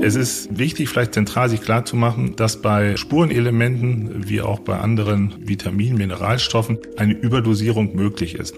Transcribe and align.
Es 0.00 0.14
ist 0.14 0.58
wichtig, 0.58 0.88
vielleicht 0.88 1.14
zentral 1.14 1.48
sich 1.48 1.62
klarzumachen, 1.62 2.36
dass 2.36 2.62
bei 2.62 2.96
Spurenelementen 2.96 4.28
wie 4.28 4.40
auch 4.40 4.60
bei 4.60 4.78
anderen 4.78 5.34
Vitaminen, 5.40 5.96
Mineralstoffen 5.96 6.78
eine 6.96 7.14
Überdosierung 7.14 7.96
möglich 7.96 8.34
ist. 8.34 8.54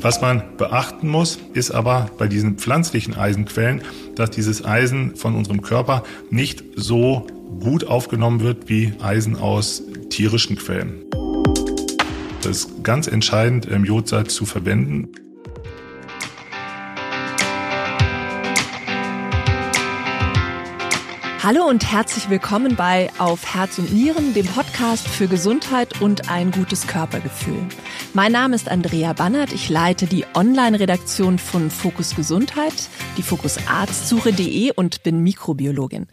Was 0.00 0.20
man 0.20 0.42
beachten 0.56 1.08
muss, 1.08 1.38
ist 1.54 1.72
aber 1.72 2.10
bei 2.18 2.28
diesen 2.28 2.56
pflanzlichen 2.56 3.14
Eisenquellen, 3.14 3.82
dass 4.14 4.30
dieses 4.30 4.64
Eisen 4.64 5.16
von 5.16 5.34
unserem 5.34 5.60
Körper 5.60 6.04
nicht 6.30 6.62
so 6.76 7.26
gut 7.60 7.84
aufgenommen 7.84 8.40
wird 8.40 8.68
wie 8.68 8.92
Eisen 9.00 9.36
aus 9.36 9.82
tierischen 10.08 10.56
Quellen. 10.56 11.04
Das 12.42 12.58
ist 12.58 12.84
ganz 12.84 13.08
entscheidend, 13.08 13.66
Jodsalz 13.84 14.34
zu 14.34 14.46
verwenden. 14.46 15.08
Hallo 21.48 21.66
und 21.66 21.90
herzlich 21.90 22.28
willkommen 22.28 22.76
bei 22.76 23.08
Auf 23.16 23.54
Herz 23.54 23.78
und 23.78 23.90
Nieren, 23.90 24.34
dem 24.34 24.44
Podcast 24.44 25.08
für 25.08 25.28
Gesundheit 25.28 26.02
und 26.02 26.30
ein 26.30 26.50
gutes 26.50 26.86
Körpergefühl. 26.86 27.66
Mein 28.12 28.32
Name 28.32 28.54
ist 28.54 28.68
Andrea 28.68 29.14
Bannert. 29.14 29.54
Ich 29.54 29.70
leite 29.70 30.04
die 30.04 30.26
Online-Redaktion 30.34 31.38
von 31.38 31.70
Fokus 31.70 32.14
Gesundheit, 32.14 32.74
die 33.16 33.22
Fokusarztsuche.de 33.22 34.72
und 34.74 35.02
bin 35.02 35.22
Mikrobiologin. 35.22 36.08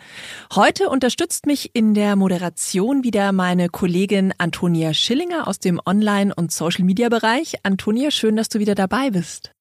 Heute 0.54 0.88
unterstützt 0.88 1.48
mich 1.48 1.76
in 1.76 1.96
der 1.96 2.16
Moderation 2.16 3.04
wieder 3.04 3.34
meine 3.34 3.68
Kollegin 3.68 4.34
Antonia 4.38 4.94
Schillinger 4.94 5.50
aus 5.50 5.60
dem 5.60 5.82
Online- 5.86 6.34
und 6.34 6.54
Social-Media-Bereich. 6.54 7.56
Antonia, 7.64 8.10
schön, 8.10 8.38
dass 8.38 8.48
du 8.48 8.60
wieder 8.60 8.74
dabei 8.74 9.10
bist. 9.10 9.55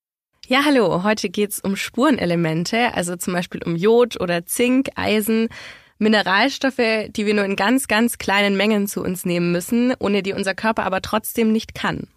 Ja, 0.46 0.62
hallo. 0.66 1.02
Heute 1.04 1.30
geht's 1.30 1.58
um 1.58 1.74
Spurenelemente, 1.74 2.92
also 2.94 3.16
zum 3.16 3.32
Beispiel 3.32 3.62
um 3.64 3.76
Jod 3.76 4.20
oder 4.20 4.44
Zink, 4.44 4.90
Eisen, 4.94 5.48
Mineralstoffe, 5.96 7.08
die 7.08 7.24
wir 7.24 7.32
nur 7.32 7.46
in 7.46 7.56
ganz, 7.56 7.88
ganz 7.88 8.18
kleinen 8.18 8.54
Mengen 8.54 8.86
zu 8.86 9.00
uns 9.00 9.24
nehmen 9.24 9.52
müssen, 9.52 9.94
ohne 9.98 10.22
die 10.22 10.34
unser 10.34 10.54
Körper 10.54 10.84
aber 10.84 11.00
trotzdem 11.00 11.50
nicht 11.50 11.74
kann. 11.74 12.08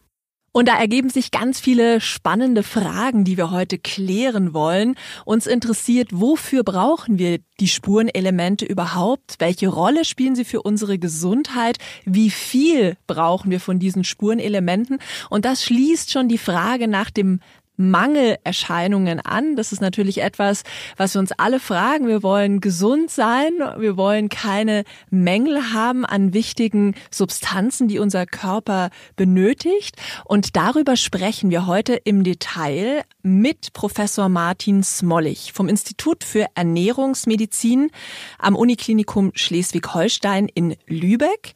Und 0.58 0.68
da 0.70 0.76
ergeben 0.76 1.12
sich 1.12 1.30
ganz 1.30 1.60
viele 1.60 2.02
spannende 2.02 2.64
Fragen, 2.64 3.24
die 3.24 3.38
wir 3.38 3.52
heute 3.52 3.78
klären 3.78 4.56
wollen. 4.56 4.96
Uns 5.24 5.46
interessiert, 5.46 6.10
wofür 6.12 6.64
brauchen 6.64 7.20
wir 7.20 7.38
die 7.60 7.68
Spurenelemente 7.68 8.66
überhaupt? 8.66 9.36
Welche 9.38 9.68
Rolle 9.68 10.04
spielen 10.04 10.36
sie 10.36 10.46
für 10.46 10.64
unsere 10.64 10.98
Gesundheit? 10.98 11.78
Wie 12.06 12.32
viel 12.32 12.98
brauchen 13.06 13.52
wir 13.52 13.60
von 13.60 13.78
diesen 13.78 14.04
Spurenelementen? 14.04 14.98
Und 15.30 15.46
das 15.46 15.64
schließt 15.64 16.12
schon 16.12 16.28
die 16.28 16.40
Frage 16.40 16.88
nach 16.88 17.12
dem 17.12 17.40
Mangelerscheinungen 17.78 19.20
an. 19.20 19.56
Das 19.56 19.72
ist 19.72 19.82
natürlich 19.82 20.22
etwas, 20.22 20.64
was 20.98 21.16
wir 21.16 21.20
uns 21.20 21.32
alle 21.32 21.60
fragen. 21.60 22.08
Wir 22.08 22.24
wollen 22.24 22.60
gesund 22.60 23.10
sein. 23.10 23.54
Wir 23.78 23.96
wollen 23.96 24.30
keine 24.30 24.84
Mängel 25.10 25.74
haben 25.74 26.06
an 26.06 26.34
wichtigen 26.34 26.96
Substanzen, 27.12 27.88
die 27.88 28.00
unser 28.00 28.26
Körper 28.26 28.90
benötigt. 29.16 29.96
Und 30.26 30.56
darüber 30.56 30.98
sprechen 30.98 31.50
wir 31.50 31.68
heute 31.68 31.94
im 31.94 32.24
Detail 32.24 33.04
mit 33.24 33.74
Professor 33.74 34.28
Martin 34.30 34.84
Smollig 34.84 35.54
vom 35.54 35.70
Institut 35.70 36.24
für 36.24 36.48
Ernährungsmedizin 36.56 37.92
am 38.40 38.56
Uniklinikum 38.56 39.32
Schleswig-Holstein 39.36 40.48
in 40.54 40.76
Lübeck. 40.88 41.54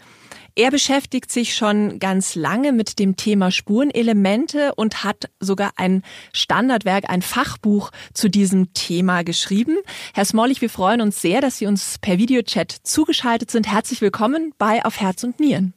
Er 0.56 0.70
beschäftigt 0.70 1.32
sich 1.32 1.56
schon 1.56 1.98
ganz 2.00 2.36
lange 2.36 2.74
mit 2.74 3.00
dem 3.00 3.16
Thema 3.16 3.52
Spurenelemente 3.52 4.76
und 4.76 5.06
hat 5.06 5.30
sogar 5.40 5.72
ein 5.78 6.04
Standardwerk, 6.34 7.10
ein 7.10 7.22
Fachbuch 7.22 7.92
zu 8.14 8.30
diesem 8.30 8.74
Thema 8.74 9.24
geschrieben. 9.24 9.78
Herr 10.14 10.26
Smollig, 10.26 10.60
wir 10.60 10.70
freuen 10.70 11.00
uns 11.00 11.22
sehr, 11.22 11.40
dass 11.40 11.58
Sie 11.58 11.68
uns 11.68 12.00
per 12.00 12.18
Videochat 12.18 12.72
zugeschaltet 12.84 13.50
sind. 13.50 13.72
Herzlich 13.72 14.02
willkommen 14.02 14.54
bei 14.58 14.84
Auf 14.84 15.00
Herz 15.00 15.24
und 15.24 15.40
Nieren. 15.40 15.74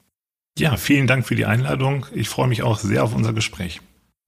Ja, 0.59 0.77
vielen 0.77 1.07
Dank 1.07 1.25
für 1.27 1.37
die 1.37 1.47
Einladung. 1.47 2.07
Ich 2.13 2.29
freue 2.29 2.49
mich 2.49 2.63
auch 2.63 2.79
sehr 2.79 3.05
auf 3.05 3.15
unser 3.15 3.33
Gespräch. 3.33 3.81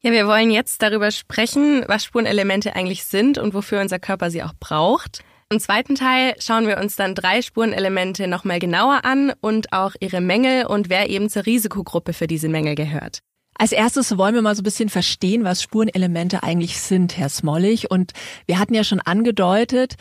Ja, 0.02 0.12
wir 0.12 0.28
wollen 0.28 0.52
jetzt 0.52 0.80
darüber 0.82 1.10
sprechen, 1.10 1.84
was 1.88 2.04
Spurenelemente 2.04 2.76
eigentlich 2.76 3.04
sind 3.04 3.38
und 3.38 3.52
wofür 3.52 3.80
unser 3.80 3.98
Körper 3.98 4.30
sie 4.30 4.44
auch 4.44 4.54
braucht. 4.60 5.24
Im 5.48 5.60
zweiten 5.60 5.94
Teil 5.94 6.34
schauen 6.40 6.66
wir 6.66 6.78
uns 6.78 6.96
dann 6.96 7.14
drei 7.14 7.40
Spurenelemente 7.40 8.26
nochmal 8.26 8.58
genauer 8.58 9.04
an 9.04 9.32
und 9.40 9.72
auch 9.72 9.94
ihre 10.00 10.20
Mängel 10.20 10.66
und 10.66 10.90
wer 10.90 11.08
eben 11.08 11.28
zur 11.28 11.46
Risikogruppe 11.46 12.12
für 12.12 12.26
diese 12.26 12.48
Mängel 12.48 12.74
gehört. 12.74 13.20
Als 13.56 13.70
erstes 13.70 14.18
wollen 14.18 14.34
wir 14.34 14.42
mal 14.42 14.56
so 14.56 14.62
ein 14.62 14.64
bisschen 14.64 14.88
verstehen, 14.88 15.44
was 15.44 15.62
Spurenelemente 15.62 16.42
eigentlich 16.42 16.80
sind, 16.80 17.16
Herr 17.16 17.28
Smollig. 17.28 17.92
Und 17.92 18.12
wir 18.46 18.58
hatten 18.58 18.74
ja 18.74 18.82
schon 18.82 19.00
angedeutet, 19.00 19.94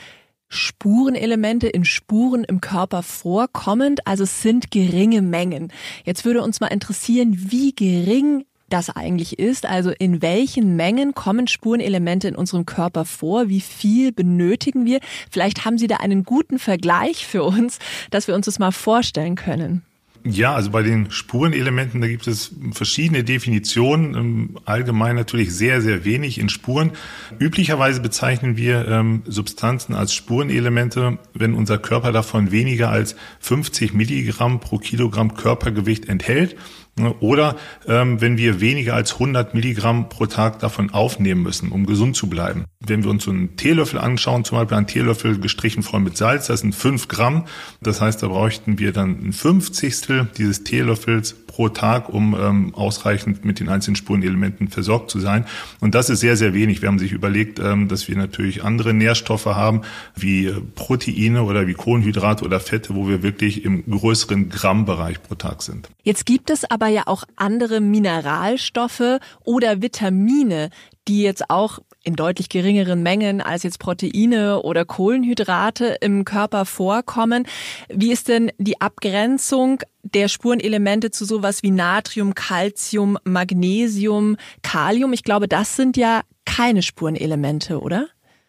Spurenelemente 0.47 1.67
in 1.67 1.85
Spuren 1.85 2.43
im 2.43 2.59
Körper 2.59 3.03
vorkommend, 3.03 4.07
also 4.07 4.25
sind 4.25 4.71
geringe 4.71 5.21
Mengen. 5.21 5.71
Jetzt 6.05 6.25
würde 6.25 6.41
uns 6.41 6.59
mal 6.59 6.67
interessieren, 6.67 7.35
wie 7.51 7.73
gering 7.75 8.45
das 8.69 8.89
eigentlich 8.89 9.39
ist. 9.39 9.65
Also 9.65 9.91
in 9.91 10.21
welchen 10.21 10.75
Mengen 10.75 11.13
kommen 11.13 11.47
Spurenelemente 11.47 12.27
in 12.27 12.35
unserem 12.35 12.65
Körper 12.65 13.05
vor? 13.05 13.49
Wie 13.49 13.61
viel 13.61 14.11
benötigen 14.11 14.85
wir? 14.85 14.99
Vielleicht 15.29 15.65
haben 15.65 15.77
Sie 15.77 15.87
da 15.87 15.97
einen 15.97 16.23
guten 16.23 16.59
Vergleich 16.59 17.25
für 17.25 17.43
uns, 17.43 17.79
dass 18.11 18.27
wir 18.27 18.35
uns 18.35 18.45
das 18.45 18.59
mal 18.59 18.71
vorstellen 18.71 19.35
können. 19.35 19.83
Ja, 20.27 20.55
also 20.55 20.71
bei 20.71 20.81
den 20.81 21.11
Spurenelementen, 21.11 22.01
da 22.01 22.07
gibt 22.07 22.25
es 22.25 22.51
verschiedene 22.71 23.23
Definitionen. 23.23 24.15
Ähm, 24.15 24.49
allgemein 24.65 25.15
natürlich 25.15 25.53
sehr, 25.53 25.83
sehr 25.83 26.03
wenig 26.03 26.39
in 26.39 26.49
Spuren. 26.49 26.93
Üblicherweise 27.37 28.01
bezeichnen 28.01 28.57
wir 28.57 28.87
ähm, 28.87 29.21
Substanzen 29.27 29.93
als 29.93 30.15
Spurenelemente, 30.15 31.19
wenn 31.35 31.53
unser 31.53 31.77
Körper 31.77 32.11
davon 32.11 32.51
weniger 32.51 32.89
als 32.89 33.15
50 33.39 33.93
Milligramm 33.93 34.59
pro 34.59 34.79
Kilogramm 34.79 35.35
Körpergewicht 35.35 36.09
enthält. 36.09 36.55
Ne, 36.97 37.13
oder 37.19 37.57
ähm, 37.87 38.21
wenn 38.21 38.37
wir 38.37 38.61
weniger 38.61 38.93
als 38.93 39.13
100 39.15 39.53
Milligramm 39.53 40.07
pro 40.07 40.27
Tag 40.27 40.59
davon 40.59 40.91
aufnehmen 40.91 41.43
müssen, 41.43 41.73
um 41.73 41.85
gesund 41.85 42.15
zu 42.15 42.27
bleiben. 42.27 42.63
Wenn 42.79 43.03
wir 43.03 43.09
uns 43.09 43.25
so 43.25 43.31
einen 43.31 43.57
Teelöffel 43.57 43.99
anschauen, 43.99 44.45
zum 44.45 44.59
Beispiel 44.59 44.77
einen 44.77 44.87
Teelöffel 44.87 45.37
gestrichen 45.39 45.83
voll 45.83 45.99
mit 45.99 46.15
Salz, 46.15 46.47
das 46.47 46.61
sind 46.61 46.73
5 46.73 47.09
Gramm. 47.09 47.47
Das 47.81 47.99
heißt, 47.99 48.23
da 48.23 48.29
bräuchten 48.29 48.79
wir 48.79 48.93
dann 48.93 49.27
ein 49.27 49.33
Fünfzigstel 49.33 50.29
dieses 50.37 50.63
Teelöffels 50.63 51.35
pro 51.55 51.69
Tag, 51.69 52.09
um 52.09 52.35
ähm, 52.37 52.75
ausreichend 52.75 53.45
mit 53.45 53.61
den 53.61 53.69
einzelnen 53.69 53.95
Spurenelementen 53.95 54.67
versorgt 54.67 55.09
zu 55.09 55.21
sein. 55.21 55.45
Und 55.79 55.95
das 55.95 56.09
ist 56.09 56.19
sehr, 56.19 56.35
sehr 56.35 56.53
wenig. 56.53 56.81
Wir 56.81 56.89
haben 56.89 56.99
sich 56.99 57.13
überlegt, 57.13 57.59
ähm, 57.59 57.87
dass 57.87 58.09
wir 58.09 58.17
natürlich 58.17 58.63
andere 58.65 58.93
Nährstoffe 58.93 59.45
haben, 59.45 59.81
wie 60.15 60.53
Proteine 60.75 61.43
oder 61.43 61.65
wie 61.65 61.73
Kohlenhydrate 61.73 62.43
oder 62.43 62.59
Fette, 62.59 62.93
wo 62.93 63.07
wir 63.07 63.23
wirklich 63.23 63.63
im 63.63 63.89
größeren 63.89 64.49
Grammbereich 64.49 65.23
pro 65.23 65.35
Tag 65.35 65.61
sind. 65.61 65.89
Jetzt 66.03 66.25
gibt 66.25 66.49
es 66.49 66.69
aber 66.69 66.84
ja 66.89 67.03
auch 67.05 67.23
andere 67.35 67.81
Mineralstoffe 67.81 69.19
oder 69.43 69.81
Vitamine, 69.81 70.69
die 71.07 71.21
jetzt 71.21 71.49
auch 71.49 71.79
in 72.03 72.15
deutlich 72.15 72.49
geringeren 72.49 73.01
Mengen 73.03 73.41
als 73.41 73.63
jetzt 73.63 73.79
Proteine 73.79 74.61
oder 74.61 74.85
Kohlenhydrate 74.85 75.97
im 76.01 76.23
Körper 76.23 76.65
vorkommen. 76.65 77.47
Wie 77.89 78.11
ist 78.11 78.27
denn 78.27 78.51
die 78.57 78.79
Abgrenzung 78.79 79.79
der 80.03 80.27
Spurenelemente 80.27 81.09
zu 81.11 81.25
sowas 81.25 81.63
wie 81.63 81.71
Natrium, 81.71 82.35
Calcium, 82.35 83.17
Magnesium, 83.23 84.37
Kalium? 84.61 85.13
Ich 85.13 85.23
glaube, 85.23 85.47
das 85.47 85.75
sind 85.75 85.97
ja 85.97 86.21
keine 86.45 86.83
Spurenelemente, 86.83 87.79
oder? 87.81 88.07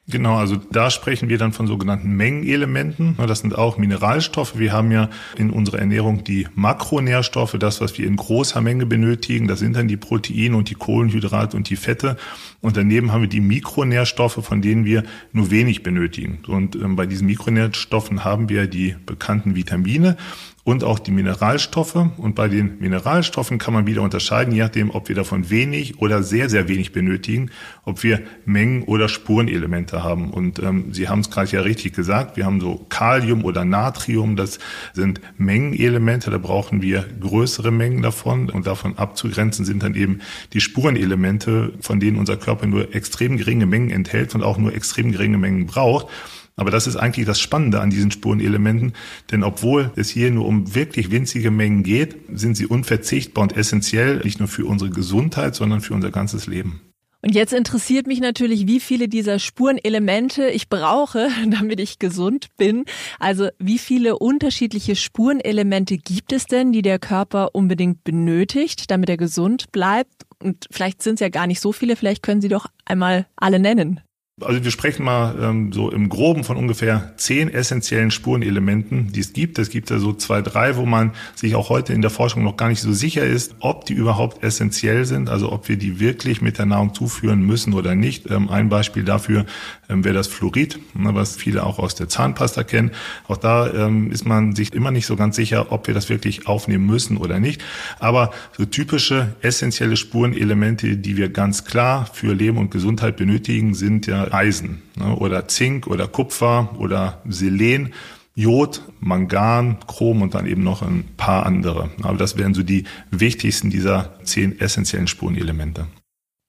Genau, 0.09 0.37
also 0.37 0.55
da 0.71 0.91
sprechen 0.91 1.29
wir 1.29 1.37
dann 1.37 1.53
von 1.53 1.67
sogenannten 1.67 2.11
Mengenelementen. 2.13 3.17
Das 3.27 3.41
sind 3.41 3.59
auch 3.59 3.77
Mineralstoffe. 3.77 4.57
Wir 4.57 4.73
haben 4.73 4.93
ja 4.93 5.11
in 5.37 5.51
unserer 5.51 5.81
Ernährung 5.81 6.23
die 6.23 6.47
Makronährstoffe, 6.55 7.57
das, 7.59 7.81
was 7.81 7.99
wir 7.99 8.07
in 8.07 8.15
großer 8.15 8.61
Menge 8.61 8.87
benötigen. 8.87 9.49
Das 9.49 9.59
sind 9.59 9.75
dann 9.75 9.89
die 9.89 9.97
Proteine 9.97 10.57
und 10.57 10.71
die 10.71 10.77
Kohlenhydrate 10.77 11.57
und 11.57 11.69
die 11.71 11.77
Fette. 11.77 12.17
Und 12.61 12.77
daneben 12.77 13.11
haben 13.11 13.23
wir 13.23 13.29
die 13.29 13.41
Mikronährstoffe, 13.41 14.45
von 14.45 14.63
denen 14.63 14.85
wir 14.85 15.03
nur 15.33 15.51
wenig 15.51 15.83
benötigen. 15.83 16.39
Und 16.47 16.77
ähm, 16.77 16.95
bei 16.95 17.07
diesen 17.07 17.27
Mikronährstoffen 17.27 18.25
haben 18.25 18.49
wir 18.49 18.69
die 18.69 18.95
bekannten 19.07 19.57
Vitamine 19.57 20.17
und 20.67 20.83
auch 20.83 20.99
die 20.99 21.13
Mineralstoffe. 21.13 21.95
Und 21.95 22.35
bei 22.35 22.49
den 22.49 22.81
Mineralstoffen 22.81 23.59
kann 23.59 23.73
man 23.73 23.87
wieder 23.87 24.03
unterscheiden, 24.03 24.53
je 24.53 24.63
nachdem, 24.63 24.91
ob 24.91 25.09
wir 25.09 25.15
davon 25.15 25.49
wenig 25.49 26.01
oder 26.01 26.25
sehr, 26.25 26.51
sehr 26.51 26.67
wenig 26.67 26.91
benötigen, 26.91 27.53
ob 27.85 28.03
wir 28.03 28.23
Mengen- 28.47 28.83
oder 28.83 29.09
Spurenelemente 29.09 30.03
haben. 30.03 30.33
Und 30.33 30.59
ähm, 30.59 30.93
Sie 30.93 31.09
haben 31.09 31.21
es 31.21 31.31
gerade 31.31 31.53
ja 31.53 31.61
richtig 31.61 31.95
gesagt, 31.95 32.37
wir 32.37 32.45
haben 32.45 32.61
so 32.61 32.85
Kalium 32.89 33.45
oder 33.45 33.65
Natrium, 33.65 34.35
das 34.35 34.59
sind 34.93 35.21
Mengenelemente, 35.39 36.33
da 36.33 36.39
brauchen 36.39 36.83
wir 36.83 37.05
größere 37.21 37.71
Mengen 37.71 38.03
davon. 38.03 38.51
Und 38.51 38.67
davon 38.67 38.99
abzugrenzen 38.99 39.65
sind 39.65 39.85
dann 39.85 39.95
eben 39.95 40.19
die 40.53 40.61
Spurenelemente, 40.61 41.75
von 41.81 42.01
denen 42.01 42.19
unser 42.19 42.37
Körper 42.37 42.67
nur 42.67 42.93
extrem 42.93 43.37
geringe 43.37 43.67
Mengen 43.67 43.91
enthält 43.91 44.35
und 44.35 44.43
auch 44.43 44.59
nur 44.59 44.75
extrem 44.75 45.13
geringe 45.13 45.39
Mengen 45.39 45.67
braucht. 45.67 46.09
Aber 46.57 46.71
das 46.71 46.87
ist 46.87 46.97
eigentlich 46.97 47.27
das 47.27 47.39
Spannende 47.39 47.81
an 47.81 47.91
diesen 47.91 48.11
Spurenelementen, 48.11 48.95
denn 49.31 49.45
obwohl 49.45 49.93
es 49.95 50.09
hier 50.09 50.31
nur 50.31 50.47
um 50.47 50.75
wirklich 50.75 51.11
winzige 51.11 51.51
Mengen 51.51 51.83
geht, 51.83 52.17
sind 52.33 52.57
sie 52.57 52.67
unverzichtbar 52.67 53.43
und 53.43 53.57
essentiell, 53.57 54.21
nicht 54.25 54.39
nur 54.39 54.49
für 54.49 54.65
unsere 54.65 54.91
Gesundheit, 54.91 55.55
sondern 55.55 55.83
für 55.83 55.93
unser 55.93 56.11
ganzes 56.11 56.47
Leben. 56.47 56.81
Und 57.23 57.35
jetzt 57.35 57.53
interessiert 57.53 58.07
mich 58.07 58.21
natürlich, 58.21 58.67
wie 58.67 58.79
viele 58.79 59.09
dieser 59.09 59.39
Spurenelemente 59.39 60.49
ich 60.49 60.69
brauche, 60.69 61.29
damit 61.51 61.81
ich 61.81 61.99
gesund 61.99 62.47
bin. 62.57 62.85
Also 63.19 63.49
wie 63.59 63.79
viele 63.79 64.19
unterschiedliche 64.19 64.97
Spurenelemente 64.97 65.99
gibt 65.99 66.33
es 66.33 66.47
denn, 66.47 66.73
die 66.73 66.83
der 66.83 66.99
Körper 66.99 67.55
unbedingt 67.55 68.05
benötigt, 68.05 68.91
damit 68.91 69.11
er 69.11 69.17
gesund 69.17 69.73
bleibt? 69.73 70.13
Und 70.43 70.67
vielleicht 70.71 71.03
sind 71.03 71.15
es 71.15 71.21
ja 71.21 71.29
gar 71.29 71.47
nicht 71.47 71.61
so 71.61 71.73
viele, 71.73 71.97
vielleicht 71.97 72.23
können 72.23 72.41
Sie 72.41 72.49
doch 72.49 72.67
einmal 72.85 73.27
alle 73.37 73.59
nennen. 73.59 74.01
Also 74.43 74.63
wir 74.63 74.71
sprechen 74.71 75.03
mal 75.03 75.35
ähm, 75.41 75.73
so 75.73 75.91
im 75.91 76.11
Groben 76.11 76.45
von 76.45 76.59
ungefähr 76.59 77.15
zehn 77.17 77.49
essentiellen 77.49 78.11
Spurenelementen, 78.11 79.11
die 79.11 79.21
es 79.21 79.33
gibt. 79.33 79.59
Es 79.59 79.71
gibt 79.71 79.89
ja 79.89 79.99
so 79.99 80.13
zwei, 80.13 80.43
drei, 80.43 80.77
wo 80.77 80.85
man 80.85 81.13
sich 81.35 81.55
auch 81.55 81.71
heute 81.71 81.95
in 81.95 82.03
der 82.03 82.11
Forschung 82.11 82.45
noch 82.45 82.59
gar 82.59 82.69
nicht 82.69 82.83
so 82.83 82.93
sicher 82.93 83.25
ist, 83.25 83.55
ob 83.61 83.87
die 83.87 83.95
überhaupt 83.95 84.45
essentiell 84.45 85.07
sind, 85.07 85.31
also 85.31 85.51
ob 85.53 85.71
wir 85.71 85.79
die 85.79 86.01
wirklich 86.01 86.43
mit 86.43 86.59
der 86.59 86.67
Nahrung 86.67 86.93
zuführen 86.93 87.41
müssen 87.41 87.73
oder 87.73 87.95
nicht. 87.95 88.31
Ähm, 88.31 88.51
ein 88.51 88.69
Beispiel 88.69 89.05
dafür 89.05 89.47
ähm, 89.89 90.05
wäre 90.05 90.15
das 90.15 90.27
Fluorid, 90.27 90.81
ne, 90.93 91.15
was 91.15 91.35
viele 91.35 91.65
auch 91.65 91.79
aus 91.79 91.95
der 91.95 92.11
Zahnpasta 92.11 92.63
kennen. 92.63 92.91
Auch 93.29 93.39
da 93.39 93.73
ähm, 93.73 94.11
ist 94.11 94.27
man 94.27 94.55
sich 94.55 94.75
immer 94.75 94.91
nicht 94.91 95.07
so 95.07 95.17
ganz 95.17 95.37
sicher, 95.37 95.73
ob 95.73 95.87
wir 95.87 95.95
das 95.95 96.11
wirklich 96.11 96.47
aufnehmen 96.47 96.85
müssen 96.85 97.17
oder 97.17 97.41
nicht. 97.41 97.65
Aber 98.01 98.33
so 98.55 98.67
typische 98.67 99.35
essentielle 99.41 99.97
Spurenelemente, 99.97 100.99
die 100.99 101.17
wir 101.17 101.31
ganz 101.31 101.65
klar 101.65 102.07
für 102.13 102.35
Leben 102.35 102.59
und 102.59 102.71
Gesundheit 102.71 103.17
benötigen, 103.17 103.73
sind 103.73 104.07
ja 104.07 104.26
Eisen 104.33 104.83
ne, 104.97 105.17
oder 105.17 105.49
Zink 105.49 105.87
oder 105.87 106.09
Kupfer 106.09 106.75
oder 106.79 107.23
Selen. 107.29 107.93
Jod, 108.39 108.83
Mangan, 109.01 109.79
Chrom 109.87 110.21
und 110.21 110.35
dann 110.35 110.47
eben 110.47 110.63
noch 110.63 110.83
ein 110.83 111.05
paar 111.17 111.47
andere. 111.47 111.89
Aber 112.03 112.19
das 112.19 112.37
wären 112.37 112.53
so 112.53 112.63
die 112.63 112.85
wichtigsten 113.11 113.71
dieser 113.71 114.23
zehn 114.25 114.61
essentiellen 114.61 115.07
Spurenelemente. 115.07 115.87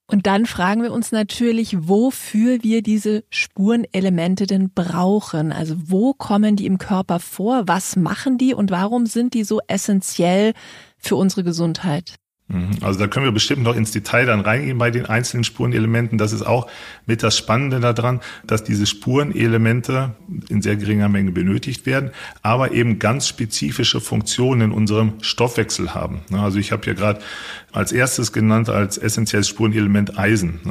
Und 0.09 0.25
dann 0.25 0.45
fragen 0.45 0.83
wir 0.83 0.93
uns 0.93 1.11
natürlich, 1.11 1.75
wofür 1.87 2.63
wir 2.63 2.81
diese 2.81 3.23
Spurenelemente 3.29 4.47
denn 4.47 4.69
brauchen. 4.69 5.51
Also 5.51 5.75
wo 5.77 6.13
kommen 6.13 6.55
die 6.55 6.65
im 6.65 6.77
Körper 6.77 7.19
vor? 7.19 7.63
Was 7.67 7.97
machen 7.97 8.37
die 8.37 8.53
und 8.53 8.71
warum 8.71 9.05
sind 9.05 9.33
die 9.33 9.43
so 9.43 9.59
essentiell 9.67 10.53
für 10.97 11.17
unsere 11.17 11.43
Gesundheit? 11.43 12.15
Mhm. 12.49 12.77
Also 12.81 12.99
da 12.99 13.07
können 13.07 13.25
wir 13.25 13.33
bestimmt 13.33 13.63
noch 13.63 13.75
ins 13.75 13.91
Detail 13.91 14.25
dann 14.25 14.39
reingehen 14.39 14.77
bei 14.77 14.89
den 14.89 15.05
einzelnen 15.05 15.43
Spurenelementen. 15.43 16.17
Das 16.17 16.31
ist 16.31 16.43
auch 16.43 16.67
mit 17.05 17.21
das 17.21 17.37
Spannende 17.37 17.79
daran, 17.79 18.21
dass 18.45 18.63
diese 18.63 18.85
Spurenelemente 18.85 20.15
in 20.47 20.61
sehr 20.61 20.77
geringer 20.77 21.09
Menge 21.09 21.31
benötigt 21.31 21.85
werden, 21.85 22.11
aber 22.41 22.71
eben 22.71 22.99
ganz 22.99 23.27
spezifische 23.27 23.99
Funktionen 23.99 24.61
in 24.61 24.71
unserem 24.71 25.13
Stoffwechsel 25.21 25.93
haben. 25.93 26.21
Also 26.31 26.57
ich 26.57 26.71
habe 26.71 26.85
ja 26.85 26.93
gerade 26.93 27.19
als 27.73 27.91
erstes 27.91 28.31
genannt 28.31 28.69
als 28.69 28.97
essentielles 28.97 29.49
Spurenelement 29.49 30.17
Eisen. 30.17 30.61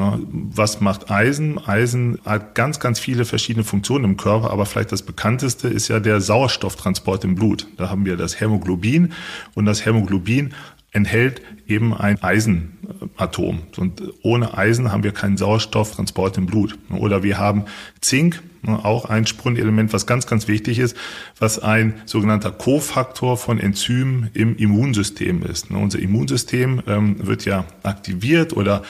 Was 0.55 0.81
macht 0.81 1.11
Eisen? 1.11 1.58
Eisen 1.58 2.19
hat 2.25 2.55
ganz, 2.55 2.81
ganz 2.81 2.99
viele 2.99 3.26
verschiedene 3.26 3.64
Funktionen 3.64 4.05
im 4.05 4.17
Körper, 4.17 4.50
aber 4.50 4.64
vielleicht 4.64 4.93
das 4.93 5.02
bekannteste 5.02 5.69
ist 5.69 5.88
ja 5.88 6.00
der 6.00 6.22
Sauerstofftransport 6.22 7.22
im 7.25 7.34
Blut. 7.34 7.67
Da 7.76 7.90
haben 7.90 8.06
wir 8.06 8.17
das 8.17 8.40
Hämoglobin 8.40 9.12
und 9.55 9.67
das 9.67 9.84
Hämoglobin 9.84 10.55
enthält 10.96 11.43
eben 11.69 11.94
ein 11.94 12.22
Eisenatom. 12.22 13.60
Und 13.76 14.02
ohne 14.22 14.56
Eisen 14.56 14.90
haben 14.90 15.04
wir 15.04 15.12
keinen 15.12 15.37
Sauerstofftransport 15.37 16.38
im 16.38 16.46
Blut. 16.46 16.78
Oder 16.90 17.22
wir 17.22 17.38
haben 17.38 17.64
Zink, 18.00 18.43
auch 18.66 19.04
ein 19.04 19.26
Spurenelement, 19.26 19.93
was 19.93 20.06
ganz, 20.06 20.26
ganz 20.26 20.48
wichtig 20.48 20.81
ist, 20.81 20.96
was 21.38 21.60
ein 21.60 21.94
sogenannter 22.04 22.50
Kofaktor 22.50 23.37
von 23.37 23.60
Enzymen 23.60 24.31
im 24.32 24.56
Immunsystem 24.56 25.43
ist. 25.43 25.70
Unser 25.70 26.00
Immunsystem 26.00 26.82
ähm, 26.88 27.25
wird 27.25 27.44
ja 27.44 27.64
aktiviert 27.84 28.56
oder 28.56 28.82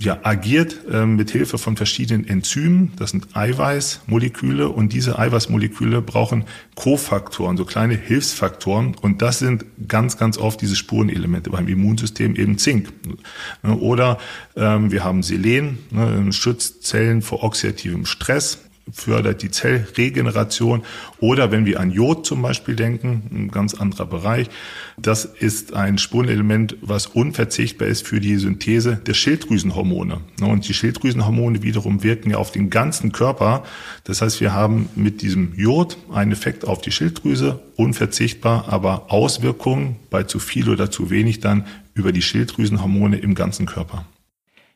ja, 0.00 0.18
agiert 0.22 0.80
äh, 0.90 1.06
mit 1.06 1.30
Hilfe 1.30 1.56
von 1.56 1.76
verschiedenen 1.76 2.26
Enzymen. 2.26 2.92
Das 2.96 3.10
sind 3.10 3.36
Eiweißmoleküle 3.36 4.68
und 4.68 4.92
diese 4.92 5.18
Eiweißmoleküle 5.18 6.02
brauchen 6.02 6.44
Kofaktoren, 6.74 7.56
so 7.56 7.64
kleine 7.64 7.94
Hilfsfaktoren. 7.94 8.96
Und 9.00 9.22
das 9.22 9.38
sind 9.38 9.64
ganz, 9.88 10.18
ganz 10.18 10.36
oft 10.36 10.60
diese 10.60 10.76
Spurenelemente 10.76 11.50
beim 11.50 11.68
Immunsystem 11.68 12.34
eben 12.34 12.58
Zink. 12.58 12.92
Oder 13.62 14.18
ähm, 14.56 14.90
wir 14.90 15.04
haben 15.04 15.22
Selen, 15.22 15.78
ne, 15.90 16.32
schützt 16.32 16.84
Zellen 16.84 17.22
vor 17.22 17.44
oxidativem 17.44 18.04
Stress 18.04 18.63
fördert 18.92 19.42
die 19.42 19.50
Zellregeneration. 19.50 20.82
Oder 21.18 21.50
wenn 21.50 21.66
wir 21.66 21.80
an 21.80 21.90
Jod 21.90 22.26
zum 22.26 22.42
Beispiel 22.42 22.76
denken, 22.76 23.22
ein 23.32 23.50
ganz 23.50 23.74
anderer 23.74 24.06
Bereich, 24.06 24.48
das 24.98 25.24
ist 25.24 25.74
ein 25.74 25.98
Spurenelement, 25.98 26.76
was 26.80 27.06
unverzichtbar 27.06 27.88
ist 27.88 28.06
für 28.06 28.20
die 28.20 28.36
Synthese 28.36 28.96
der 28.96 29.14
Schilddrüsenhormone. 29.14 30.20
Und 30.40 30.68
die 30.68 30.74
Schilddrüsenhormone 30.74 31.62
wiederum 31.62 32.02
wirken 32.02 32.30
ja 32.30 32.36
auf 32.36 32.52
den 32.52 32.70
ganzen 32.70 33.12
Körper. 33.12 33.64
Das 34.04 34.22
heißt, 34.22 34.40
wir 34.40 34.52
haben 34.52 34.88
mit 34.94 35.22
diesem 35.22 35.54
Jod 35.56 35.96
einen 36.12 36.32
Effekt 36.32 36.66
auf 36.66 36.80
die 36.80 36.92
Schilddrüse, 36.92 37.60
unverzichtbar, 37.76 38.66
aber 38.68 39.10
Auswirkungen 39.12 39.96
bei 40.10 40.24
zu 40.24 40.38
viel 40.38 40.68
oder 40.68 40.90
zu 40.90 41.10
wenig 41.10 41.40
dann 41.40 41.64
über 41.94 42.12
die 42.12 42.22
Schilddrüsenhormone 42.22 43.16
im 43.18 43.34
ganzen 43.34 43.66
Körper. 43.66 44.04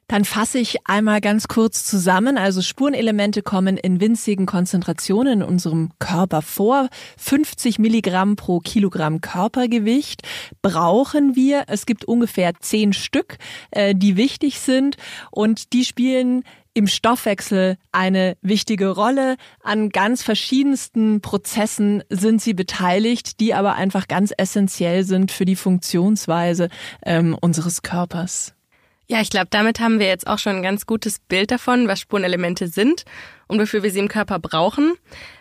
Dann 0.09 0.25
fasse 0.25 0.59
ich 0.59 0.79
einmal 0.87 1.21
ganz 1.21 1.49
kurz 1.49 1.85
zusammen. 1.85 2.39
Also 2.39 2.63
Spurenelemente 2.63 3.43
kommen 3.43 3.77
in 3.77 4.01
winzigen 4.01 4.47
Konzentrationen 4.47 5.43
in 5.43 5.43
unserem 5.43 5.91
Körper 5.99 6.41
vor. 6.41 6.89
50 7.19 7.79
Milligramm 7.79 8.37
pro 8.37 8.61
Kilogramm 8.61 9.21
Körpergewicht 9.21 10.23
brauchen 10.63 11.37
wir. 11.37 11.65
Es 11.67 11.85
gibt 11.85 12.07
ungefähr 12.07 12.53
zehn 12.59 12.95
Stück, 12.95 13.37
äh, 13.71 13.95
die 13.95 14.17
wichtig 14.17 14.61
sind 14.61 14.97
und 15.31 15.75
die 15.75 15.85
spielen 15.85 16.43
im 16.73 16.87
Stoffwechsel 16.87 17.77
eine 17.93 18.37
wichtige 18.41 18.89
Rolle. 18.89 19.37
An 19.63 19.91
ganz 19.91 20.23
verschiedensten 20.23 21.21
Prozessen 21.21 22.03
sind 22.09 22.41
sie 22.41 22.55
beteiligt, 22.55 23.41
die 23.41 23.53
aber 23.53 23.75
einfach 23.75 24.09
ganz 24.09 24.33
essentiell 24.39 25.05
sind 25.05 25.33
für 25.33 25.45
die 25.45 25.57
Funktionsweise 25.57 26.69
ähm, 27.05 27.37
unseres 27.39 27.83
Körpers. 27.83 28.55
Ja, 29.11 29.23
ich 29.23 29.31
glaube, 29.31 29.47
damit 29.49 29.81
haben 29.81 30.01
wir 30.01 30.07
jetzt 30.07 30.27
auch 30.27 30.39
schon 30.39 30.57
ein 30.57 30.63
ganz 30.63 30.85
gutes 30.85 31.19
Bild 31.19 31.51
davon, 31.51 31.89
was 31.89 31.99
Spurenelemente 31.99 32.69
sind 32.69 33.07
und 33.47 33.59
wofür 33.59 33.83
wir 33.83 33.91
sie 33.91 34.01
im 34.01 34.09
Körper 34.09 34.39
brauchen. 34.39 34.93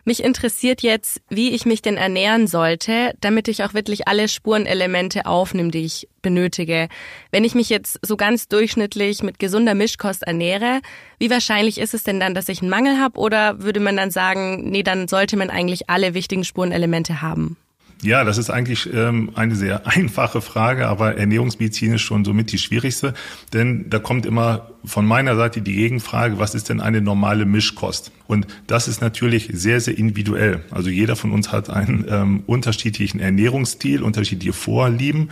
Mich 0.06 0.24
interessiert 0.24 0.82
jetzt, 0.84 1.20
wie 1.28 1.50
ich 1.50 1.66
mich 1.66 1.82
denn 1.82 1.98
ernähren 1.98 2.48
sollte, 2.48 3.14
damit 3.20 3.50
ich 3.50 3.66
auch 3.66 3.74
wirklich 3.74 4.08
alle 4.08 4.30
Spurenelemente 4.30 5.26
aufnehme, 5.26 5.72
die 5.72 5.84
ich 5.84 6.08
benötige. 6.22 6.88
Wenn 7.30 7.44
ich 7.44 7.56
mich 7.56 7.68
jetzt 7.68 8.00
so 8.04 8.16
ganz 8.16 8.48
durchschnittlich 8.48 9.22
mit 9.22 9.38
gesunder 9.38 9.76
Mischkost 9.76 10.24
ernähre, 10.24 10.80
wie 11.20 11.30
wahrscheinlich 11.30 11.78
ist 11.78 11.94
es 11.94 12.04
denn 12.04 12.22
dann, 12.22 12.34
dass 12.34 12.48
ich 12.48 12.62
einen 12.62 12.70
Mangel 12.70 13.02
habe 13.02 13.20
oder 13.20 13.62
würde 13.62 13.82
man 13.82 13.98
dann 13.98 14.12
sagen, 14.12 14.70
nee, 14.70 14.82
dann 14.82 15.10
sollte 15.10 15.36
man 15.36 15.50
eigentlich 15.50 15.90
alle 15.90 16.14
wichtigen 16.14 16.46
Spurenelemente 16.46 17.22
haben? 17.22 17.58
Ja, 18.04 18.24
das 18.24 18.38
ist 18.38 18.50
eigentlich 18.50 18.88
ähm, 18.94 19.32
eine 19.36 19.56
sehr 19.56 19.88
einfache 19.88 20.42
Frage, 20.42 20.88
aber 20.88 21.18
Ernährungsmedizin 21.18 21.94
ist 21.94 22.02
schon 22.02 22.26
somit 22.26 22.52
die 22.52 22.60
schwierigste, 22.60 23.14
denn 23.54 23.90
da 23.90 24.00
kommt 24.00 24.26
immer 24.26 24.72
von 24.86 25.06
meiner 25.06 25.36
Seite 25.36 25.62
die 25.62 25.74
Gegenfrage, 25.74 26.40
was 26.40 26.56
ist 26.56 26.70
denn 26.70 26.80
eine 26.80 27.02
normale 27.02 27.46
Mischkost? 27.46 28.12
Und 28.28 28.48
das 28.68 28.88
ist 28.88 29.02
natürlich 29.02 29.50
sehr, 29.54 29.82
sehr 29.82 29.98
individuell. 29.98 30.64
Also 30.72 30.90
jeder 30.90 31.16
von 31.16 31.32
uns 31.32 31.52
hat 31.52 31.70
einen 31.70 32.06
ähm, 32.10 32.44
unterschiedlichen 32.46 33.20
Ernährungsstil, 33.20 34.04
unterschiedliche 34.04 34.54
Vorlieben 34.54 35.30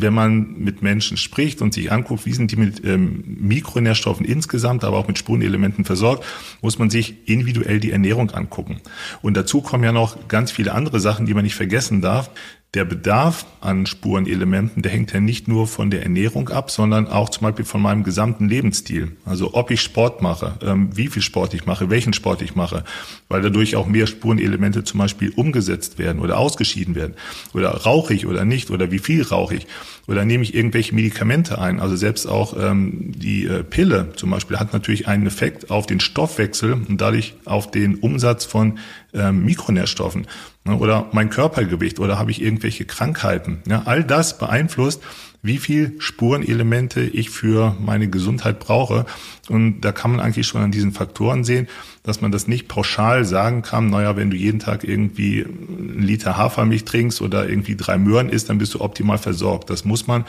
wenn 0.00 0.14
man 0.14 0.58
mit 0.58 0.82
Menschen 0.82 1.16
spricht 1.16 1.60
und 1.60 1.74
sich 1.74 1.90
anguckt, 1.90 2.24
wie 2.26 2.32
sind 2.32 2.52
die 2.52 2.56
mit 2.56 2.84
ähm, 2.84 3.22
Mikronährstoffen 3.40 4.24
insgesamt, 4.24 4.84
aber 4.84 4.98
auch 4.98 5.08
mit 5.08 5.18
Spurenelementen 5.18 5.84
versorgt, 5.84 6.24
muss 6.62 6.78
man 6.78 6.90
sich 6.90 7.28
individuell 7.28 7.80
die 7.80 7.90
Ernährung 7.90 8.30
angucken. 8.30 8.80
Und 9.22 9.36
dazu 9.36 9.60
kommen 9.60 9.84
ja 9.84 9.92
noch 9.92 10.28
ganz 10.28 10.52
viele 10.52 10.72
andere 10.72 11.00
Sachen, 11.00 11.26
die 11.26 11.34
man 11.34 11.44
nicht 11.44 11.56
vergessen 11.56 12.00
darf. 12.00 12.30
Der 12.74 12.84
Bedarf 12.84 13.46
an 13.62 13.86
Spurenelementen, 13.86 14.82
der 14.82 14.92
hängt 14.92 15.14
ja 15.14 15.20
nicht 15.20 15.48
nur 15.48 15.66
von 15.66 15.90
der 15.90 16.02
Ernährung 16.02 16.50
ab, 16.50 16.70
sondern 16.70 17.06
auch 17.06 17.30
zum 17.30 17.44
Beispiel 17.44 17.64
von 17.64 17.80
meinem 17.80 18.04
gesamten 18.04 18.46
Lebensstil. 18.46 19.16
Also 19.24 19.54
ob 19.54 19.70
ich 19.70 19.80
Sport 19.80 20.20
mache, 20.20 20.58
ähm, 20.60 20.90
wie 20.94 21.06
viel 21.06 21.22
Sport 21.22 21.54
ich 21.54 21.64
mache, 21.64 21.88
welchen 21.88 22.12
Sport 22.12 22.42
ich 22.42 22.56
mache, 22.56 22.84
weil 23.28 23.40
dadurch 23.40 23.74
auch 23.74 23.86
mehr 23.86 24.06
Spurenelemente 24.06 24.84
zum 24.84 24.98
Beispiel 24.98 25.32
umgesetzt 25.34 25.98
werden 25.98 26.20
oder 26.20 26.36
ausgeschieden 26.36 26.94
werden. 26.94 27.14
Oder 27.54 27.70
rauche 27.70 28.12
ich 28.12 28.26
oder 28.26 28.44
nicht 28.44 28.70
oder 28.70 28.90
wie 28.90 28.98
viel 28.98 29.22
rauche 29.22 29.54
ich 29.54 29.66
oder 30.06 30.26
nehme 30.26 30.42
ich 30.42 30.54
irgendwelche 30.54 30.94
Medikamente 30.94 31.58
ein. 31.58 31.80
Also 31.80 31.96
selbst 31.96 32.26
auch 32.26 32.54
ähm, 32.58 33.12
die 33.16 33.46
äh, 33.46 33.64
Pille 33.64 34.12
zum 34.14 34.28
Beispiel 34.28 34.58
hat 34.58 34.74
natürlich 34.74 35.08
einen 35.08 35.26
Effekt 35.26 35.70
auf 35.70 35.86
den 35.86 36.00
Stoffwechsel 36.00 36.74
und 36.74 37.00
dadurch 37.00 37.32
auf 37.46 37.70
den 37.70 37.94
Umsatz 37.94 38.44
von 38.44 38.78
ähm, 39.14 39.46
Mikronährstoffen 39.46 40.26
oder 40.74 41.08
mein 41.12 41.30
Körpergewicht 41.30 41.98
oder 42.00 42.18
habe 42.18 42.30
ich 42.30 42.42
irgendwelche 42.42 42.84
Krankheiten. 42.84 43.62
Ja, 43.66 43.82
all 43.86 44.04
das 44.04 44.38
beeinflusst, 44.38 45.02
wie 45.40 45.58
viel 45.58 45.94
Spurenelemente 45.98 47.00
ich 47.00 47.30
für 47.30 47.76
meine 47.80 48.08
Gesundheit 48.08 48.58
brauche. 48.58 49.06
Und 49.48 49.80
da 49.82 49.92
kann 49.92 50.10
man 50.10 50.20
eigentlich 50.20 50.46
schon 50.46 50.62
an 50.62 50.72
diesen 50.72 50.92
Faktoren 50.92 51.44
sehen, 51.44 51.68
dass 52.02 52.20
man 52.20 52.32
das 52.32 52.48
nicht 52.48 52.66
pauschal 52.68 53.24
sagen 53.24 53.62
kann, 53.62 53.88
naja, 53.88 54.16
wenn 54.16 54.30
du 54.30 54.36
jeden 54.36 54.58
Tag 54.58 54.82
irgendwie 54.82 55.44
einen 55.44 56.02
Liter 56.02 56.36
Hafermilch 56.36 56.84
trinkst 56.84 57.22
oder 57.22 57.48
irgendwie 57.48 57.76
drei 57.76 57.98
Möhren 57.98 58.28
isst, 58.28 58.48
dann 58.48 58.58
bist 58.58 58.74
du 58.74 58.80
optimal 58.80 59.18
versorgt. 59.18 59.70
Das 59.70 59.84
muss 59.84 60.06
man 60.06 60.24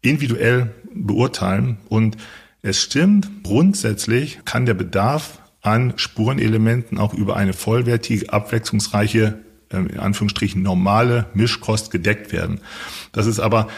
individuell 0.00 0.70
beurteilen 0.94 1.76
und 1.88 2.16
Es 2.66 2.82
stimmt, 2.82 3.44
grundsätzlich 3.44 4.40
kann 4.44 4.66
der 4.66 4.74
Bedarf 4.74 5.38
an 5.62 5.92
Spurenelementen 5.94 6.98
auch 6.98 7.14
über 7.14 7.36
eine 7.36 7.52
vollwertige, 7.52 8.32
abwechslungsreiche, 8.32 9.38
in 9.70 9.98
Anführungsstrichen 9.98 10.62
normale 10.62 11.26
Mischkost 11.34 11.90
gedeckt 11.90 12.32
werden. 12.32 12.60
Das 13.12 13.26
ist 13.26 13.40
aber 13.40 13.68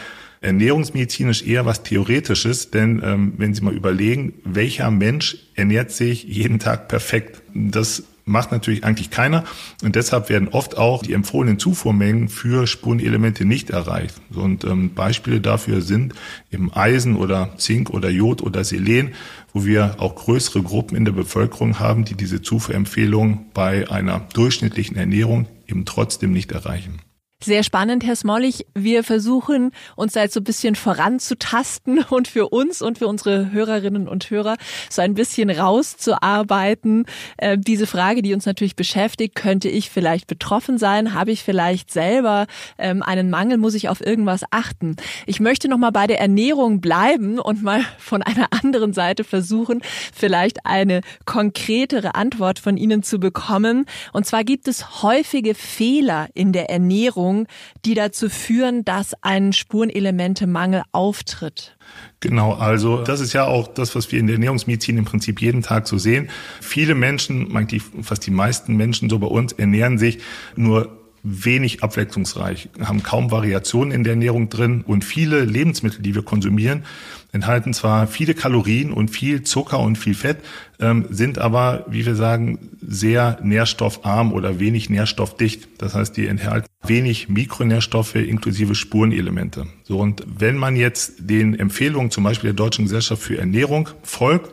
ernährungsmedizinisch 0.41 1.43
eher 1.43 1.65
was 1.65 1.83
Theoretisches, 1.83 2.71
denn 2.71 3.01
ähm, 3.03 3.33
wenn 3.37 3.53
Sie 3.53 3.61
mal 3.61 3.73
überlegen, 3.73 4.33
welcher 4.43 4.89
Mensch 4.91 5.37
ernährt 5.55 5.91
sich 5.91 6.23
jeden 6.23 6.59
Tag 6.59 6.87
perfekt? 6.87 7.41
Das 7.53 8.03
macht 8.29 8.51
natürlich 8.51 8.83
eigentlich 8.83 9.09
keiner 9.09 9.43
und 9.83 9.95
deshalb 9.95 10.29
werden 10.29 10.49
oft 10.49 10.77
auch 10.77 11.01
die 11.01 11.13
empfohlenen 11.13 11.57
Zufuhrmengen 11.57 12.29
für 12.29 12.67
Spurenelemente 12.67 13.43
nicht 13.43 13.71
erreicht. 13.71 14.15
Und 14.33 14.63
ähm, 14.63 14.93
Beispiele 14.93 15.41
dafür 15.41 15.81
sind 15.81 16.13
eben 16.51 16.71
Eisen 16.71 17.15
oder 17.15 17.57
Zink 17.57 17.89
oder 17.89 18.09
Jod 18.09 18.41
oder 18.41 18.63
Selen, 18.63 19.13
wo 19.51 19.65
wir 19.65 19.95
auch 19.97 20.15
größere 20.15 20.61
Gruppen 20.61 20.95
in 20.95 21.05
der 21.05 21.11
Bevölkerung 21.11 21.79
haben, 21.79 22.05
die 22.05 22.13
diese 22.13 22.41
Zufuhrempfehlung 22.41 23.47
bei 23.53 23.89
einer 23.89 24.21
durchschnittlichen 24.33 24.95
Ernährung 24.95 25.47
eben 25.69 25.85
trotzdem 25.85 26.31
nicht 26.31 26.51
erreichen. 26.51 27.01
Sehr 27.41 27.63
spannend, 27.63 28.03
Herr 28.05 28.17
Smollig. 28.17 28.65
Wir 28.75 29.01
versuchen 29.01 29.71
uns 29.95 30.11
da 30.11 30.23
jetzt 30.23 30.33
so 30.33 30.41
ein 30.41 30.43
bisschen 30.43 30.75
voranzutasten 30.75 31.99
und 32.09 32.27
für 32.27 32.49
uns 32.49 32.81
und 32.81 32.97
für 32.97 33.07
unsere 33.07 33.53
Hörerinnen 33.53 34.09
und 34.09 34.29
Hörer 34.29 34.57
so 34.89 35.01
ein 35.01 35.13
bisschen 35.13 35.49
rauszuarbeiten. 35.49 37.05
Äh, 37.37 37.57
diese 37.57 37.87
Frage, 37.87 38.21
die 38.23 38.33
uns 38.33 38.45
natürlich 38.45 38.75
beschäftigt, 38.75 39.35
könnte 39.35 39.69
ich 39.69 39.89
vielleicht 39.89 40.27
betroffen 40.27 40.77
sein? 40.77 41.13
Habe 41.13 41.31
ich 41.31 41.41
vielleicht 41.41 41.91
selber 41.91 42.45
ähm, 42.77 43.01
einen 43.01 43.29
Mangel? 43.29 43.57
Muss 43.57 43.73
ich 43.73 43.87
auf 43.87 44.05
irgendwas 44.05 44.43
achten? 44.51 44.97
Ich 45.25 45.39
möchte 45.39 45.69
noch 45.69 45.77
mal 45.77 45.91
bei 45.91 46.07
der 46.07 46.19
Ernährung 46.19 46.81
bleiben 46.81 47.39
und 47.39 47.63
mal 47.63 47.85
von 47.99 48.21
einer 48.21 48.49
anderen 48.51 48.91
Seite 48.91 49.23
versuchen, 49.23 49.81
vielleicht 50.13 50.65
eine 50.65 50.99
konkretere 51.23 52.15
Antwort 52.15 52.59
von 52.59 52.75
Ihnen 52.75 53.01
zu 53.01 53.17
bekommen. 53.17 53.85
Und 54.11 54.25
zwar 54.25 54.43
gibt 54.43 54.67
es 54.67 55.03
häufige 55.03 55.55
Fehler 55.55 56.27
in 56.33 56.51
der 56.51 56.69
Ernährung 56.69 57.28
Veränderungen, 57.29 57.47
die 57.85 57.93
dazu 57.93 58.29
führen, 58.29 58.83
dass 58.85 59.13
ein 59.21 59.53
Spurenelementemangel 59.53 60.83
auftritt. 60.91 61.77
Genau, 62.19 62.53
also 62.53 63.03
das 63.03 63.19
ist 63.19 63.33
ja 63.33 63.45
auch 63.45 63.67
das, 63.67 63.95
was 63.95 64.11
wir 64.11 64.19
in 64.19 64.27
der 64.27 64.35
Ernährungsmedizin 64.35 64.97
im 64.97 65.05
Prinzip 65.05 65.41
jeden 65.41 65.61
Tag 65.61 65.87
so 65.87 65.97
sehen. 65.97 66.29
Viele 66.61 66.95
Menschen, 66.95 67.55
eigentlich 67.55 67.83
fast 68.01 68.25
die 68.25 68.31
meisten 68.31 68.75
Menschen 68.75 69.09
so 69.09 69.19
bei 69.19 69.27
uns, 69.27 69.53
ernähren 69.53 69.97
sich 69.97 70.19
nur 70.55 70.97
wenig 71.23 71.83
abwechslungsreich, 71.83 72.69
haben 72.81 73.03
kaum 73.03 73.29
Variationen 73.29 73.91
in 73.91 74.03
der 74.03 74.13
Ernährung 74.13 74.49
drin 74.49 74.83
und 74.87 75.03
viele 75.03 75.43
Lebensmittel, 75.43 76.01
die 76.01 76.15
wir 76.15 76.23
konsumieren, 76.23 76.85
enthalten 77.31 77.73
zwar 77.73 78.07
viele 78.07 78.33
Kalorien 78.33 78.91
und 78.91 79.09
viel 79.09 79.43
Zucker 79.43 79.79
und 79.79 79.97
viel 79.97 80.15
Fett, 80.15 80.37
ähm, 80.79 81.05
sind 81.09 81.37
aber, 81.37 81.85
wie 81.89 82.05
wir 82.05 82.15
sagen, 82.15 82.69
sehr 82.81 83.39
nährstoffarm 83.43 84.33
oder 84.33 84.59
wenig 84.59 84.89
nährstoffdicht. 84.89 85.67
Das 85.77 85.95
heißt, 85.95 86.15
die 86.17 86.27
enthalten 86.27 86.67
wenig 86.83 87.29
Mikronährstoffe 87.29 88.15
inklusive 88.15 88.75
Spurenelemente. 88.75 89.67
So 89.83 89.99
und 89.99 90.23
wenn 90.27 90.57
man 90.57 90.75
jetzt 90.75 91.15
den 91.19 91.59
Empfehlungen 91.59 92.11
zum 92.11 92.23
Beispiel 92.23 92.49
der 92.49 92.55
Deutschen 92.55 92.85
Gesellschaft 92.85 93.21
für 93.21 93.37
Ernährung 93.37 93.89
folgt, 94.03 94.51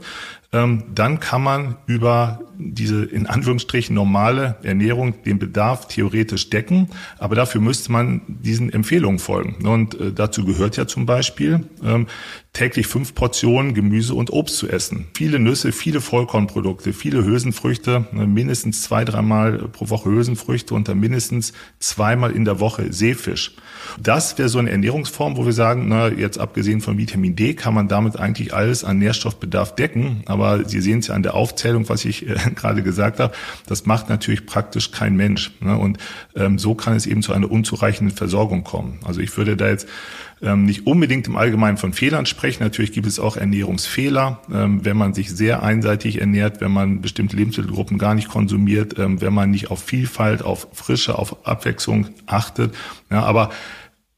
ähm, 0.52 0.84
dann 0.94 1.20
kann 1.20 1.42
man 1.42 1.76
über 1.86 2.40
diese 2.58 3.04
in 3.04 3.26
Anführungsstrichen 3.26 3.94
normale 3.94 4.56
Ernährung 4.62 5.22
den 5.24 5.38
Bedarf 5.38 5.88
theoretisch 5.88 6.50
decken, 6.50 6.88
aber 7.18 7.34
dafür 7.34 7.60
müsste 7.60 7.92
man 7.92 8.22
diesen 8.26 8.72
Empfehlungen 8.72 9.18
folgen. 9.18 9.66
Und 9.66 10.00
äh, 10.00 10.12
dazu 10.12 10.44
gehört 10.44 10.76
ja 10.76 10.86
zum 10.86 11.04
Beispiel 11.04 11.68
ähm, 11.84 12.06
täglich 12.56 12.86
fünf 12.86 13.14
Portionen 13.14 13.74
Gemüse 13.74 14.14
und 14.14 14.32
Obst 14.32 14.56
zu 14.56 14.66
essen. 14.66 15.08
Viele 15.14 15.38
Nüsse, 15.38 15.72
viele 15.72 16.00
Vollkornprodukte, 16.00 16.94
viele 16.94 17.22
Hülsenfrüchte, 17.22 18.06
äh, 18.14 18.26
mindestens 18.26 18.80
zwei, 18.80 19.04
dreimal 19.04 19.68
pro 19.68 19.90
Woche 19.90 20.08
Hülsenfrüchte 20.08 20.72
und 20.72 20.88
dann 20.88 20.98
mindestens 20.98 21.52
zweimal 21.80 22.32
in 22.32 22.46
der 22.46 22.58
Woche 22.58 22.94
Seefisch. 22.94 23.56
Das 24.00 24.38
wäre 24.38 24.48
so 24.48 24.58
eine 24.58 24.70
Ernährungsform, 24.70 25.36
wo 25.36 25.44
wir 25.44 25.52
sagen, 25.52 25.88
na, 25.88 26.08
jetzt 26.08 26.38
abgesehen 26.38 26.80
von 26.80 26.96
Vitamin 26.96 27.36
D 27.36 27.52
kann 27.52 27.74
man 27.74 27.88
damit 27.88 28.18
eigentlich 28.18 28.54
alles 28.54 28.84
an 28.84 28.98
Nährstoffbedarf 28.98 29.74
decken. 29.74 30.22
Aber 30.24 30.66
Sie 30.66 30.80
sehen 30.80 31.00
es 31.00 31.08
ja 31.08 31.14
an 31.14 31.22
der 31.22 31.34
Aufzählung, 31.34 31.90
was 31.90 32.06
ich 32.06 32.26
äh, 32.26 32.36
gerade 32.54 32.82
gesagt 32.82 33.20
habe, 33.20 33.34
das 33.66 33.84
macht 33.84 34.08
natürlich 34.08 34.46
praktisch 34.46 34.92
kein 34.92 35.14
Mensch. 35.14 35.52
Ne? 35.60 35.76
Und 35.76 35.98
ähm, 36.34 36.58
so 36.58 36.74
kann 36.74 36.96
es 36.96 37.04
eben 37.04 37.20
zu 37.20 37.34
einer 37.34 37.50
unzureichenden 37.50 38.16
Versorgung 38.16 38.64
kommen. 38.64 38.98
Also 39.04 39.20
ich 39.20 39.36
würde 39.36 39.58
da 39.58 39.68
jetzt 39.68 39.86
nicht 40.40 40.86
unbedingt 40.86 41.26
im 41.28 41.36
Allgemeinen 41.36 41.78
von 41.78 41.94
Fehlern 41.94 42.26
sprechen. 42.26 42.62
Natürlich 42.62 42.92
gibt 42.92 43.06
es 43.06 43.18
auch 43.18 43.38
Ernährungsfehler, 43.38 44.42
ähm, 44.52 44.84
wenn 44.84 44.96
man 44.96 45.14
sich 45.14 45.30
sehr 45.30 45.62
einseitig 45.62 46.20
ernährt, 46.20 46.60
wenn 46.60 46.72
man 46.72 47.00
bestimmte 47.00 47.36
Lebensmittelgruppen 47.36 47.96
gar 47.96 48.14
nicht 48.14 48.28
konsumiert, 48.28 48.98
ähm, 48.98 49.20
wenn 49.22 49.32
man 49.32 49.50
nicht 49.50 49.70
auf 49.70 49.82
Vielfalt, 49.82 50.42
auf 50.42 50.68
Frische, 50.72 51.18
auf 51.18 51.46
Abwechslung 51.46 52.08
achtet. 52.26 52.74
Ja, 53.10 53.22
aber 53.22 53.50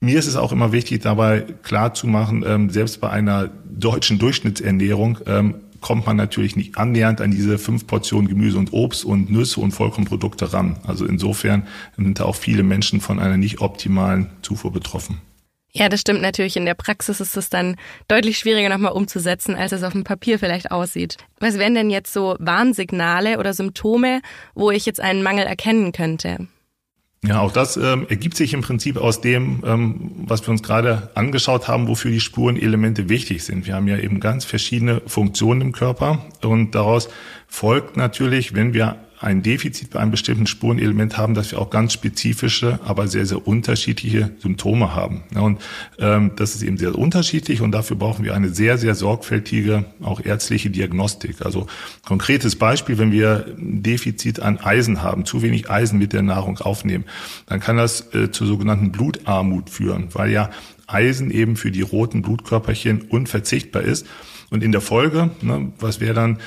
mir 0.00 0.18
ist 0.18 0.26
es 0.26 0.36
auch 0.36 0.52
immer 0.52 0.72
wichtig, 0.72 1.02
dabei 1.02 1.44
klar 1.62 1.94
zu 1.94 2.06
machen, 2.06 2.44
ähm, 2.46 2.70
selbst 2.70 3.00
bei 3.00 3.10
einer 3.10 3.50
deutschen 3.64 4.18
Durchschnittsernährung 4.18 5.20
ähm, 5.26 5.54
kommt 5.80 6.06
man 6.06 6.16
natürlich 6.16 6.56
nicht 6.56 6.76
annähernd 6.76 7.20
an 7.20 7.30
diese 7.30 7.58
fünf 7.58 7.86
Portionen 7.86 8.28
Gemüse 8.28 8.58
und 8.58 8.72
Obst 8.72 9.04
und 9.04 9.30
Nüsse 9.30 9.60
und 9.60 9.70
Vollkornprodukte 9.70 10.52
ran. 10.52 10.76
Also 10.84 11.06
insofern 11.06 11.66
sind 11.96 12.18
da 12.18 12.24
auch 12.24 12.34
viele 12.34 12.64
Menschen 12.64 13.00
von 13.00 13.20
einer 13.20 13.36
nicht 13.36 13.60
optimalen 13.60 14.26
Zufuhr 14.42 14.72
betroffen. 14.72 15.18
Ja, 15.72 15.88
das 15.88 16.00
stimmt 16.00 16.22
natürlich. 16.22 16.56
In 16.56 16.64
der 16.64 16.74
Praxis 16.74 17.20
ist 17.20 17.36
es 17.36 17.50
dann 17.50 17.76
deutlich 18.08 18.38
schwieriger 18.38 18.68
nochmal 18.68 18.92
umzusetzen, 18.92 19.54
als 19.54 19.72
es 19.72 19.82
auf 19.82 19.92
dem 19.92 20.04
Papier 20.04 20.38
vielleicht 20.38 20.70
aussieht. 20.70 21.18
Was 21.40 21.58
wären 21.58 21.74
denn 21.74 21.90
jetzt 21.90 22.12
so 22.12 22.36
Warnsignale 22.38 23.38
oder 23.38 23.52
Symptome, 23.52 24.22
wo 24.54 24.70
ich 24.70 24.86
jetzt 24.86 25.00
einen 25.00 25.22
Mangel 25.22 25.46
erkennen 25.46 25.92
könnte? 25.92 26.48
Ja, 27.24 27.40
auch 27.40 27.50
das 27.50 27.76
ähm, 27.76 28.06
ergibt 28.08 28.36
sich 28.36 28.54
im 28.54 28.60
Prinzip 28.60 28.96
aus 28.96 29.20
dem, 29.20 29.64
ähm, 29.66 30.12
was 30.18 30.46
wir 30.46 30.50
uns 30.50 30.62
gerade 30.62 31.10
angeschaut 31.16 31.66
haben, 31.66 31.88
wofür 31.88 32.12
die 32.12 32.20
Spurenelemente 32.20 33.08
wichtig 33.08 33.42
sind. 33.42 33.66
Wir 33.66 33.74
haben 33.74 33.88
ja 33.88 33.98
eben 33.98 34.20
ganz 34.20 34.44
verschiedene 34.44 35.02
Funktionen 35.04 35.60
im 35.60 35.72
Körper 35.72 36.24
und 36.42 36.76
daraus 36.76 37.08
folgt 37.48 37.96
natürlich, 37.96 38.54
wenn 38.54 38.72
wir 38.72 38.96
ein 39.20 39.42
Defizit 39.42 39.90
bei 39.90 40.00
einem 40.00 40.10
bestimmten 40.10 40.46
Spurenelement 40.46 41.18
haben, 41.18 41.34
dass 41.34 41.50
wir 41.50 41.58
auch 41.58 41.70
ganz 41.70 41.92
spezifische, 41.92 42.78
aber 42.84 43.08
sehr, 43.08 43.26
sehr 43.26 43.46
unterschiedliche 43.46 44.30
Symptome 44.38 44.94
haben. 44.94 45.22
Und 45.34 45.60
ähm, 45.98 46.32
das 46.36 46.54
ist 46.54 46.62
eben 46.62 46.78
sehr 46.78 46.96
unterschiedlich 46.96 47.60
und 47.60 47.72
dafür 47.72 47.96
brauchen 47.96 48.24
wir 48.24 48.34
eine 48.34 48.50
sehr, 48.50 48.78
sehr 48.78 48.94
sorgfältige, 48.94 49.84
auch 50.02 50.20
ärztliche 50.24 50.70
Diagnostik. 50.70 51.44
Also 51.44 51.66
konkretes 52.06 52.56
Beispiel, 52.56 52.98
wenn 52.98 53.10
wir 53.10 53.46
ein 53.58 53.82
Defizit 53.82 54.40
an 54.40 54.58
Eisen 54.58 55.02
haben, 55.02 55.24
zu 55.24 55.42
wenig 55.42 55.68
Eisen 55.68 55.98
mit 55.98 56.12
der 56.12 56.22
Nahrung 56.22 56.58
aufnehmen, 56.58 57.04
dann 57.46 57.60
kann 57.60 57.76
das 57.76 58.14
äh, 58.14 58.30
zur 58.30 58.46
sogenannten 58.46 58.92
Blutarmut 58.92 59.70
führen, 59.70 60.08
weil 60.12 60.30
ja 60.30 60.50
Eisen 60.86 61.30
eben 61.30 61.56
für 61.56 61.70
die 61.70 61.82
roten 61.82 62.22
Blutkörperchen 62.22 63.02
unverzichtbar 63.02 63.82
ist. 63.82 64.06
Und 64.50 64.64
in 64.64 64.72
der 64.72 64.80
Folge, 64.80 65.30
ne, 65.42 65.72
was 65.78 66.00
wäre 66.00 66.14
dann 66.14 66.38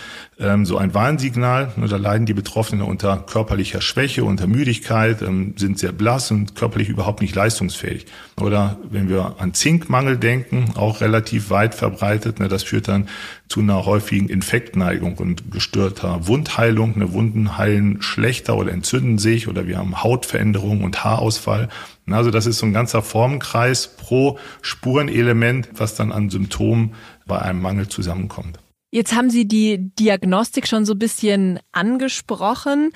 ähm, 0.41 0.65
so 0.65 0.77
ein 0.77 0.93
Warnsignal, 0.93 1.71
ne, 1.75 1.87
da 1.87 1.97
leiden 1.97 2.25
die 2.25 2.33
Betroffenen 2.33 2.85
unter 2.85 3.17
körperlicher 3.17 3.79
Schwäche, 3.79 4.23
unter 4.23 4.47
Müdigkeit, 4.47 5.21
ähm, 5.21 5.53
sind 5.55 5.77
sehr 5.77 5.91
blass 5.91 6.31
und 6.31 6.55
körperlich 6.55 6.89
überhaupt 6.89 7.21
nicht 7.21 7.35
leistungsfähig. 7.35 8.07
Oder 8.39 8.77
wenn 8.89 9.07
wir 9.07 9.35
an 9.37 9.53
Zinkmangel 9.53 10.17
denken, 10.17 10.73
auch 10.75 11.01
relativ 11.01 11.51
weit 11.51 11.75
verbreitet, 11.75 12.39
ne, 12.39 12.47
das 12.47 12.63
führt 12.63 12.87
dann 12.87 13.07
zu 13.47 13.59
einer 13.59 13.85
häufigen 13.85 14.29
Infektneigung 14.29 15.17
und 15.17 15.51
gestörter 15.51 16.27
Wundheilung. 16.27 16.97
Ne, 16.97 17.13
Wunden 17.13 17.57
heilen 17.57 18.01
schlechter 18.01 18.57
oder 18.57 18.71
entzünden 18.71 19.19
sich 19.19 19.47
oder 19.47 19.67
wir 19.67 19.77
haben 19.77 20.03
Hautveränderungen 20.03 20.83
und 20.83 21.03
Haarausfall. 21.03 21.69
Also 22.09 22.31
das 22.31 22.45
ist 22.45 22.57
so 22.57 22.65
ein 22.65 22.73
ganzer 22.73 23.03
Formenkreis 23.03 23.95
pro 23.95 24.39
Spurenelement, 24.61 25.69
was 25.75 25.95
dann 25.95 26.11
an 26.11 26.29
Symptomen 26.29 26.93
bei 27.25 27.39
einem 27.39 27.61
Mangel 27.61 27.87
zusammenkommt. 27.87 28.59
Jetzt 28.91 29.15
haben 29.15 29.29
Sie 29.29 29.47
die 29.47 29.77
Diagnostik 29.95 30.67
schon 30.67 30.85
so 30.85 30.93
ein 30.93 30.99
bisschen 30.99 31.59
angesprochen. 31.71 32.91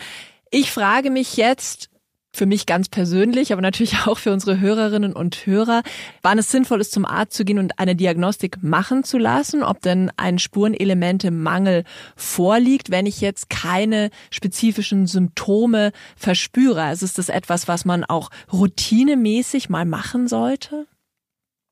Ich 0.52 0.72
frage 0.72 1.10
mich 1.10 1.38
jetzt, 1.38 1.90
für 2.36 2.46
mich 2.46 2.66
ganz 2.66 2.90
persönlich, 2.90 3.54
aber 3.54 3.62
natürlich 3.62 3.96
auch 4.06 4.18
für 4.18 4.34
unsere 4.34 4.60
Hörerinnen 4.60 5.14
und 5.14 5.46
Hörer, 5.46 5.84
wann 6.22 6.38
es 6.38 6.52
sinnvoll 6.52 6.82
ist, 6.82 6.92
zum 6.92 7.06
Arzt 7.06 7.34
zu 7.34 7.46
gehen 7.46 7.60
und 7.60 7.80
eine 7.80 7.96
Diagnostik 7.96 8.62
machen 8.62 9.04
zu 9.04 9.18
lassen, 9.18 9.64
ob 9.64 9.82
denn 9.82 10.12
ein 10.18 10.38
Spurenelemente-Mangel 10.38 11.86
vorliegt, 12.16 12.92
wenn 12.92 13.06
ich 13.06 13.22
jetzt 13.22 13.50
keine 13.50 14.10
spezifischen 14.30 15.08
Symptome 15.08 15.92
verspüre. 16.18 16.84
Also 16.84 17.06
ist 17.06 17.18
das 17.18 17.30
etwas, 17.30 17.68
was 17.68 17.86
man 17.86 18.04
auch 18.04 18.30
routinemäßig 18.52 19.70
mal 19.70 19.86
machen 19.86 20.28
sollte? 20.28 20.88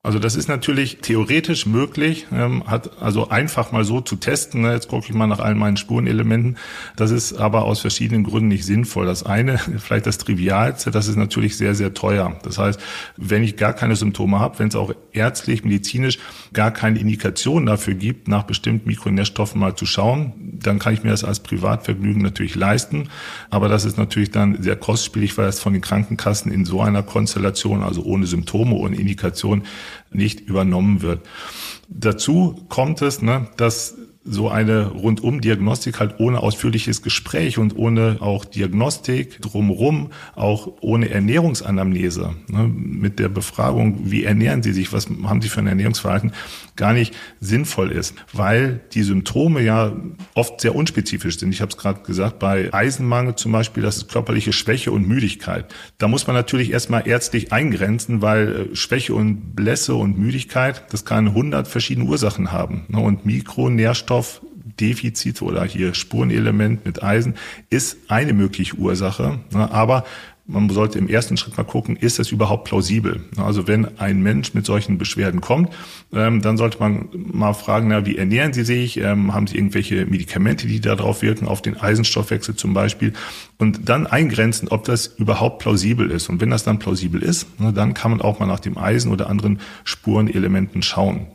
Also 0.04 0.18
das 0.18 0.36
ist 0.36 0.48
natürlich 0.48 0.98
theoretisch 0.98 1.64
möglich, 1.64 2.26
ähm, 2.30 2.64
hat 2.66 3.02
also 3.02 3.30
einfach 3.30 3.72
mal 3.72 3.84
so 3.84 4.02
zu 4.02 4.16
testen. 4.16 4.60
Ne? 4.60 4.74
Jetzt 4.74 4.88
gucke 4.88 5.06
ich 5.08 5.14
mal 5.14 5.26
nach 5.26 5.38
all 5.38 5.54
meinen 5.54 5.78
Spurenelementen. 5.78 6.58
Das 6.94 7.10
ist 7.10 7.32
aber 7.32 7.64
aus 7.64 7.80
verschiedenen 7.80 8.22
Gründen 8.22 8.48
nicht 8.48 8.66
sinnvoll. 8.66 9.06
Das 9.06 9.22
eine, 9.22 9.56
vielleicht 9.78 10.04
das 10.04 10.18
Trivialste, 10.18 10.90
das 10.90 11.08
ist 11.08 11.16
natürlich 11.16 11.56
sehr, 11.56 11.74
sehr 11.74 11.94
teuer. 11.94 12.38
Das 12.42 12.58
heißt, 12.58 12.78
wenn 13.16 13.42
ich 13.42 13.56
gar 13.56 13.72
keine 13.72 13.96
Symptome 13.96 14.40
habe, 14.40 14.58
wenn 14.58 14.68
es 14.68 14.76
auch 14.76 14.92
ärztlich, 15.12 15.64
medizinisch 15.64 16.18
gar 16.54 16.70
keine 16.70 16.98
Indikation 16.98 17.66
dafür 17.66 17.94
gibt, 17.94 18.28
nach 18.28 18.44
bestimmten 18.44 18.88
Mikronährstoffen 18.88 19.60
mal 19.60 19.76
zu 19.76 19.84
schauen, 19.84 20.32
dann 20.38 20.78
kann 20.78 20.94
ich 20.94 21.02
mir 21.02 21.10
das 21.10 21.24
als 21.24 21.40
Privatvergnügen 21.40 22.22
natürlich 22.22 22.54
leisten. 22.54 23.08
Aber 23.50 23.68
das 23.68 23.84
ist 23.84 23.98
natürlich 23.98 24.30
dann 24.30 24.62
sehr 24.62 24.76
kostspielig, 24.76 25.36
weil 25.36 25.48
es 25.48 25.60
von 25.60 25.72
den 25.72 25.82
Krankenkassen 25.82 26.50
in 26.50 26.64
so 26.64 26.80
einer 26.80 27.02
Konstellation, 27.02 27.82
also 27.82 28.02
ohne 28.04 28.26
Symptome, 28.26 28.74
ohne 28.74 28.96
Indikation, 28.96 29.64
nicht 30.10 30.40
übernommen 30.40 31.02
wird. 31.02 31.26
Dazu 31.88 32.64
kommt 32.68 33.02
es, 33.02 33.20
ne, 33.20 33.48
dass 33.56 33.96
so 34.24 34.48
eine 34.48 34.86
Rundum-Diagnostik 34.86 36.00
halt 36.00 36.18
ohne 36.18 36.40
ausführliches 36.40 37.02
Gespräch 37.02 37.58
und 37.58 37.76
ohne 37.76 38.16
auch 38.20 38.46
Diagnostik 38.46 39.40
drumherum, 39.42 40.10
auch 40.34 40.72
ohne 40.80 41.10
Ernährungsanamnese, 41.10 42.34
ne, 42.48 42.70
mit 42.74 43.18
der 43.18 43.28
Befragung, 43.28 44.10
wie 44.10 44.24
ernähren 44.24 44.62
Sie 44.62 44.72
sich, 44.72 44.92
was 44.94 45.08
haben 45.24 45.42
Sie 45.42 45.50
für 45.50 45.60
ein 45.60 45.66
Ernährungsverhalten, 45.66 46.32
gar 46.76 46.92
nicht 46.92 47.14
sinnvoll 47.40 47.90
ist, 47.92 48.14
weil 48.32 48.80
die 48.92 49.02
Symptome 49.02 49.62
ja 49.62 49.92
oft 50.34 50.60
sehr 50.60 50.74
unspezifisch 50.74 51.38
sind. 51.38 51.52
Ich 51.52 51.60
habe 51.60 51.70
es 51.70 51.76
gerade 51.76 52.02
gesagt, 52.02 52.38
bei 52.38 52.72
Eisenmangel 52.72 53.36
zum 53.36 53.52
Beispiel, 53.52 53.82
das 53.82 53.98
ist 53.98 54.10
körperliche 54.10 54.52
Schwäche 54.52 54.92
und 54.92 55.06
Müdigkeit. 55.06 55.72
Da 55.98 56.08
muss 56.08 56.26
man 56.26 56.34
natürlich 56.34 56.72
erstmal 56.72 57.06
ärztlich 57.06 57.52
eingrenzen, 57.52 58.22
weil 58.22 58.68
äh, 58.72 58.76
Schwäche 58.76 59.14
und 59.14 59.54
Blässe 59.54 59.94
und 59.94 60.18
Müdigkeit, 60.18 60.92
das 60.92 61.04
kann 61.04 61.28
100 61.28 61.68
verschiedene 61.68 62.08
Ursachen 62.08 62.52
haben. 62.52 62.84
Ne, 62.88 63.00
und 63.00 63.24
Mikronährstoff 63.24 64.40
Defizite 64.80 65.44
oder 65.44 65.64
hier 65.64 65.94
Spurenelement 65.94 66.84
mit 66.84 67.02
Eisen 67.02 67.34
ist 67.70 67.96
eine 68.08 68.32
mögliche 68.32 68.76
Ursache. 68.76 69.40
Ne, 69.52 69.70
aber 69.70 70.04
man 70.46 70.68
sollte 70.68 70.98
im 70.98 71.08
ersten 71.08 71.38
Schritt 71.38 71.56
mal 71.56 71.64
gucken, 71.64 71.96
ist 71.96 72.18
das 72.18 72.30
überhaupt 72.30 72.64
plausibel? 72.64 73.22
Also 73.36 73.66
wenn 73.66 73.98
ein 73.98 74.22
Mensch 74.22 74.52
mit 74.52 74.66
solchen 74.66 74.98
Beschwerden 74.98 75.40
kommt, 75.40 75.70
ähm, 76.12 76.42
dann 76.42 76.58
sollte 76.58 76.78
man 76.80 77.08
mal 77.12 77.54
fragen, 77.54 77.88
na, 77.88 78.04
wie 78.04 78.18
ernähren 78.18 78.52
Sie 78.52 78.64
sich? 78.64 78.98
Ähm, 78.98 79.32
haben 79.32 79.46
Sie 79.46 79.56
irgendwelche 79.56 80.04
Medikamente, 80.04 80.66
die 80.66 80.80
darauf 80.80 81.22
wirken, 81.22 81.48
auf 81.48 81.62
den 81.62 81.80
Eisenstoffwechsel 81.80 82.56
zum 82.56 82.74
Beispiel? 82.74 83.14
Und 83.56 83.88
dann 83.88 84.06
eingrenzen, 84.06 84.68
ob 84.68 84.84
das 84.84 85.06
überhaupt 85.06 85.60
plausibel 85.60 86.10
ist. 86.10 86.28
Und 86.28 86.42
wenn 86.42 86.50
das 86.50 86.64
dann 86.64 86.78
plausibel 86.78 87.22
ist, 87.22 87.46
dann 87.58 87.94
kann 87.94 88.10
man 88.10 88.20
auch 88.20 88.38
mal 88.38 88.46
nach 88.46 88.60
dem 88.60 88.76
Eisen 88.76 89.10
oder 89.12 89.30
anderen 89.30 89.60
Spurenelementen 89.84 90.82
schauen. 90.82 91.26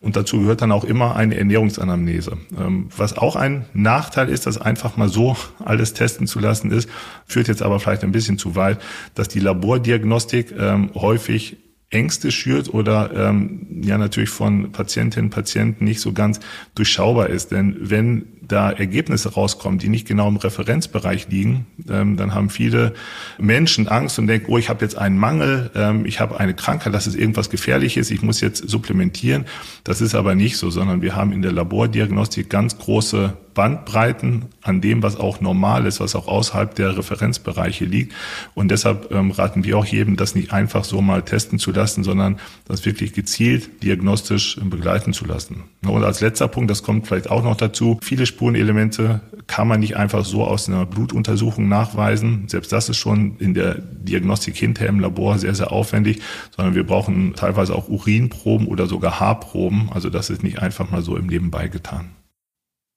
Und 0.00 0.16
dazu 0.16 0.40
gehört 0.40 0.62
dann 0.62 0.70
auch 0.70 0.84
immer 0.84 1.16
eine 1.16 1.36
Ernährungsanamnese. 1.36 2.36
Ähm, 2.58 2.88
was 2.96 3.16
auch 3.18 3.34
ein 3.34 3.64
Nachteil 3.74 4.28
ist, 4.28 4.46
das 4.46 4.60
einfach 4.60 4.96
mal 4.96 5.08
so 5.08 5.36
alles 5.64 5.92
testen 5.92 6.26
zu 6.26 6.38
lassen 6.38 6.70
ist, 6.70 6.88
führt 7.26 7.48
jetzt 7.48 7.62
aber 7.62 7.80
vielleicht 7.80 8.04
ein 8.04 8.12
bisschen 8.12 8.38
zu 8.38 8.54
weit, 8.54 8.80
dass 9.14 9.28
die 9.28 9.40
Labordiagnostik 9.40 10.54
ähm, 10.56 10.90
häufig 10.94 11.56
Ängste 11.90 12.30
schürt 12.30 12.72
oder 12.72 13.10
ähm, 13.14 13.82
ja 13.82 13.96
natürlich 13.96 14.28
von 14.28 14.72
Patientinnen 14.72 15.26
und 15.26 15.34
Patienten 15.34 15.84
nicht 15.84 16.00
so 16.00 16.12
ganz 16.12 16.38
durchschaubar 16.74 17.30
ist. 17.30 17.50
Denn 17.50 17.76
wenn 17.80 18.26
da 18.48 18.70
Ergebnisse 18.70 19.34
rauskommen, 19.34 19.78
die 19.78 19.88
nicht 19.88 20.08
genau 20.08 20.28
im 20.28 20.36
Referenzbereich 20.36 21.28
liegen, 21.28 21.66
ähm, 21.88 22.16
dann 22.16 22.34
haben 22.34 22.50
viele 22.50 22.94
Menschen 23.38 23.88
Angst 23.88 24.18
und 24.18 24.26
denken, 24.26 24.46
oh, 24.50 24.58
ich 24.58 24.68
habe 24.68 24.84
jetzt 24.84 24.96
einen 24.96 25.18
Mangel, 25.18 25.70
ähm, 25.74 26.06
ich 26.06 26.18
habe 26.18 26.40
eine 26.40 26.54
Krankheit, 26.54 26.94
das 26.94 27.06
ist 27.06 27.14
irgendwas 27.14 27.50
Gefährliches, 27.50 28.10
ich 28.10 28.22
muss 28.22 28.40
jetzt 28.40 28.68
supplementieren. 28.68 29.44
Das 29.84 30.00
ist 30.00 30.14
aber 30.14 30.34
nicht 30.34 30.56
so, 30.56 30.70
sondern 30.70 31.02
wir 31.02 31.14
haben 31.14 31.32
in 31.32 31.42
der 31.42 31.52
Labordiagnostik 31.52 32.48
ganz 32.48 32.78
große 32.78 33.34
Bandbreiten 33.58 34.44
an 34.62 34.80
dem, 34.80 35.02
was 35.02 35.16
auch 35.16 35.40
normal 35.40 35.84
ist, 35.86 35.98
was 35.98 36.14
auch 36.14 36.28
außerhalb 36.28 36.76
der 36.76 36.96
Referenzbereiche 36.96 37.84
liegt. 37.84 38.14
Und 38.54 38.70
deshalb 38.70 39.10
ähm, 39.10 39.32
raten 39.32 39.64
wir 39.64 39.76
auch 39.76 39.84
jedem, 39.84 40.14
das 40.16 40.36
nicht 40.36 40.52
einfach 40.52 40.84
so 40.84 41.00
mal 41.00 41.22
testen 41.22 41.58
zu 41.58 41.72
lassen, 41.72 42.04
sondern 42.04 42.38
das 42.68 42.86
wirklich 42.86 43.14
gezielt 43.14 43.82
diagnostisch 43.82 44.60
begleiten 44.62 45.12
zu 45.12 45.24
lassen. 45.24 45.64
Und 45.84 46.04
als 46.04 46.20
letzter 46.20 46.46
Punkt, 46.46 46.70
das 46.70 46.84
kommt 46.84 47.08
vielleicht 47.08 47.30
auch 47.30 47.42
noch 47.42 47.56
dazu, 47.56 47.98
viele 48.00 48.26
Spurenelemente 48.38 49.20
kann 49.48 49.66
man 49.66 49.80
nicht 49.80 49.96
einfach 49.96 50.24
so 50.24 50.44
aus 50.44 50.68
einer 50.68 50.86
Blutuntersuchung 50.86 51.68
nachweisen. 51.68 52.44
Selbst 52.46 52.70
das 52.70 52.88
ist 52.88 52.96
schon 52.96 53.36
in 53.38 53.52
der 53.52 53.74
Diagnostik 53.74 54.56
hinterher 54.56 54.90
im 54.90 55.00
Labor 55.00 55.40
sehr, 55.40 55.56
sehr 55.56 55.72
aufwendig, 55.72 56.22
sondern 56.54 56.76
wir 56.76 56.86
brauchen 56.86 57.34
teilweise 57.34 57.74
auch 57.74 57.88
Urinproben 57.88 58.68
oder 58.68 58.86
sogar 58.86 59.18
Haarproben. 59.18 59.90
Also 59.92 60.08
das 60.08 60.30
ist 60.30 60.44
nicht 60.44 60.60
einfach 60.60 60.88
mal 60.88 61.02
so 61.02 61.16
im 61.16 61.26
Nebenbei 61.26 61.66
getan. 61.66 62.12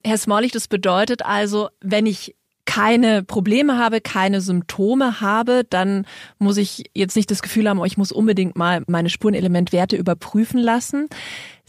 Herr 0.04 0.20
Smollig, 0.20 0.52
das 0.52 0.68
bedeutet 0.68 1.26
also, 1.26 1.70
wenn 1.82 2.06
ich 2.06 2.36
keine 2.66 3.24
Probleme 3.24 3.78
habe, 3.78 4.00
keine 4.00 4.42
Symptome 4.42 5.22
habe, 5.22 5.66
dann 5.68 6.06
muss 6.38 6.58
ich 6.58 6.84
jetzt 6.94 7.16
nicht 7.16 7.32
das 7.32 7.42
Gefühl 7.42 7.68
haben, 7.68 7.80
oh, 7.80 7.86
ich 7.86 7.98
muss 7.98 8.12
unbedingt 8.12 8.56
mal 8.56 8.84
meine 8.88 9.10
Spurenelementwerte 9.10 9.96
überprüfen 9.96 10.60
lassen. 10.60 11.10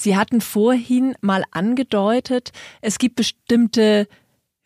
Sie 0.03 0.17
hatten 0.17 0.41
vorhin 0.41 1.15
mal 1.21 1.45
angedeutet, 1.53 2.51
es 2.81 2.99
gibt 2.99 3.15
bestimmte 3.15 4.09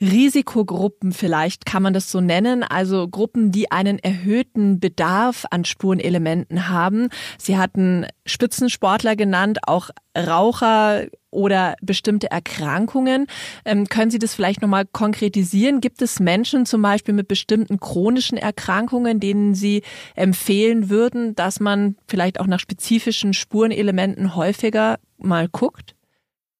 Risikogruppen 0.00 1.12
vielleicht 1.12 1.64
kann 1.64 1.82
man 1.82 1.94
das 1.94 2.10
so 2.10 2.20
nennen, 2.20 2.62
also 2.62 3.08
Gruppen, 3.08 3.50
die 3.50 3.70
einen 3.70 3.98
erhöhten 3.98 4.78
Bedarf 4.78 5.46
an 5.50 5.64
Spurenelementen 5.64 6.68
haben. 6.68 7.08
Sie 7.38 7.56
hatten 7.56 8.06
Spitzensportler 8.26 9.16
genannt, 9.16 9.60
auch 9.66 9.90
Raucher 10.16 11.06
oder 11.36 11.76
bestimmte 11.82 12.30
Erkrankungen. 12.30 13.26
Ähm, 13.64 13.88
können 13.88 14.10
Sie 14.10 14.18
das 14.18 14.34
vielleicht 14.34 14.62
nochmal 14.62 14.86
konkretisieren? 14.86 15.80
Gibt 15.80 16.02
es 16.02 16.18
Menschen 16.18 16.66
zum 16.66 16.82
Beispiel 16.82 17.14
mit 17.14 17.28
bestimmten 17.28 17.78
chronischen 17.78 18.38
Erkrankungen, 18.38 19.20
denen 19.20 19.54
Sie 19.54 19.82
empfehlen 20.14 20.88
würden, 20.90 21.34
dass 21.34 21.60
man 21.60 21.96
vielleicht 22.08 22.40
auch 22.40 22.46
nach 22.46 22.60
spezifischen 22.60 23.34
Spurenelementen 23.34 24.34
häufiger 24.34 24.98
mal 25.18 25.48
guckt? 25.48 25.95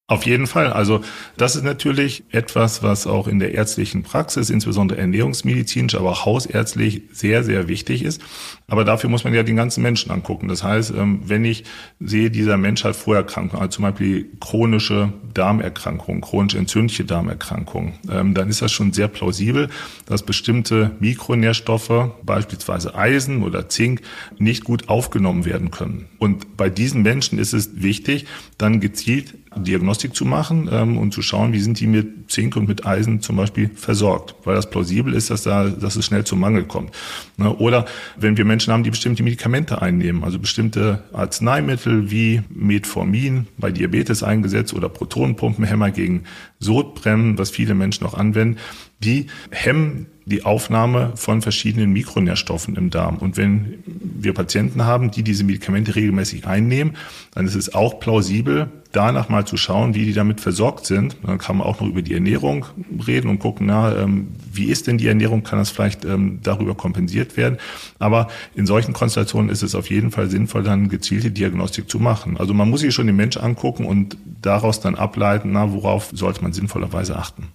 Auf 0.09 0.25
jeden 0.25 0.47
Fall. 0.47 0.71
Also 0.71 1.01
das 1.35 1.57
ist 1.57 1.65
natürlich 1.65 2.23
etwas, 2.31 2.81
was 2.81 3.07
auch 3.07 3.27
in 3.27 3.39
der 3.39 3.53
ärztlichen 3.55 4.03
Praxis, 4.03 4.49
insbesondere 4.49 4.99
ernährungsmedizinisch, 4.99 5.95
aber 5.95 6.11
auch 6.11 6.25
hausärztlich 6.25 7.01
sehr, 7.11 7.43
sehr 7.43 7.67
wichtig 7.67 8.03
ist. 8.03 8.21
Aber 8.69 8.85
dafür 8.85 9.09
muss 9.09 9.25
man 9.25 9.33
ja 9.33 9.43
den 9.43 9.57
ganzen 9.57 9.83
Menschen 9.83 10.09
angucken. 10.09 10.47
Das 10.47 10.63
heißt, 10.63 10.91
ähm, 10.91 11.23
wenn 11.25 11.43
ich 11.43 11.65
sehe, 11.99 12.31
dieser 12.31 12.55
Mensch 12.55 12.85
hat 12.85 12.95
Vorerkrankungen, 12.95 13.61
also 13.61 13.75
zum 13.75 13.83
Beispiel 13.83 14.29
chronische 14.39 15.11
Darmerkrankungen, 15.33 16.21
chronisch 16.21 16.55
entzündliche 16.55 17.03
Darmerkrankungen, 17.03 17.95
ähm, 18.09 18.33
dann 18.33 18.47
ist 18.47 18.61
das 18.61 18.71
schon 18.71 18.93
sehr 18.93 19.09
plausibel, 19.09 19.67
dass 20.05 20.23
bestimmte 20.23 20.91
Mikronährstoffe, 21.01 22.11
beispielsweise 22.23 22.95
Eisen 22.95 23.43
oder 23.43 23.67
Zink, 23.67 24.03
nicht 24.37 24.63
gut 24.63 24.87
aufgenommen 24.87 25.43
werden 25.43 25.69
können. 25.69 26.07
Und 26.17 26.55
bei 26.55 26.69
diesen 26.69 27.01
Menschen 27.01 27.39
ist 27.39 27.51
es 27.51 27.81
wichtig, 27.81 28.25
dann 28.57 28.79
gezielt 28.79 29.33
Diagnostik 29.57 30.15
zu 30.15 30.25
machen 30.25 30.69
ähm, 30.71 30.97
und 30.97 31.13
zu 31.13 31.21
schauen, 31.21 31.53
wie 31.53 31.59
sind 31.59 31.79
die 31.79 31.87
mit 31.87 32.31
Zink 32.31 32.55
und 32.55 32.67
mit 32.67 32.85
Eisen 32.85 33.21
zum 33.21 33.35
Beispiel 33.35 33.69
versorgt, 33.73 34.35
weil 34.43 34.55
das 34.55 34.69
plausibel 34.69 35.13
ist, 35.13 35.29
dass 35.29 35.43
da, 35.43 35.69
dass 35.69 35.95
es 35.95 36.05
schnell 36.05 36.23
zum 36.23 36.39
Mangel 36.39 36.65
kommt. 36.65 36.91
Ne? 37.37 37.53
Oder 37.55 37.85
wenn 38.17 38.37
wir 38.37 38.45
Menschen 38.45 38.73
haben, 38.73 38.83
die 38.83 38.89
bestimmte 38.89 39.23
Medikamente 39.23 39.81
einnehmen, 39.81 40.23
also 40.23 40.39
bestimmte 40.39 41.03
Arzneimittel 41.13 42.11
wie 42.11 42.41
Metformin 42.49 43.47
bei 43.57 43.71
Diabetes 43.71 44.23
eingesetzt 44.23 44.73
oder 44.73 44.89
Protonenpumpenhämmer 44.89 45.91
gegen 45.91 46.23
Sodbrennen, 46.59 47.37
was 47.37 47.51
viele 47.51 47.75
Menschen 47.75 48.05
auch 48.05 48.13
anwenden, 48.13 48.57
die 48.99 49.27
hemmen 49.51 50.07
die 50.27 50.43
Aufnahme 50.43 51.13
von 51.15 51.41
verschiedenen 51.41 51.93
Mikronährstoffen 51.93 52.75
im 52.75 52.89
Darm. 52.89 53.17
Und 53.17 53.37
wenn 53.37 53.75
wir 53.85 54.33
Patienten 54.33 54.83
haben, 54.83 55.09
die 55.09 55.23
diese 55.23 55.45
Medikamente 55.45 55.95
regelmäßig 55.95 56.45
einnehmen, 56.45 56.97
dann 57.33 57.45
ist 57.45 57.55
es 57.55 57.73
auch 57.73 58.01
plausibel, 58.01 58.69
danach 58.91 59.29
mal 59.29 59.45
zu 59.47 59.55
schauen, 59.55 59.93
wie 59.95 60.03
die 60.03 60.11
damit 60.11 60.41
versorgt 60.41 60.85
sind. 60.85 61.15
Dann 61.23 61.37
kann 61.37 61.57
man 61.57 61.65
auch 61.65 61.79
noch 61.79 61.87
über 61.87 62.01
die 62.01 62.13
Ernährung 62.13 62.65
reden 63.07 63.29
und 63.29 63.39
gucken, 63.39 63.67
na, 63.67 63.95
ähm, 63.95 64.27
wie 64.51 64.65
ist 64.65 64.87
denn 64.87 64.97
die 64.97 65.07
Ernährung? 65.07 65.43
Kann 65.43 65.59
das 65.59 65.69
vielleicht 65.69 66.03
ähm, 66.03 66.39
darüber 66.43 66.75
kompensiert 66.75 67.37
werden? 67.37 67.57
Aber 67.97 68.27
in 68.53 68.65
solchen 68.65 68.91
Konstellationen 68.91 69.49
ist 69.49 69.63
es 69.63 69.75
auf 69.75 69.89
jeden 69.89 70.11
Fall 70.11 70.29
sinnvoll, 70.29 70.63
dann 70.63 70.89
gezielte 70.89 71.31
Diagnostik 71.31 71.89
zu 71.89 71.99
machen. 71.99 72.35
Also 72.35 72.53
man 72.53 72.69
muss 72.69 72.81
sich 72.81 72.93
schon 72.93 73.07
den 73.07 73.15
Mensch 73.15 73.37
angucken 73.37 73.85
und 73.85 74.17
daraus 74.41 74.81
dann 74.81 74.95
ableiten, 74.95 75.53
na, 75.53 75.71
worauf 75.71 76.09
sollte 76.11 76.41
man 76.41 76.51
sinnvollerweise 76.51 77.15
achten. 77.15 77.47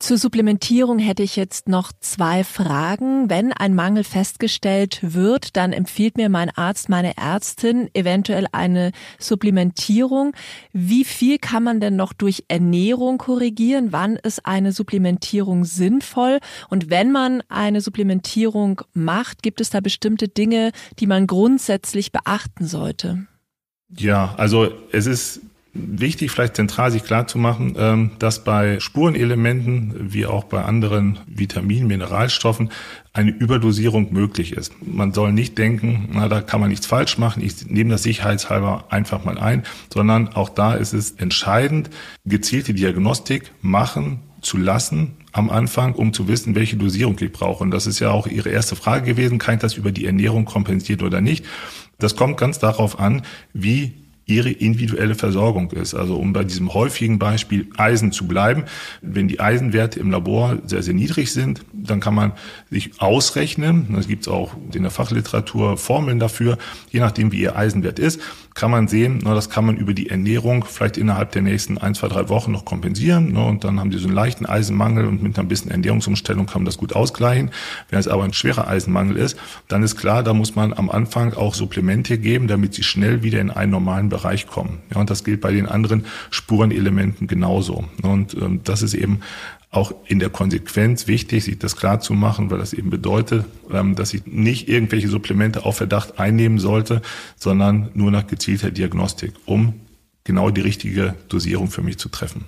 Zur 0.00 0.16
Supplementierung 0.16 1.00
hätte 1.00 1.24
ich 1.24 1.34
jetzt 1.34 1.68
noch 1.68 1.90
zwei 1.98 2.44
Fragen. 2.44 3.28
Wenn 3.28 3.52
ein 3.52 3.74
Mangel 3.74 4.04
festgestellt 4.04 5.00
wird, 5.02 5.56
dann 5.56 5.72
empfiehlt 5.72 6.16
mir 6.16 6.28
mein 6.28 6.50
Arzt, 6.50 6.88
meine 6.88 7.16
Ärztin 7.16 7.90
eventuell 7.94 8.46
eine 8.52 8.92
Supplementierung. 9.18 10.34
Wie 10.72 11.04
viel 11.04 11.38
kann 11.38 11.64
man 11.64 11.80
denn 11.80 11.96
noch 11.96 12.12
durch 12.12 12.44
Ernährung 12.46 13.18
korrigieren? 13.18 13.88
Wann 13.90 14.14
ist 14.14 14.46
eine 14.46 14.70
Supplementierung 14.70 15.64
sinnvoll? 15.64 16.38
Und 16.70 16.90
wenn 16.90 17.10
man 17.10 17.42
eine 17.48 17.80
Supplementierung 17.80 18.82
macht, 18.94 19.42
gibt 19.42 19.60
es 19.60 19.70
da 19.70 19.80
bestimmte 19.80 20.28
Dinge, 20.28 20.70
die 21.00 21.08
man 21.08 21.26
grundsätzlich 21.26 22.12
beachten 22.12 22.66
sollte? 22.66 23.26
Ja, 23.90 24.34
also 24.36 24.70
es 24.92 25.06
ist 25.06 25.40
wichtig, 25.78 26.30
vielleicht 26.30 26.56
zentral 26.56 26.90
sich 26.90 27.04
klar 27.04 27.26
zu 27.26 27.38
machen, 27.38 27.74
ähm, 27.78 28.10
dass 28.18 28.44
bei 28.44 28.80
Spurenelementen 28.80 30.12
wie 30.12 30.26
auch 30.26 30.44
bei 30.44 30.62
anderen 30.62 31.18
Vitaminen, 31.26 31.88
Mineralstoffen 31.88 32.70
eine 33.12 33.30
Überdosierung 33.30 34.12
möglich 34.12 34.52
ist. 34.52 34.72
Man 34.86 35.12
soll 35.12 35.32
nicht 35.32 35.58
denken, 35.58 36.08
na, 36.12 36.28
da 36.28 36.40
kann 36.40 36.60
man 36.60 36.70
nichts 36.70 36.86
falsch 36.86 37.18
machen, 37.18 37.42
ich 37.42 37.66
nehme 37.66 37.90
das 37.90 38.02
sicherheitshalber 38.02 38.84
einfach 38.90 39.24
mal 39.24 39.38
ein, 39.38 39.64
sondern 39.92 40.28
auch 40.28 40.48
da 40.48 40.74
ist 40.74 40.92
es 40.92 41.12
entscheidend, 41.12 41.90
gezielte 42.24 42.74
Diagnostik 42.74 43.50
machen 43.60 44.20
zu 44.40 44.56
lassen 44.56 45.16
am 45.32 45.50
Anfang, 45.50 45.94
um 45.94 46.12
zu 46.12 46.28
wissen, 46.28 46.54
welche 46.54 46.76
Dosierung 46.76 47.16
ich 47.20 47.32
brauche. 47.32 47.62
Und 47.62 47.70
das 47.70 47.86
ist 47.86 47.98
ja 47.98 48.10
auch 48.10 48.26
Ihre 48.26 48.50
erste 48.50 48.76
Frage 48.76 49.06
gewesen, 49.06 49.38
kann 49.38 49.54
ich 49.54 49.60
das 49.60 49.74
über 49.74 49.92
die 49.92 50.06
Ernährung 50.06 50.44
kompensiert 50.44 51.02
oder 51.02 51.20
nicht? 51.20 51.44
Das 51.98 52.16
kommt 52.16 52.36
ganz 52.36 52.58
darauf 52.58 52.98
an, 52.98 53.22
wie 53.52 54.07
ihre 54.28 54.50
individuelle 54.50 55.14
Versorgung 55.14 55.70
ist. 55.72 55.94
Also 55.94 56.16
um 56.16 56.32
bei 56.32 56.44
diesem 56.44 56.72
häufigen 56.74 57.18
Beispiel 57.18 57.66
Eisen 57.76 58.12
zu 58.12 58.28
bleiben, 58.28 58.64
wenn 59.00 59.26
die 59.26 59.40
Eisenwerte 59.40 59.98
im 59.98 60.10
Labor 60.10 60.58
sehr, 60.66 60.82
sehr 60.82 60.94
niedrig 60.94 61.32
sind, 61.32 61.64
dann 61.72 61.98
kann 62.00 62.14
man 62.14 62.32
sich 62.70 63.00
ausrechnen, 63.00 63.96
es 63.98 64.06
gibt 64.06 64.28
auch 64.28 64.54
in 64.74 64.82
der 64.82 64.90
Fachliteratur 64.90 65.78
Formeln 65.78 66.18
dafür, 66.18 66.58
je 66.90 67.00
nachdem 67.00 67.32
wie 67.32 67.40
ihr 67.40 67.56
Eisenwert 67.56 67.98
ist, 67.98 68.20
kann 68.58 68.72
man 68.72 68.88
sehen, 68.88 69.20
na, 69.22 69.34
das 69.34 69.50
kann 69.50 69.64
man 69.64 69.76
über 69.76 69.94
die 69.94 70.10
Ernährung 70.10 70.64
vielleicht 70.64 70.96
innerhalb 70.96 71.30
der 71.30 71.42
nächsten 71.42 71.78
ein, 71.78 71.94
zwei, 71.94 72.08
drei 72.08 72.28
Wochen 72.28 72.50
noch 72.50 72.64
kompensieren. 72.64 73.34
Ne, 73.34 73.44
und 73.44 73.62
dann 73.62 73.78
haben 73.78 73.90
die 73.90 73.98
so 73.98 74.08
einen 74.08 74.16
leichten 74.16 74.46
Eisenmangel 74.46 75.06
und 75.06 75.22
mit 75.22 75.38
ein 75.38 75.46
bisschen 75.46 75.70
Ernährungsumstellung 75.70 76.46
kann 76.46 76.62
man 76.62 76.66
das 76.66 76.76
gut 76.76 76.96
ausgleichen. 76.96 77.52
Wenn 77.88 78.00
es 78.00 78.08
aber 78.08 78.24
ein 78.24 78.32
schwerer 78.32 78.66
Eisenmangel 78.66 79.16
ist, 79.16 79.38
dann 79.68 79.84
ist 79.84 79.94
klar, 79.94 80.24
da 80.24 80.34
muss 80.34 80.56
man 80.56 80.72
am 80.72 80.90
Anfang 80.90 81.34
auch 81.34 81.54
Supplemente 81.54 82.18
geben, 82.18 82.48
damit 82.48 82.74
sie 82.74 82.82
schnell 82.82 83.22
wieder 83.22 83.40
in 83.40 83.52
einen 83.52 83.70
normalen 83.70 84.08
Bereich 84.08 84.48
kommen. 84.48 84.80
Ja, 84.92 85.00
und 85.00 85.08
das 85.08 85.22
gilt 85.22 85.40
bei 85.40 85.52
den 85.52 85.66
anderen 85.66 86.04
Spurenelementen 86.30 87.28
genauso. 87.28 87.84
Und 88.02 88.34
ähm, 88.34 88.62
das 88.64 88.82
ist 88.82 88.94
eben 88.94 89.20
auch 89.70 89.92
in 90.06 90.18
der 90.18 90.30
Konsequenz 90.30 91.06
wichtig, 91.06 91.44
sich 91.44 91.58
das 91.58 91.76
klar 91.76 92.00
zu 92.00 92.14
machen, 92.14 92.50
weil 92.50 92.58
das 92.58 92.72
eben 92.72 92.88
bedeutet, 92.88 93.44
ähm, 93.70 93.94
dass 93.94 94.14
ich 94.14 94.26
nicht 94.26 94.68
irgendwelche 94.68 95.08
Supplemente 95.08 95.66
auf 95.66 95.76
Verdacht 95.76 96.18
einnehmen 96.18 96.58
sollte, 96.58 97.02
sondern 97.36 97.90
nur 97.92 98.10
nach 98.10 98.26
gezielter 98.48 98.70
Diagnostik, 98.70 99.34
um 99.44 99.74
genau 100.24 100.48
die 100.48 100.62
richtige 100.62 101.14
Dosierung 101.28 101.68
für 101.68 101.82
mich 101.82 101.98
zu 101.98 102.08
treffen. 102.08 102.46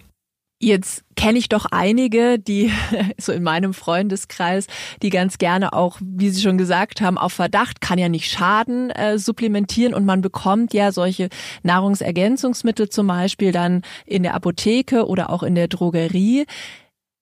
Jetzt 0.62 1.04
kenne 1.14 1.38
ich 1.38 1.50
doch 1.50 1.66
einige, 1.70 2.38
die 2.38 2.70
so 3.18 3.32
in 3.32 3.42
meinem 3.42 3.74
Freundeskreis, 3.74 4.66
die 5.02 5.10
ganz 5.10 5.36
gerne 5.36 5.74
auch, 5.74 5.98
wie 6.02 6.30
Sie 6.30 6.40
schon 6.40 6.56
gesagt 6.56 7.02
haben, 7.02 7.18
auf 7.18 7.34
Verdacht 7.34 7.82
kann 7.82 7.98
ja 7.98 8.08
nicht 8.08 8.30
schaden, 8.30 8.88
äh, 8.90 9.18
supplementieren 9.18 9.92
und 9.92 10.06
man 10.06 10.22
bekommt 10.22 10.72
ja 10.72 10.90
solche 10.90 11.28
Nahrungsergänzungsmittel 11.64 12.88
zum 12.88 13.06
Beispiel 13.06 13.52
dann 13.52 13.82
in 14.06 14.22
der 14.22 14.32
Apotheke 14.32 15.06
oder 15.06 15.28
auch 15.28 15.42
in 15.42 15.54
der 15.54 15.68
Drogerie. 15.68 16.46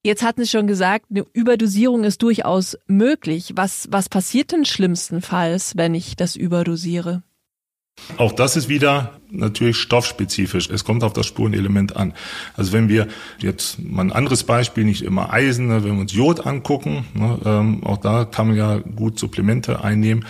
Jetzt 0.04 0.22
hatten 0.22 0.44
Sie 0.44 0.50
schon 0.50 0.68
gesagt, 0.68 1.06
eine 1.10 1.26
Überdosierung 1.32 2.04
ist 2.04 2.22
durchaus 2.22 2.78
möglich. 2.86 3.52
Was, 3.56 3.88
was 3.90 4.08
passiert 4.08 4.52
denn 4.52 4.64
schlimmstenfalls, 4.64 5.76
wenn 5.76 5.96
ich 5.96 6.14
das 6.14 6.36
überdosiere? 6.36 7.24
Auch 8.16 8.32
das 8.32 8.56
ist 8.56 8.68
wieder 8.68 9.12
natürlich 9.30 9.76
stoffspezifisch. 9.76 10.70
Es 10.70 10.84
kommt 10.84 11.04
auf 11.04 11.12
das 11.12 11.26
Spurenelement 11.26 11.96
an. 11.96 12.14
Also 12.56 12.72
wenn 12.72 12.88
wir 12.88 13.08
jetzt 13.38 13.78
mal 13.78 14.02
ein 14.02 14.12
anderes 14.12 14.44
Beispiel, 14.44 14.84
nicht 14.84 15.02
immer 15.02 15.32
Eisen, 15.32 15.68
ne, 15.68 15.84
wenn 15.84 15.94
wir 15.94 16.00
uns 16.00 16.14
Jod 16.14 16.46
angucken, 16.46 17.04
ne, 17.14 17.38
ähm, 17.44 17.84
auch 17.84 17.98
da 17.98 18.24
kann 18.24 18.48
man 18.48 18.56
ja 18.56 18.78
gut 18.78 19.18
Supplemente 19.18 19.84
einnehmen. 19.84 20.24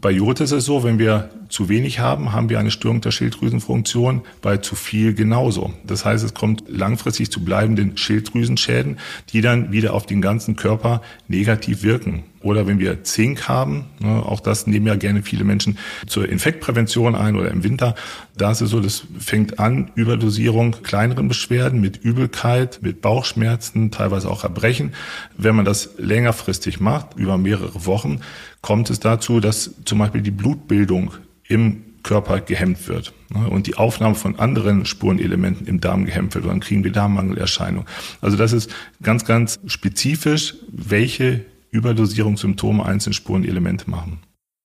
Bei 0.00 0.10
Jod 0.10 0.40
ist 0.40 0.52
es 0.52 0.66
so, 0.66 0.84
wenn 0.84 0.98
wir 0.98 1.30
zu 1.48 1.68
wenig 1.68 1.98
haben, 1.98 2.32
haben 2.32 2.50
wir 2.50 2.58
eine 2.58 2.70
Störung 2.70 3.00
der 3.00 3.10
Schilddrüsenfunktion, 3.10 4.22
bei 4.42 4.58
zu 4.58 4.76
viel 4.76 5.14
genauso. 5.14 5.72
Das 5.86 6.04
heißt, 6.04 6.22
es 6.22 6.34
kommt 6.34 6.64
langfristig 6.68 7.30
zu 7.30 7.42
bleibenden 7.42 7.96
Schilddrüsenschäden, 7.96 8.98
die 9.32 9.40
dann 9.40 9.72
wieder 9.72 9.94
auf 9.94 10.04
den 10.04 10.20
ganzen 10.20 10.56
Körper 10.56 11.00
negativ 11.26 11.82
wirken. 11.82 12.24
Oder 12.44 12.66
wenn 12.66 12.78
wir 12.78 13.02
Zink 13.04 13.48
haben, 13.48 13.86
ne, 14.00 14.22
auch 14.22 14.40
das 14.40 14.66
nehmen 14.66 14.86
ja 14.86 14.96
gerne 14.96 15.22
viele 15.22 15.44
Menschen 15.44 15.78
zur 16.06 16.28
Infektprävention 16.28 17.14
ein 17.14 17.36
oder 17.36 17.50
im 17.50 17.64
Winter. 17.64 17.94
Da 18.36 18.52
ist 18.52 18.60
es 18.60 18.68
so, 18.68 18.80
das 18.80 19.04
fängt 19.18 19.58
an, 19.58 19.90
Überdosierung, 19.94 20.76
kleineren 20.82 21.26
Beschwerden 21.26 21.80
mit 21.80 21.96
Übelkeit, 21.96 22.80
mit 22.82 23.00
Bauchschmerzen, 23.00 23.90
teilweise 23.90 24.30
auch 24.30 24.44
Erbrechen. 24.44 24.92
Wenn 25.38 25.56
man 25.56 25.64
das 25.64 25.94
längerfristig 25.96 26.80
macht, 26.80 27.16
über 27.16 27.38
mehrere 27.38 27.86
Wochen, 27.86 28.20
kommt 28.60 28.90
es 28.90 29.00
dazu, 29.00 29.40
dass 29.40 29.70
zum 29.86 29.98
Beispiel 29.98 30.20
die 30.20 30.30
Blutbildung 30.30 31.12
im 31.48 31.82
Körper 32.02 32.40
gehemmt 32.40 32.88
wird 32.88 33.14
ne, 33.30 33.48
und 33.48 33.66
die 33.66 33.76
Aufnahme 33.76 34.16
von 34.16 34.38
anderen 34.38 34.84
Spurenelementen 34.84 35.66
im 35.66 35.80
Darm 35.80 36.04
gehemmt 36.04 36.34
wird, 36.34 36.44
dann 36.44 36.60
kriegen 36.60 36.84
wir 36.84 36.92
Darmmangelerscheinungen. 36.92 37.86
Also 38.20 38.36
das 38.36 38.52
ist 38.52 38.70
ganz, 39.02 39.24
ganz 39.24 39.58
spezifisch, 39.66 40.54
welche 40.70 41.46
Überdosierungssymptome 41.74 42.84
einzelne 42.84 43.14
Spurenelemente 43.14 43.90
machen. 43.90 44.20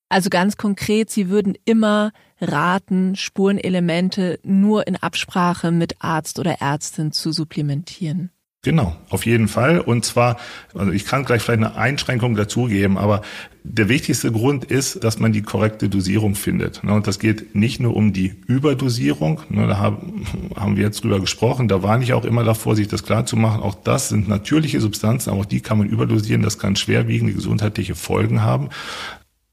Also 0.10 0.30
ganz 0.30 0.58
konkret, 0.58 1.10
Sie 1.10 1.30
würden 1.30 1.56
immer 1.66 2.12
raten, 2.40 3.16
Spurenelemente 3.16 4.40
nur 4.44 4.88
in 4.88 4.96
Absprache 4.96 5.72
mit 5.72 5.96
Arzt 6.00 6.40
oder 6.40 6.62
Ärztin 6.62 7.12
zu 7.12 7.32
supplementieren. 7.32 8.32
Genau, 8.62 8.94
auf 9.10 9.26
jeden 9.26 9.48
Fall. 9.48 9.80
Und 9.80 10.04
zwar, 10.04 10.36
also 10.76 10.92
ich 10.92 11.06
kann 11.06 11.24
gleich 11.24 11.42
vielleicht 11.42 11.64
eine 11.64 11.76
Einschränkung 11.78 12.36
dazugeben, 12.36 12.98
aber 12.98 13.22
der 13.64 13.88
wichtigste 13.88 14.34
Grund 14.34 14.66
ist, 14.66 15.02
dass 15.02 15.18
man 15.18 15.32
die 15.32 15.44
korrekte 15.44 15.88
Dosierung 15.88 16.36
findet. 16.36 16.84
Und 16.84 17.08
das 17.08 17.20
geht 17.20 17.56
nicht 17.56 17.80
nur 17.80 17.96
um 17.96 18.12
die 18.12 18.36
Überdosierung. 18.48 19.42
Da 19.50 19.78
haben 19.78 20.76
wir 20.76 20.84
jetzt 20.84 21.06
drüber 21.06 21.22
gesprochen. 21.22 21.70
Da 21.70 21.84
warne 21.84 22.04
ich 22.04 22.12
auch 22.12 22.26
immer 22.26 22.44
davor, 22.44 22.76
sich 22.76 22.90
das 22.90 23.04
klar 23.04 23.26
zu 23.26 23.38
machen. 23.38 23.62
Auch 23.62 23.76
das 23.76 24.10
sind 24.10 24.28
natürliche 24.28 24.82
Substanzen, 24.82 25.30
aber 25.30 25.40
auch 25.40 25.46
die 25.46 25.62
kann 25.62 25.78
man 25.78 25.88
überdosieren. 25.88 26.42
Das 26.42 26.60
kann 26.60 26.76
schwerwiegende 26.76 27.34
gesundheitliche 27.34 27.96
Folgen 27.96 28.42
haben. 28.42 28.70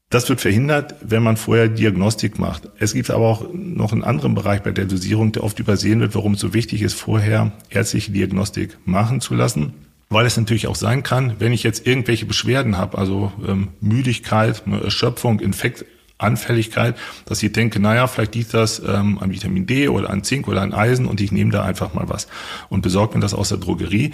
Das 0.09 0.29
wird 0.29 0.39
verhindert, 0.39 0.95
wenn 1.01 1.21
man 1.21 1.35
vorher 1.35 1.67
Diagnostik 1.67 2.39
macht. 2.39 2.69
Es 2.79 2.93
gibt 2.93 3.11
aber 3.11 3.25
auch 3.25 3.45
noch 3.51 3.91
einen 3.91 4.05
anderen 4.05 4.35
Bereich 4.35 4.63
bei 4.63 4.71
der 4.71 4.85
Dosierung, 4.85 5.33
der 5.33 5.43
oft 5.43 5.59
übersehen 5.59 5.99
wird, 5.99 6.15
warum 6.15 6.35
es 6.35 6.39
so 6.39 6.53
wichtig 6.53 6.81
ist, 6.81 6.93
vorher 6.93 7.51
ärztliche 7.69 8.13
Diagnostik 8.13 8.77
machen 8.85 9.19
zu 9.19 9.35
lassen. 9.35 9.73
Weil 10.09 10.25
es 10.25 10.37
natürlich 10.37 10.67
auch 10.67 10.77
sein 10.77 11.03
kann, 11.03 11.33
wenn 11.39 11.51
ich 11.51 11.63
jetzt 11.63 11.85
irgendwelche 11.85 12.25
Beschwerden 12.25 12.77
habe, 12.77 12.97
also 12.97 13.33
ähm, 13.45 13.67
Müdigkeit, 13.81 14.63
Erschöpfung, 14.81 15.41
Infekt, 15.41 15.83
Anfälligkeit, 16.17 16.95
dass 17.25 17.43
ich 17.43 17.51
denke, 17.51 17.81
naja, 17.81 18.07
vielleicht 18.07 18.33
liegt 18.33 18.53
das 18.53 18.79
ähm, 18.79 19.19
an 19.19 19.33
Vitamin 19.33 19.65
D 19.65 19.89
oder 19.89 20.09
an 20.09 20.23
Zink 20.23 20.47
oder 20.47 20.61
an 20.61 20.73
Eisen 20.73 21.05
und 21.05 21.19
ich 21.19 21.33
nehme 21.33 21.51
da 21.51 21.63
einfach 21.63 21.93
mal 21.93 22.07
was 22.07 22.29
und 22.69 22.81
besorge 22.81 23.15
mir 23.15 23.21
das 23.21 23.33
aus 23.33 23.49
der 23.49 23.57
Drogerie. 23.57 24.11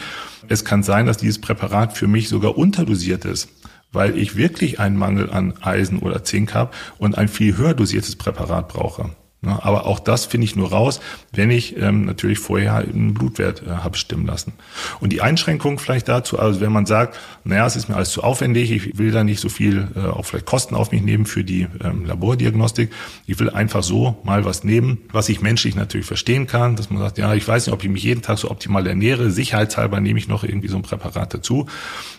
Es 0.47 0.65
kann 0.65 0.81
sein, 0.81 1.05
dass 1.05 1.17
dieses 1.17 1.39
Präparat 1.39 1.95
für 1.95 2.07
mich 2.07 2.29
sogar 2.29 2.57
unterdosiert 2.57 3.25
ist 3.25 3.49
weil 3.93 4.17
ich 4.17 4.35
wirklich 4.35 4.79
einen 4.79 4.97
Mangel 4.97 5.31
an 5.31 5.53
Eisen 5.61 5.99
oder 5.99 6.23
Zink 6.23 6.53
habe 6.53 6.71
und 6.97 7.17
ein 7.17 7.29
viel 7.29 7.55
höher 7.57 7.73
dosiertes 7.73 8.15
Präparat 8.17 8.67
brauche. 8.67 9.11
Aber 9.45 9.85
auch 9.87 9.99
das 9.99 10.25
finde 10.25 10.45
ich 10.45 10.55
nur 10.55 10.69
raus, 10.69 11.01
wenn 11.33 11.51
ich 11.51 11.75
ähm, 11.77 12.05
natürlich 12.05 12.39
vorher 12.39 12.75
einen 12.75 13.13
Blutwert 13.13 13.63
äh, 13.63 13.71
habe 13.71 13.97
stimmen 13.97 14.25
lassen. 14.25 14.53
Und 15.01 15.11
die 15.11 15.21
Einschränkung 15.21 15.79
vielleicht 15.79 16.07
dazu, 16.07 16.39
also 16.39 16.61
wenn 16.61 16.71
man 16.71 16.85
sagt, 16.85 17.19
naja, 17.43 17.65
es 17.65 17.75
ist 17.75 17.89
mir 17.89 17.95
alles 17.95 18.11
zu 18.11 18.23
aufwendig, 18.23 18.71
ich 18.71 18.97
will 18.97 19.11
da 19.11 19.25
nicht 19.25 19.41
so 19.41 19.49
viel 19.49 19.89
äh, 19.95 19.99
auch 19.99 20.25
vielleicht 20.25 20.45
Kosten 20.45 20.75
auf 20.75 20.91
mich 20.91 21.01
nehmen 21.01 21.25
für 21.25 21.43
die 21.43 21.67
ähm, 21.83 22.05
Labordiagnostik, 22.05 22.91
ich 23.25 23.37
will 23.39 23.49
einfach 23.49 23.83
so 23.83 24.17
mal 24.23 24.45
was 24.45 24.63
nehmen, 24.63 24.99
was 25.11 25.27
ich 25.27 25.41
menschlich 25.41 25.75
natürlich 25.75 26.07
verstehen 26.07 26.47
kann, 26.47 26.77
dass 26.77 26.89
man 26.89 26.99
sagt, 26.99 27.17
ja, 27.17 27.33
ich 27.33 27.45
weiß 27.45 27.65
nicht, 27.65 27.73
ob 27.73 27.83
ich 27.83 27.89
mich 27.89 28.03
jeden 28.03 28.21
Tag 28.21 28.37
so 28.37 28.49
optimal 28.49 28.87
ernähre, 28.87 29.29
sicherheitshalber 29.29 29.99
nehme 29.99 30.19
ich 30.19 30.29
noch 30.29 30.45
irgendwie 30.45 30.69
so 30.69 30.77
ein 30.77 30.83
Präparat 30.83 31.33
dazu, 31.33 31.67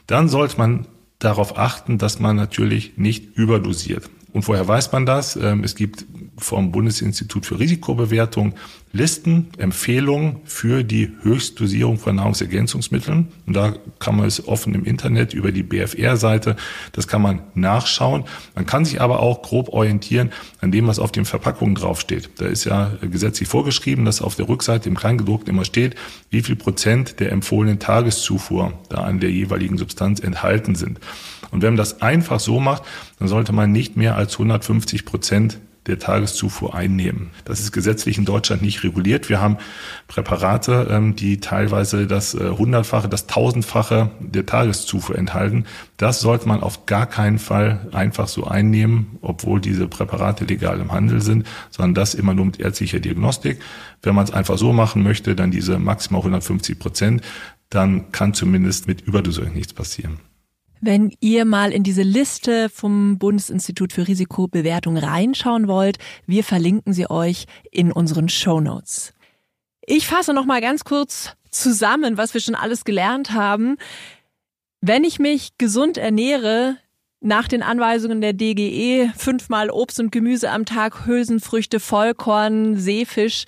dann 0.07 0.29
sollte 0.29 0.59
man 0.59 0.87
darauf 1.25 1.59
achten, 1.59 1.99
dass 1.99 2.21
man 2.21 2.37
natürlich 2.37 2.97
nicht 2.97 3.37
überdosiert. 3.37 4.11
Und 4.33 4.47
woher 4.49 4.67
weiß 4.67 4.93
man 4.93 5.07
das? 5.07 5.37
Ähm, 5.37 5.65
es 5.65 5.75
gibt 5.75 6.05
vom 6.37 6.73
Bundesinstitut 6.73 7.47
für 7.47 7.59
Risikobewertung 7.59 8.55
Listen, 8.97 9.49
Empfehlungen 9.59 10.37
für 10.45 10.85
die 10.85 11.11
Höchstdosierung 11.23 11.99
von 11.99 12.15
Nahrungsergänzungsmitteln. 12.15 13.27
Und 13.45 13.53
da 13.57 13.75
kann 13.99 14.17
man 14.17 14.27
es 14.27 14.47
offen 14.47 14.73
im 14.73 14.85
Internet 14.85 15.35
über 15.35 15.51
die 15.51 15.65
BFR-Seite, 15.65 16.55
das 16.93 17.09
kann 17.09 17.21
man 17.21 17.43
nachschauen. 17.55 18.23
Man 18.55 18.67
kann 18.67 18.85
sich 18.85 19.01
aber 19.01 19.19
auch 19.19 19.43
grob 19.43 19.71
orientieren 19.71 20.31
an 20.61 20.71
dem, 20.71 20.87
was 20.87 21.01
auf 21.01 21.11
den 21.11 21.25
Verpackungen 21.25 21.75
draufsteht. 21.75 22.31
Da 22.37 22.47
ist 22.47 22.67
ja 22.67 22.93
gesetzlich 23.01 23.49
vorgeschrieben, 23.49 24.05
dass 24.05 24.23
auf 24.23 24.37
der 24.37 24.49
Rückseite 24.49 24.89
im 24.89 24.97
Kleingedruckten 24.97 25.53
immer 25.53 25.65
steht, 25.65 25.97
wie 26.31 26.43
viel 26.43 26.55
Prozent 26.55 27.19
der 27.19 27.33
empfohlenen 27.33 27.81
Tageszufuhr 27.81 28.75
da 28.91 28.99
an 28.99 29.19
der 29.19 29.33
jeweiligen 29.33 29.77
Substanz 29.77 30.21
enthalten 30.21 30.77
sind. 30.77 31.01
Und 31.51 31.63
wenn 31.63 31.71
man 31.71 31.79
das 31.79 32.01
einfach 32.01 32.39
so 32.39 32.61
macht, 32.61 32.85
dann 33.19 33.27
sollte 33.27 33.53
man 33.53 33.73
nicht 33.73 33.97
mehr 33.97 34.15
als 34.15 34.35
150 34.35 35.05
Prozent 35.05 35.59
der 35.87 35.99
Tageszufuhr 35.99 36.75
einnehmen. 36.75 37.31
Das 37.45 37.61
ist 37.61 37.73
gesetzlich 37.73 38.17
in 38.19 38.25
Deutschland 38.25 38.63
nicht 38.63 38.83
reguliert. 38.85 39.29
Wir 39.29 39.41
haben 39.41 39.59
Präparate, 40.09 40.89
ähm, 40.91 41.15
die 41.15 41.41
teilweise 41.41 42.07
das 42.07 42.35
äh, 42.35 42.51
hundertfache, 42.51 43.09
das 43.09 43.27
tausendfache 43.27 44.11
der 44.21 44.47
Tageszufuhr 44.47 45.17
enthalten. 45.17 45.65
Das 45.97 46.21
sollte 46.21 46.49
man 46.49 46.63
auf 46.63 46.87
gar 46.87 47.07
keinen 47.07 47.39
Fall 47.39 47.89
einfach 47.93 48.29
so 48.29 48.45
einnehmen, 48.45 49.19
obwohl 49.21 49.61
diese 49.61 49.87
Präparate 49.89 50.45
legal 50.45 50.81
im 50.81 50.93
Handel 50.93 51.21
sind, 51.21 51.47
sondern 51.71 51.95
das 51.95 52.15
immer 52.15 52.35
nur 52.35 52.47
mit 52.47 52.61
ärztlicher 52.61 53.01
Diagnostik. 53.01 53.61
Wenn 54.03 54.15
man 54.15 54.25
es 54.25 54.33
einfach 54.33 54.59
so 54.59 54.73
machen 54.73 55.03
möchte, 55.03 55.35
dann 55.35 55.51
diese 55.51 55.79
maximal 55.79 56.21
150 56.21 56.79
Prozent, 56.79 57.23
dann 57.71 58.13
kann 58.13 58.35
zumindest 58.35 58.87
mit 58.87 59.03
Überdosierung 59.03 59.53
nichts 59.53 59.73
passieren. 59.73 60.19
Wenn 60.87 61.15
ihr 61.21 61.47
mal 61.47 61.73
in 61.73 61.83
diese 61.83 62.03
Liste 62.03 62.69
vom 62.69 63.17
Bundesinstitut 63.17 63.95
für 63.95 64.07
Risikobewertung 64.07 64.99
reinschauen 64.99 65.67
wollt, 65.67 65.97
wir 66.27 66.45
verlinken 66.45 66.93
sie 66.93 67.09
euch 67.09 67.47
in 67.71 67.91
unseren 67.91 68.29
Show 68.29 68.61
Notes. 68.61 69.15
Ich 69.87 70.07
fasse 70.07 70.35
noch 70.35 70.45
mal 70.45 70.61
ganz 70.61 70.85
kurz 70.85 71.37
zusammen, 71.51 72.19
was 72.19 72.35
wir 72.35 72.43
schon 72.43 72.55
alles 72.55 72.85
gelernt 72.85 73.31
haben. 73.31 73.79
Wenn 74.83 75.05
ich 75.05 75.19
mich 75.19 75.57
gesund 75.57 75.97
ernähre, 75.97 76.77
nach 77.25 77.49
den 77.49 77.63
Anweisungen 77.63 78.21
der 78.21 78.35
DGE 78.35 79.11
fünfmal 79.17 79.71
Obst 79.71 79.99
und 79.99 80.13
Gemüse 80.13 80.51
am 80.51 80.67
Tag, 80.67 81.07
Hülsenfrüchte, 81.07 81.81
Vollkorn, 81.81 82.77
Seefisch, 82.77 83.45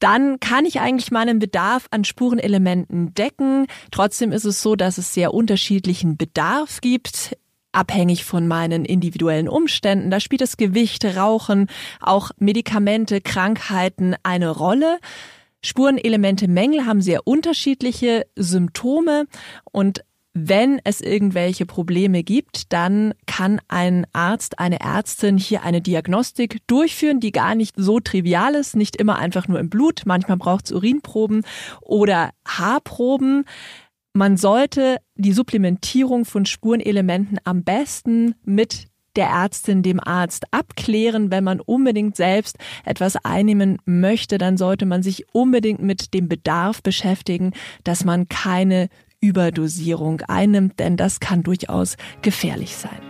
dann 0.00 0.40
kann 0.40 0.66
ich 0.66 0.80
eigentlich 0.80 1.12
meinen 1.12 1.38
Bedarf 1.38 1.86
an 1.92 2.04
Spurenelementen 2.04 3.14
decken. 3.14 3.66
Trotzdem 3.92 4.32
ist 4.32 4.44
es 4.44 4.60
so, 4.60 4.74
dass 4.74 4.98
es 4.98 5.14
sehr 5.14 5.32
unterschiedlichen 5.32 6.16
Bedarf 6.16 6.80
gibt 6.80 7.36
abhängig 7.74 8.24
von 8.26 8.46
meinen 8.46 8.84
individuellen 8.84 9.48
Umständen. 9.48 10.10
Da 10.10 10.20
spielt 10.20 10.42
das 10.42 10.58
Gewicht, 10.58 11.04
Rauchen, 11.04 11.68
auch 12.00 12.30
Medikamente, 12.36 13.22
Krankheiten 13.22 14.14
eine 14.22 14.50
Rolle. 14.50 14.98
Spurenelemente 15.62 16.48
Mängel 16.48 16.84
haben 16.84 17.00
sehr 17.00 17.26
unterschiedliche 17.26 18.26
Symptome 18.36 19.26
und 19.70 20.04
wenn 20.34 20.80
es 20.84 21.02
irgendwelche 21.02 21.66
Probleme 21.66 22.22
gibt, 22.22 22.72
dann 22.72 23.12
kann 23.26 23.60
ein 23.68 24.06
Arzt, 24.14 24.58
eine 24.58 24.80
Ärztin 24.80 25.36
hier 25.36 25.62
eine 25.62 25.82
Diagnostik 25.82 26.66
durchführen, 26.66 27.20
die 27.20 27.32
gar 27.32 27.54
nicht 27.54 27.74
so 27.76 28.00
trivial 28.00 28.54
ist, 28.54 28.74
nicht 28.74 28.96
immer 28.96 29.18
einfach 29.18 29.46
nur 29.46 29.60
im 29.60 29.68
Blut. 29.68 30.02
Manchmal 30.06 30.38
braucht 30.38 30.66
es 30.66 30.72
Urinproben 30.72 31.44
oder 31.82 32.30
Haarproben. 32.46 33.44
Man 34.14 34.38
sollte 34.38 34.96
die 35.16 35.32
Supplementierung 35.32 36.24
von 36.24 36.46
Spurenelementen 36.46 37.38
am 37.44 37.62
besten 37.62 38.34
mit 38.42 38.86
der 39.16 39.26
Ärztin, 39.26 39.82
dem 39.82 40.00
Arzt 40.00 40.46
abklären. 40.50 41.30
Wenn 41.30 41.44
man 41.44 41.60
unbedingt 41.60 42.16
selbst 42.16 42.56
etwas 42.86 43.16
einnehmen 43.16 43.78
möchte, 43.84 44.38
dann 44.38 44.56
sollte 44.56 44.86
man 44.86 45.02
sich 45.02 45.26
unbedingt 45.34 45.82
mit 45.82 46.14
dem 46.14 46.28
Bedarf 46.28 46.82
beschäftigen, 46.82 47.52
dass 47.84 48.04
man 48.06 48.28
keine 48.28 48.88
Überdosierung 49.22 50.20
einnimmt, 50.28 50.78
denn 50.78 50.98
das 50.98 51.20
kann 51.20 51.42
durchaus 51.42 51.96
gefährlich 52.20 52.76
sein. 52.76 53.00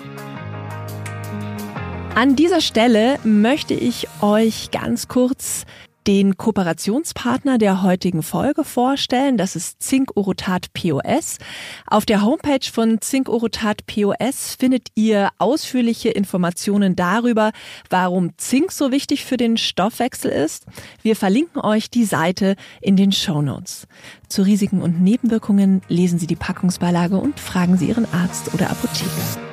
An 2.15 2.37
dieser 2.37 2.61
Stelle 2.61 3.19
möchte 3.25 3.73
ich 3.73 4.07
euch 4.21 4.71
ganz 4.71 5.09
kurz 5.09 5.65
den 6.07 6.37
Kooperationspartner 6.37 7.59
der 7.59 7.83
heutigen 7.83 8.23
Folge 8.23 8.65
vorstellen. 8.65 9.37
Das 9.37 9.57
ist 9.57 9.83
Zink-Orotat 9.83 10.73
POS. 10.73 11.39
Auf 11.87 12.07
der 12.07 12.23
Homepage 12.23 12.69
von 12.71 13.01
Zink-Orotat 13.01 13.87
POS 13.87 14.57
findet 14.59 14.89
ihr 14.95 15.31
ausführliche 15.39 16.11
Informationen 16.11 16.97
darüber, 16.97 17.53
warum 17.91 18.37
Zink 18.39 18.73
so 18.73 18.91
wichtig 18.91 19.25
für 19.25 19.37
den 19.37 19.57
Stoffwechsel 19.57 20.31
ist. 20.31 20.67
Wir 21.03 21.17
verlinken 21.17 21.61
euch 21.61 21.91
die 21.91 22.05
Seite 22.05 22.57
in 22.81 22.97
den 22.97 23.13
Show 23.13 23.43
Notes. 23.43 23.87
Zu 24.29 24.43
Risiken 24.43 24.83
und 24.83 25.03
Nebenwirkungen 25.03 25.83
lesen 25.89 26.19
Sie 26.19 26.27
die 26.27 26.37
Packungsbeilage 26.37 27.17
und 27.17 27.39
fragen 27.39 27.77
Sie 27.77 27.89
Ihren 27.89 28.07
Arzt 28.13 28.53
oder 28.55 28.71
Apotheker. 28.71 29.52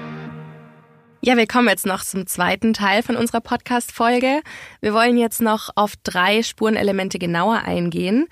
Ja, 1.22 1.36
wir 1.36 1.48
kommen 1.48 1.68
jetzt 1.68 1.86
noch 1.86 2.02
zum 2.02 2.28
zweiten 2.28 2.74
Teil 2.74 3.04
von 3.04 3.18
unserer 3.18 3.42
Podcast-Folge. 3.42 4.42
Wir 4.80 4.94
wollen 4.94 5.18
jetzt 5.18 5.42
noch 5.42 5.70
auf 5.76 5.96
drei 6.04 6.44
Spurenelemente 6.44 7.20
genauer 7.20 7.58
eingehen. 7.66 8.28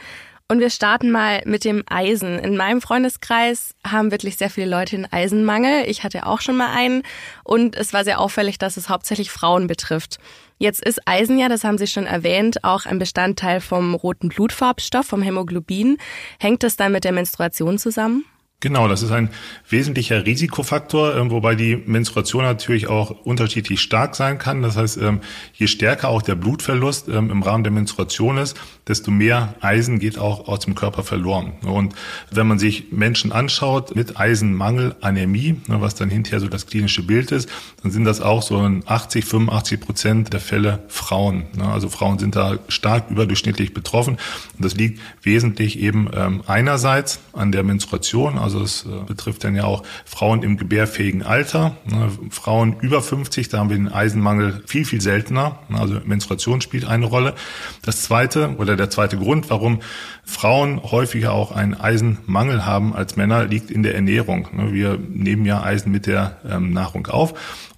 Und 0.47 0.61
wir 0.61 0.69
starten 0.69 1.11
mal 1.11 1.41
mit 1.43 1.65
dem 1.65 1.83
Eisen. 1.89 2.39
In 2.39 2.55
meinem 2.55 2.79
Freundeskreis 2.79 3.75
haben 3.85 4.11
wirklich 4.11 4.37
sehr 4.37 4.49
viele 4.49 4.69
Leute 4.69 4.95
einen 4.95 5.11
Eisenmangel. 5.11 5.83
Ich 5.89 6.05
hatte 6.05 6.25
auch 6.25 6.39
schon 6.39 6.55
mal 6.55 6.73
einen. 6.73 7.03
Und 7.43 7.75
es 7.75 7.91
war 7.91 8.05
sehr 8.05 8.21
auffällig, 8.21 8.57
dass 8.57 8.77
es 8.77 8.87
hauptsächlich 8.87 9.31
Frauen 9.31 9.67
betrifft. 9.67 10.17
Jetzt 10.57 10.81
ist 10.81 11.05
Eisen 11.05 11.37
ja, 11.37 11.49
das 11.49 11.65
haben 11.65 11.77
Sie 11.77 11.87
schon 11.87 12.05
erwähnt, 12.05 12.63
auch 12.63 12.85
ein 12.85 12.99
Bestandteil 12.99 13.59
vom 13.59 13.95
roten 13.95 14.29
Blutfarbstoff, 14.29 15.07
vom 15.07 15.21
Hämoglobin. 15.21 15.97
Hängt 16.39 16.63
das 16.63 16.77
dann 16.77 16.93
mit 16.93 17.03
der 17.03 17.11
Menstruation 17.11 17.77
zusammen? 17.77 18.23
Genau, 18.59 18.87
das 18.87 19.03
ist 19.03 19.11
ein 19.11 19.29
wesentlicher 19.69 20.25
Risikofaktor, 20.25 21.15
ähm, 21.15 21.29
wobei 21.29 21.53
die 21.53 21.75
Menstruation 21.75 22.41
natürlich 22.41 22.87
auch 22.87 23.11
unterschiedlich 23.11 23.81
stark 23.81 24.15
sein 24.15 24.39
kann. 24.39 24.63
Das 24.63 24.75
heißt, 24.75 24.97
ähm, 24.97 25.21
je 25.53 25.67
stärker 25.67 26.09
auch 26.09 26.23
der 26.23 26.33
Blutverlust 26.33 27.07
ähm, 27.07 27.29
im 27.29 27.43
Rahmen 27.43 27.63
der 27.63 27.71
Menstruation 27.71 28.39
ist, 28.39 28.57
desto 28.87 29.11
mehr 29.11 29.53
Eisen 29.61 29.99
geht 29.99 30.17
auch 30.17 30.47
aus 30.47 30.61
dem 30.61 30.73
Körper 30.73 31.03
verloren. 31.03 31.53
Und 31.67 31.93
wenn 32.31 32.47
man 32.47 32.57
sich 32.57 32.91
Menschen 32.91 33.31
anschaut 33.31 33.95
mit 33.95 34.19
Eisenmangel, 34.19 34.95
Anämie, 35.01 35.61
ne, 35.67 35.79
was 35.79 35.93
dann 35.93 36.09
hinterher 36.09 36.39
so 36.39 36.47
das 36.47 36.65
klinische 36.65 37.03
Bild 37.03 37.31
ist, 37.31 37.47
dann 37.83 37.91
sind 37.91 38.05
das 38.05 38.21
auch 38.21 38.41
so 38.41 38.57
80, 38.57 39.23
85 39.23 39.79
Prozent 39.79 40.33
der 40.33 40.39
Fälle 40.39 40.83
Frauen. 40.87 41.45
Ne. 41.55 41.71
Also 41.71 41.89
Frauen 41.89 42.17
sind 42.17 42.35
da 42.35 42.57
stark 42.69 43.11
überdurchschnittlich 43.11 43.75
betroffen. 43.75 44.17
Und 44.57 44.65
das 44.65 44.73
liegt 44.73 44.99
wesentlich 45.21 45.77
eben 45.77 46.09
einerseits 46.47 47.19
an 47.33 47.51
der 47.51 47.61
Menstruation, 47.63 48.39
also 48.47 48.61
es 48.61 48.85
äh, 48.85 49.03
betrifft 49.05 49.43
dann 49.43 49.55
ja 49.55 49.65
auch 49.65 49.83
Frauen 50.05 50.41
im 50.41 50.55
gebärfähigen 50.55 51.21
Alter. 51.21 51.75
Ne, 51.85 52.09
Frauen 52.29 52.77
über 52.79 53.01
50, 53.01 53.49
da 53.49 53.57
haben 53.59 53.69
wir 53.69 53.75
den 53.75 53.91
Eisenmangel 53.91 54.63
viel, 54.65 54.85
viel 54.85 55.01
seltener. 55.01 55.59
Also 55.73 55.99
Menstruation 56.05 56.61
spielt 56.61 56.85
eine 56.85 57.05
Rolle. 57.05 57.33
Das 57.81 58.03
zweite 58.03 58.55
oder 58.57 58.77
der 58.77 58.89
zweite 58.89 59.17
Grund, 59.17 59.49
warum 59.49 59.81
Frauen 60.23 60.81
häufiger 60.81 61.33
auch 61.33 61.51
einen 61.51 61.73
Eisenmangel 61.73 62.65
haben 62.65 62.95
als 62.95 63.17
Männer, 63.17 63.43
liegt 63.43 63.69
in 63.69 63.83
der 63.83 63.95
Ernährung. 63.95 64.47
Ne, 64.53 64.73
wir 64.73 64.97
nehmen 64.97 65.45
ja 65.45 65.61
Eisen 65.61 65.91
mit 65.91 66.05
der 66.05 66.37
ähm, 66.49 66.71
Nahrung 66.71 67.07
auf. 67.07 67.33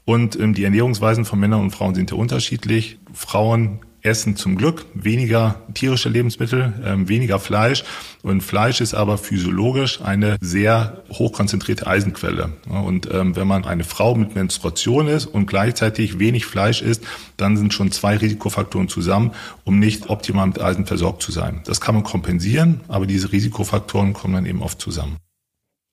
Und 0.06 0.40
ähm, 0.40 0.54
die 0.54 0.64
Ernährungsweisen 0.64 1.26
von 1.26 1.40
Männern 1.40 1.62
und 1.62 1.72
Frauen 1.72 1.96
sind 1.96 2.12
ja 2.12 2.18
unterschiedlich. 2.18 3.00
Frauen 3.14 3.80
essen 4.02 4.36
zum 4.36 4.56
Glück 4.56 4.86
weniger 4.94 5.62
tierische 5.74 6.10
Lebensmittel, 6.10 6.74
äh, 6.84 7.08
weniger 7.08 7.40
Fleisch. 7.40 7.84
Und 8.22 8.42
Fleisch 8.42 8.82
ist 8.82 8.94
aber 8.94 9.18
physiologisch 9.18 10.02
eine 10.02 10.38
sehr 10.42 11.04
hochkonzentrierte 11.12 11.88
Eisenquelle. 11.88 12.54
Und 12.68 13.10
ähm, 13.12 13.36
wenn 13.36 13.48
man 13.48 13.66
eine 13.66 13.84
Frau 13.84 14.16
mit 14.16 14.36
Menstruation 14.36 15.08
ist 15.08 15.26
und 15.26 15.46
gleichzeitig 15.46 16.20
wenig 16.20 16.46
Fleisch 16.46 16.82
isst, 16.82 17.04
dann 17.38 17.58
sind 17.58 17.74
schon 17.74 17.92
zwei 17.92 18.18
Risikofaktoren 18.18 18.90
zusammen, 18.90 19.32
um 19.64 19.80
nicht 19.80 20.10
optimal 20.10 20.48
mit 20.48 20.62
Eisen 20.62 20.86
versorgt 20.86 21.22
zu 21.22 21.32
sein. 21.32 21.62
Das 21.66 21.82
kann 21.82 21.96
man 21.96 22.04
kompensieren, 22.04 22.82
aber 22.88 23.06
diese 23.06 23.32
Risikofaktoren 23.32 24.14
kommen 24.14 24.34
dann 24.34 24.46
eben 24.46 24.62
oft 24.62 24.82
zusammen. 24.82 25.18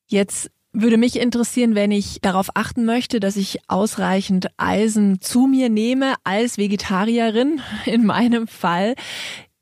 Jetzt 0.09 0.51
würde 0.79 0.99
mich 0.99 1.19
interessieren, 1.19 1.75
wenn 1.75 1.91
ich 1.91 2.21
darauf 2.21 2.51
achten 2.55 2.85
möchte, 2.85 3.19
dass 3.19 3.37
ich 3.37 3.61
ausreichend 3.67 4.49
Eisen 4.59 5.21
zu 5.21 5.47
mir 5.47 5.71
nehme 5.71 6.15
als 6.25 6.59
Vegetarierin 6.59 7.61
in 7.87 8.05
meinem 8.05 8.47
Fall. 8.47 8.95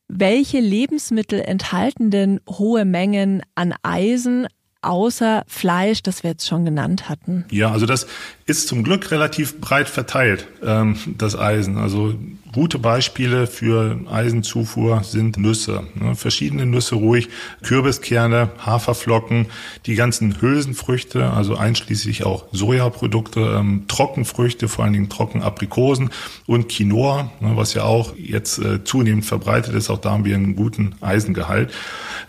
Welche 0.08 0.60
Lebensmittel 0.60 1.40
enthalten 1.40 2.10
denn 2.10 2.40
hohe 2.48 2.84
Mengen 2.84 3.42
an 3.54 3.74
Eisen, 3.82 4.46
außer 4.82 5.44
Fleisch, 5.46 6.02
das 6.02 6.22
wir 6.22 6.30
jetzt 6.30 6.46
schon 6.46 6.64
genannt 6.64 7.08
hatten? 7.08 7.44
Ja, 7.50 7.70
also 7.70 7.86
das 7.86 8.06
ist 8.46 8.68
zum 8.68 8.84
Glück 8.84 9.10
relativ 9.10 9.60
breit 9.60 9.88
verteilt, 9.88 10.46
ähm, 10.62 10.96
das 11.18 11.36
Eisen. 11.36 11.78
Also 11.78 12.14
Gute 12.54 12.78
Beispiele 12.78 13.48
für 13.48 13.98
Eisenzufuhr 14.08 15.02
sind 15.02 15.38
Nüsse. 15.38 15.88
Ne? 15.96 16.14
Verschiedene 16.14 16.66
Nüsse 16.66 16.94
ruhig, 16.94 17.28
Kürbiskerne, 17.64 18.48
Haferflocken, 18.64 19.46
die 19.86 19.96
ganzen 19.96 20.40
Hülsenfrüchte, 20.40 21.32
also 21.32 21.56
einschließlich 21.56 22.24
auch 22.24 22.44
Sojaprodukte, 22.52 23.40
ähm, 23.40 23.86
Trockenfrüchte, 23.88 24.68
vor 24.68 24.84
allen 24.84 24.92
Dingen 24.92 25.08
Trockenaprikosen 25.08 26.10
und 26.46 26.68
Quinoa, 26.68 27.32
ne, 27.40 27.56
was 27.56 27.74
ja 27.74 27.82
auch 27.82 28.14
jetzt 28.16 28.60
äh, 28.60 28.84
zunehmend 28.84 29.24
verbreitet 29.24 29.74
ist. 29.74 29.90
Auch 29.90 29.98
da 29.98 30.12
haben 30.12 30.24
wir 30.24 30.36
einen 30.36 30.54
guten 30.54 30.94
Eisengehalt. 31.00 31.72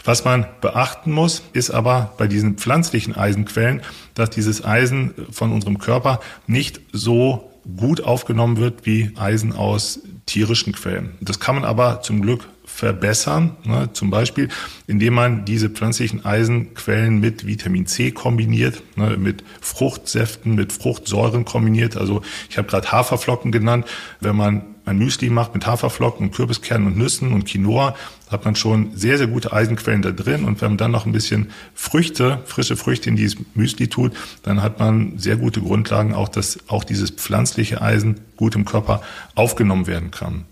Was 0.04 0.26
man 0.26 0.48
beachten 0.60 1.12
muss, 1.12 1.44
ist 1.54 1.70
aber 1.70 2.16
bei 2.18 2.26
diesen 2.26 2.58
pflanzlichen 2.58 3.16
Eisenquellen, 3.16 3.84
dass 4.16 4.32
dieses 4.32 4.66
Eisen 4.66 5.14
von 5.30 5.52
unserem 5.52 5.78
Körper 5.78 6.20
nicht 6.48 6.82
so 6.92 7.52
gut 7.78 8.02
aufgenommen 8.02 8.58
wird 8.58 8.86
wie 8.86 9.12
Eisen 9.16 9.54
aus 9.54 10.00
tierischen 10.26 10.74
Quellen. 10.74 11.12
Das 11.22 11.40
kann 11.40 11.56
man 11.56 11.66
aber 11.66 12.02
zum 12.02 12.22
Glück 12.22 12.48
verbessern, 12.66 13.56
ne, 13.64 13.90
zum 13.94 14.10
Beispiel, 14.10 14.50
indem 14.88 15.14
man 15.14 15.46
diese 15.46 15.70
pflanzlichen 15.70 16.26
Eisenquellen 16.26 17.20
mit 17.20 17.46
Vitamin 17.46 17.86
C 17.86 18.12
kombiniert, 18.12 18.82
ne, 18.98 19.18
mit 19.18 19.44
Fruchtsäften, 19.62 20.56
mit 20.56 20.74
Fruchtsäuren 20.74 21.46
kombiniert. 21.46 21.96
Also 21.96 22.22
ich 22.50 22.58
habe 22.58 22.68
gerade 22.68 22.92
Haferflocken 22.92 23.52
genannt. 23.52 23.86
Wenn 24.20 24.36
man 24.36 24.75
ein 24.86 24.98
Müsli 24.98 25.30
macht 25.30 25.54
mit 25.54 25.66
Haferflocken 25.66 26.28
und 26.28 26.36
Kürbiskernen 26.36 26.88
und 26.88 26.98
Nüssen 26.98 27.34
und 27.34 27.46
Quinoa, 27.46 27.96
hat 28.30 28.46
man 28.46 28.56
schon 28.56 28.96
sehr, 28.96 29.18
sehr 29.18 29.28
gute 29.28 29.54
Eisenquellen 29.54 30.02
da 30.02 30.12
drin. 30.12 30.46
Und 30.46 30.62
wenn 30.62 30.72
man 30.72 30.78
dann 30.78 30.92
noch 30.92 31.06
ein 31.06 31.12
bisschen 31.12 31.52
Früchte, 31.74 32.40
frische 32.46 32.76
Früchte 32.76 33.10
in 33.10 33.16
dieses 33.16 33.38
Müsli 33.54 33.88
tut, 33.88 34.14
dann 34.44 34.62
hat 34.62 34.80
man 34.80 35.18
sehr 35.18 35.38
gute 35.38 35.62
Grundlagen, 35.62 36.14
auch 36.14 36.30
dass 36.30 36.58
auch 36.68 36.84
dieses 36.84 37.12
pflanzliche 37.12 37.82
Eisen 37.82 38.22
gut 38.36 38.56
im 38.56 38.66
Körper 38.66 39.02
aufgenommen 39.36 39.88
werden 39.88 40.12
kann. 40.12 40.46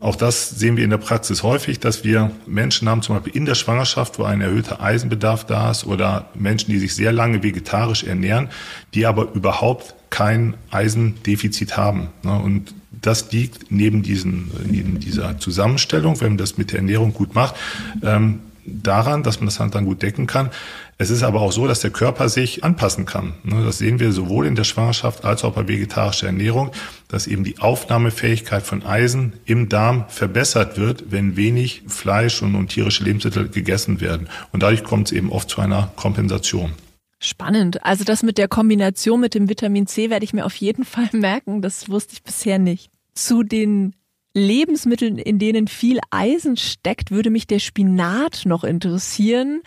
Auch 0.00 0.16
das 0.16 0.50
sehen 0.50 0.76
wir 0.76 0.84
in 0.84 0.90
der 0.90 0.98
Praxis 0.98 1.42
häufig, 1.42 1.80
dass 1.80 2.04
wir 2.04 2.30
Menschen 2.46 2.90
haben, 2.90 3.00
zum 3.00 3.16
Beispiel 3.16 3.34
in 3.34 3.46
der 3.46 3.54
Schwangerschaft, 3.54 4.18
wo 4.18 4.24
ein 4.24 4.42
erhöhter 4.42 4.82
Eisenbedarf 4.82 5.46
da 5.46 5.70
ist 5.70 5.86
oder 5.86 6.28
Menschen, 6.34 6.70
die 6.70 6.78
sich 6.78 6.94
sehr 6.94 7.10
lange 7.10 7.42
vegetarisch 7.42 8.04
ernähren, 8.04 8.50
die 8.92 9.06
aber 9.06 9.32
überhaupt 9.32 9.94
kein 10.10 10.54
Eisendefizit 10.70 11.78
haben. 11.78 12.08
Ne? 12.22 12.38
Und 12.38 12.74
das 13.06 13.30
liegt 13.32 13.70
neben, 13.70 14.02
diesen, 14.02 14.50
neben 14.68 14.98
dieser 14.98 15.38
Zusammenstellung, 15.38 16.20
wenn 16.20 16.30
man 16.30 16.38
das 16.38 16.56
mit 16.56 16.72
der 16.72 16.78
Ernährung 16.78 17.12
gut 17.12 17.34
macht, 17.34 17.54
ähm, 18.02 18.40
daran, 18.66 19.22
dass 19.22 19.40
man 19.40 19.46
das 19.46 19.56
dann 19.56 19.84
gut 19.84 20.02
decken 20.02 20.26
kann. 20.26 20.50
Es 20.96 21.10
ist 21.10 21.22
aber 21.22 21.40
auch 21.40 21.52
so, 21.52 21.66
dass 21.66 21.80
der 21.80 21.90
Körper 21.90 22.28
sich 22.28 22.64
anpassen 22.64 23.04
kann. 23.04 23.34
Ne, 23.42 23.62
das 23.64 23.78
sehen 23.78 23.98
wir 23.98 24.12
sowohl 24.12 24.46
in 24.46 24.54
der 24.54 24.64
Schwangerschaft 24.64 25.24
als 25.24 25.44
auch 25.44 25.52
bei 25.52 25.66
vegetarischer 25.68 26.28
Ernährung, 26.28 26.70
dass 27.08 27.26
eben 27.26 27.44
die 27.44 27.58
Aufnahmefähigkeit 27.58 28.62
von 28.62 28.84
Eisen 28.86 29.34
im 29.44 29.68
Darm 29.68 30.04
verbessert 30.08 30.78
wird, 30.78 31.10
wenn 31.10 31.36
wenig 31.36 31.82
Fleisch 31.88 32.42
und, 32.42 32.54
und 32.54 32.68
tierische 32.68 33.04
Lebensmittel 33.04 33.48
gegessen 33.48 34.00
werden. 34.00 34.28
Und 34.52 34.62
dadurch 34.62 34.84
kommt 34.84 35.08
es 35.08 35.12
eben 35.12 35.30
oft 35.30 35.50
zu 35.50 35.60
einer 35.60 35.92
Kompensation. 35.96 36.72
Spannend. 37.18 37.84
Also 37.84 38.04
das 38.04 38.22
mit 38.22 38.38
der 38.38 38.48
Kombination 38.48 39.20
mit 39.20 39.34
dem 39.34 39.48
Vitamin 39.48 39.86
C 39.86 40.10
werde 40.10 40.24
ich 40.24 40.32
mir 40.32 40.44
auf 40.44 40.54
jeden 40.56 40.84
Fall 40.84 41.08
merken. 41.12 41.60
Das 41.62 41.88
wusste 41.88 42.12
ich 42.12 42.22
bisher 42.22 42.58
nicht. 42.58 42.93
Zu 43.14 43.42
den 43.42 43.94
Lebensmitteln, 44.36 45.16
in 45.16 45.38
denen 45.38 45.68
viel 45.68 46.00
Eisen 46.10 46.56
steckt, 46.56 47.12
würde 47.12 47.30
mich 47.30 47.46
der 47.46 47.60
Spinat 47.60 48.42
noch 48.46 48.64
interessieren. 48.64 49.62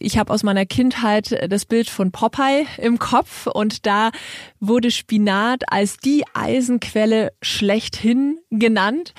Ich 0.00 0.18
habe 0.18 0.32
aus 0.32 0.42
meiner 0.42 0.66
Kindheit 0.66 1.48
das 1.48 1.64
Bild 1.64 1.88
von 1.88 2.10
Popeye 2.10 2.66
im 2.78 2.98
Kopf 2.98 3.46
und 3.46 3.86
da 3.86 4.10
wurde 4.58 4.90
Spinat 4.90 5.72
als 5.72 5.98
die 5.98 6.24
Eisenquelle 6.34 7.32
schlechthin 7.40 8.40
genannt. 8.50 9.14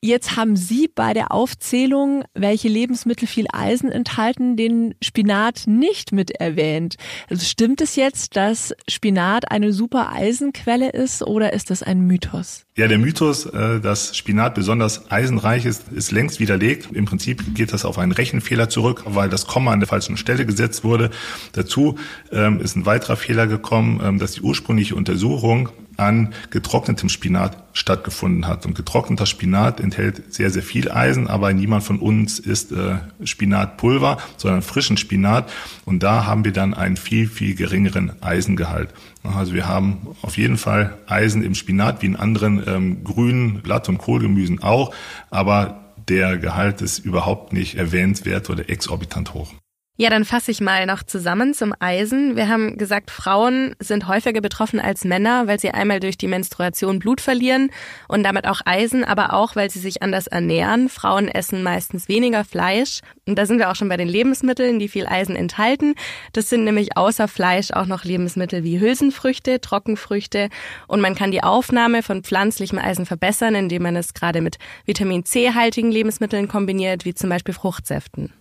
Jetzt 0.00 0.36
haben 0.36 0.54
Sie 0.54 0.88
bei 0.94 1.12
der 1.12 1.32
Aufzählung, 1.32 2.22
welche 2.32 2.68
Lebensmittel 2.68 3.26
viel 3.26 3.46
Eisen 3.52 3.90
enthalten, 3.90 4.56
den 4.56 4.94
Spinat 5.02 5.64
nicht 5.66 6.12
mit 6.12 6.30
erwähnt. 6.30 6.94
Also 7.28 7.44
stimmt 7.44 7.80
es 7.80 7.96
jetzt, 7.96 8.36
dass 8.36 8.72
Spinat 8.88 9.50
eine 9.50 9.72
super 9.72 10.12
Eisenquelle 10.12 10.90
ist 10.90 11.22
oder 11.22 11.52
ist 11.52 11.70
das 11.70 11.82
ein 11.82 12.02
Mythos? 12.02 12.64
Ja, 12.76 12.86
der 12.86 12.98
Mythos, 12.98 13.46
äh, 13.46 13.80
dass 13.80 14.16
Spinat 14.16 14.54
besonders 14.54 15.10
eisenreich 15.10 15.66
ist, 15.66 15.90
ist 15.90 16.12
längst 16.12 16.38
widerlegt. 16.38 16.90
Im 16.92 17.04
Prinzip 17.04 17.56
geht 17.56 17.72
das 17.72 17.84
auf 17.84 17.98
einen 17.98 18.12
Rechenfehler 18.12 18.68
zurück, 18.68 19.02
weil 19.04 19.28
das 19.28 19.48
Komma 19.48 19.72
an 19.72 19.80
der 19.80 19.88
falschen 19.88 20.16
Stelle 20.16 20.46
gesetzt 20.46 20.84
wurde. 20.84 21.10
Dazu 21.54 21.98
ähm, 22.30 22.60
ist 22.60 22.76
ein 22.76 22.86
weiterer 22.86 23.16
Fehler 23.16 23.48
gekommen, 23.48 24.00
ähm, 24.00 24.20
dass 24.20 24.30
die 24.30 24.42
ursprüngliche 24.42 24.94
Untersuchung 24.94 25.70
an 25.98 26.32
getrocknetem 26.50 27.08
Spinat 27.08 27.56
stattgefunden 27.72 28.46
hat. 28.46 28.64
Und 28.64 28.74
getrockneter 28.74 29.26
Spinat 29.26 29.80
enthält 29.80 30.32
sehr, 30.32 30.50
sehr 30.50 30.62
viel 30.62 30.90
Eisen, 30.90 31.26
aber 31.26 31.52
niemand 31.52 31.82
von 31.82 31.98
uns 31.98 32.38
isst 32.38 32.72
äh, 32.72 32.98
Spinatpulver, 33.24 34.18
sondern 34.36 34.62
frischen 34.62 34.96
Spinat. 34.96 35.50
Und 35.84 36.02
da 36.02 36.24
haben 36.24 36.44
wir 36.44 36.52
dann 36.52 36.72
einen 36.72 36.96
viel, 36.96 37.28
viel 37.28 37.54
geringeren 37.54 38.22
Eisengehalt. 38.22 38.94
Also 39.22 39.54
wir 39.54 39.66
haben 39.66 40.08
auf 40.22 40.38
jeden 40.38 40.56
Fall 40.56 40.96
Eisen 41.06 41.42
im 41.42 41.54
Spinat, 41.54 42.00
wie 42.02 42.06
in 42.06 42.16
anderen 42.16 42.62
ähm, 42.66 43.04
grünen 43.04 43.60
Blatt- 43.62 43.88
und 43.88 43.98
Kohlgemüsen 43.98 44.62
auch, 44.62 44.94
aber 45.30 45.80
der 46.08 46.38
Gehalt 46.38 46.80
ist 46.80 47.00
überhaupt 47.00 47.52
nicht 47.52 47.74
erwähnenswert 47.74 48.48
oder 48.48 48.70
exorbitant 48.70 49.34
hoch. 49.34 49.52
Ja, 50.00 50.10
dann 50.10 50.24
fasse 50.24 50.52
ich 50.52 50.60
mal 50.60 50.86
noch 50.86 51.02
zusammen 51.02 51.54
zum 51.54 51.74
Eisen. 51.80 52.36
Wir 52.36 52.48
haben 52.48 52.78
gesagt, 52.78 53.10
Frauen 53.10 53.74
sind 53.80 54.06
häufiger 54.06 54.40
betroffen 54.40 54.78
als 54.78 55.04
Männer, 55.04 55.48
weil 55.48 55.58
sie 55.58 55.72
einmal 55.72 55.98
durch 55.98 56.16
die 56.16 56.28
Menstruation 56.28 57.00
Blut 57.00 57.20
verlieren 57.20 57.72
und 58.06 58.22
damit 58.22 58.46
auch 58.46 58.60
Eisen, 58.64 59.02
aber 59.02 59.32
auch, 59.32 59.56
weil 59.56 59.70
sie 59.70 59.80
sich 59.80 60.00
anders 60.00 60.28
ernähren. 60.28 60.88
Frauen 60.88 61.26
essen 61.26 61.64
meistens 61.64 62.06
weniger 62.06 62.44
Fleisch. 62.44 63.00
Und 63.26 63.40
da 63.40 63.44
sind 63.44 63.58
wir 63.58 63.72
auch 63.72 63.74
schon 63.74 63.88
bei 63.88 63.96
den 63.96 64.06
Lebensmitteln, 64.06 64.78
die 64.78 64.86
viel 64.86 65.08
Eisen 65.08 65.34
enthalten. 65.34 65.96
Das 66.32 66.48
sind 66.48 66.62
nämlich 66.62 66.96
außer 66.96 67.26
Fleisch 67.26 67.72
auch 67.72 67.86
noch 67.86 68.04
Lebensmittel 68.04 68.62
wie 68.62 68.78
Hülsenfrüchte, 68.78 69.60
Trockenfrüchte. 69.60 70.48
Und 70.86 71.00
man 71.00 71.16
kann 71.16 71.32
die 71.32 71.42
Aufnahme 71.42 72.04
von 72.04 72.22
pflanzlichem 72.22 72.78
Eisen 72.78 73.04
verbessern, 73.04 73.56
indem 73.56 73.82
man 73.82 73.96
es 73.96 74.14
gerade 74.14 74.42
mit 74.42 74.58
Vitamin 74.84 75.24
C-haltigen 75.24 75.90
Lebensmitteln 75.90 76.46
kombiniert, 76.46 77.04
wie 77.04 77.14
zum 77.14 77.30
Beispiel 77.30 77.54
Fruchtsäften. 77.54 78.32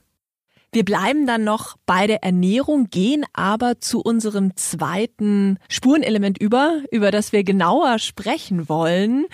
Wir 0.72 0.84
bleiben 0.84 1.26
dann 1.26 1.44
noch 1.44 1.78
bei 1.86 2.08
der 2.08 2.24
Ernährung, 2.24 2.90
gehen 2.90 3.26
aber 3.34 3.80
zu 3.80 4.02
unserem 4.02 4.56
zweiten 4.58 5.60
Spurenelement 5.70 6.38
über, 6.38 6.82
über 6.92 7.10
das 7.12 7.32
wir 7.32 7.44
genauer 7.44 8.00
sprechen 8.00 8.68
wollen, 8.68 9.26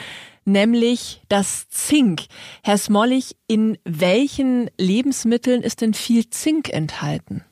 nämlich 0.46 1.22
das 1.30 1.68
Zink. 1.70 2.26
Herr 2.64 2.78
Smollig, 2.78 3.36
in 3.48 3.78
welchen 3.84 4.70
Lebensmitteln 4.78 5.64
ist 5.64 5.82
denn 5.82 5.94
viel 5.94 6.30
Zink 6.30 6.70
enthalten? 6.70 7.44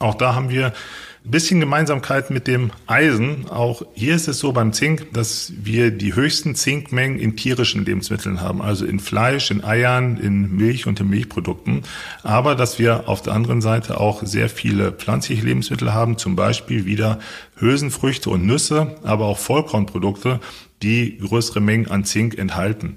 Auch 0.00 0.14
da 0.14 0.34
haben 0.34 0.48
wir 0.48 0.72
ein 1.26 1.30
bisschen 1.30 1.60
Gemeinsamkeit 1.60 2.30
mit 2.30 2.46
dem 2.46 2.70
Eisen. 2.86 3.50
Auch 3.50 3.82
hier 3.92 4.14
ist 4.14 4.28
es 4.28 4.38
so 4.38 4.50
beim 4.52 4.72
Zink, 4.72 5.12
dass 5.12 5.52
wir 5.62 5.90
die 5.90 6.14
höchsten 6.14 6.54
Zinkmengen 6.54 7.18
in 7.18 7.36
tierischen 7.36 7.84
Lebensmitteln 7.84 8.40
haben, 8.40 8.62
also 8.62 8.86
in 8.86 8.98
Fleisch, 8.98 9.50
in 9.50 9.62
Eiern, 9.62 10.16
in 10.16 10.56
Milch 10.56 10.86
und 10.86 10.98
in 11.00 11.10
Milchprodukten. 11.10 11.82
Aber 12.22 12.54
dass 12.54 12.78
wir 12.78 13.10
auf 13.10 13.20
der 13.20 13.34
anderen 13.34 13.60
Seite 13.60 14.00
auch 14.00 14.22
sehr 14.24 14.48
viele 14.48 14.90
pflanzliche 14.90 15.44
Lebensmittel 15.44 15.92
haben, 15.92 16.16
zum 16.16 16.34
Beispiel 16.34 16.86
wieder 16.86 17.18
Hülsenfrüchte 17.56 18.30
und 18.30 18.46
Nüsse, 18.46 18.96
aber 19.02 19.26
auch 19.26 19.36
Vollkornprodukte, 19.36 20.40
die 20.80 21.18
größere 21.18 21.60
Mengen 21.60 21.90
an 21.90 22.06
Zink 22.06 22.38
enthalten. 22.38 22.96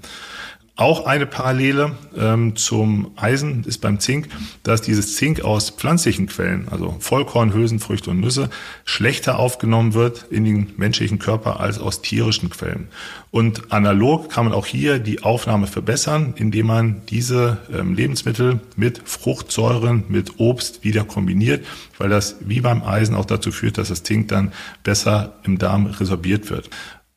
Auch 0.76 1.06
eine 1.06 1.24
Parallele 1.24 1.92
ähm, 2.16 2.56
zum 2.56 3.12
Eisen 3.14 3.62
ist 3.62 3.78
beim 3.78 4.00
Zink, 4.00 4.26
dass 4.64 4.82
dieses 4.82 5.14
Zink 5.14 5.42
aus 5.42 5.70
pflanzlichen 5.70 6.26
Quellen, 6.26 6.66
also 6.68 6.96
Vollkorn, 6.98 7.54
Hülsenfrüchte 7.54 8.10
und 8.10 8.18
Nüsse, 8.18 8.50
schlechter 8.84 9.38
aufgenommen 9.38 9.94
wird 9.94 10.26
in 10.30 10.44
den 10.44 10.72
menschlichen 10.76 11.20
Körper 11.20 11.60
als 11.60 11.78
aus 11.78 12.02
tierischen 12.02 12.50
Quellen. 12.50 12.88
Und 13.30 13.72
analog 13.72 14.30
kann 14.30 14.46
man 14.46 14.52
auch 14.52 14.66
hier 14.66 14.98
die 14.98 15.22
Aufnahme 15.22 15.68
verbessern, 15.68 16.34
indem 16.36 16.66
man 16.66 17.02
diese 17.08 17.58
ähm, 17.72 17.94
Lebensmittel 17.94 18.58
mit 18.74 19.00
Fruchtsäuren, 19.04 20.02
mit 20.08 20.40
Obst 20.40 20.82
wieder 20.82 21.04
kombiniert, 21.04 21.64
weil 21.98 22.08
das 22.08 22.34
wie 22.40 22.60
beim 22.60 22.82
Eisen 22.82 23.14
auch 23.14 23.26
dazu 23.26 23.52
führt, 23.52 23.78
dass 23.78 23.90
das 23.90 24.02
Zink 24.02 24.26
dann 24.26 24.52
besser 24.82 25.36
im 25.44 25.56
Darm 25.56 25.86
resorbiert 25.86 26.50
wird. 26.50 26.68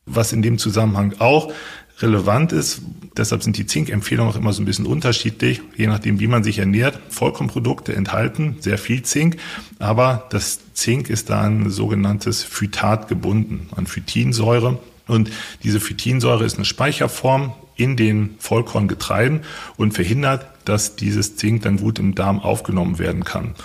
Was 0.05 0.31
in 0.31 0.43
dem 0.43 0.59
Zusammenhang 0.59 1.15
auch 1.17 1.51
relevant 1.99 2.51
ist. 2.51 2.81
Deshalb 3.15 3.43
sind 3.43 3.57
die 3.57 3.65
Zinkempfehlungen 3.65 4.31
auch 4.31 4.37
immer 4.37 4.53
so 4.53 4.61
ein 4.61 4.65
bisschen 4.65 4.85
unterschiedlich, 4.85 5.61
je 5.75 5.87
nachdem, 5.87 6.19
wie 6.19 6.27
man 6.27 6.43
sich 6.43 6.59
ernährt. 6.59 6.99
Vollkornprodukte 7.09 7.95
enthalten 7.95 8.57
sehr 8.59 8.77
viel 8.77 9.01
Zink, 9.03 9.37
aber 9.79 10.27
das 10.29 10.59
Zink 10.73 11.09
ist 11.09 11.29
da 11.29 11.41
an 11.41 11.69
sogenanntes 11.69 12.43
Phytat 12.43 13.07
gebunden, 13.07 13.69
an 13.75 13.87
Phytinsäure. 13.87 14.77
Und 15.07 15.31
diese 15.63 15.79
Phytinsäure 15.79 16.45
ist 16.45 16.57
eine 16.57 16.65
Speicherform 16.65 17.53
in 17.75 17.95
den 17.95 18.35
Vollkorngetreiden 18.39 19.41
und 19.77 19.93
verhindert, 19.93 20.45
dass 20.65 20.95
dieses 20.95 21.37
Zink 21.37 21.61
dann 21.61 21.77
gut 21.77 21.99
im 21.99 22.13
Darm 22.15 22.39
aufgenommen 22.39 22.99
werden 22.99 23.23
kann. 23.23 23.55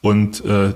Und 0.00 0.44
äh, 0.44 0.72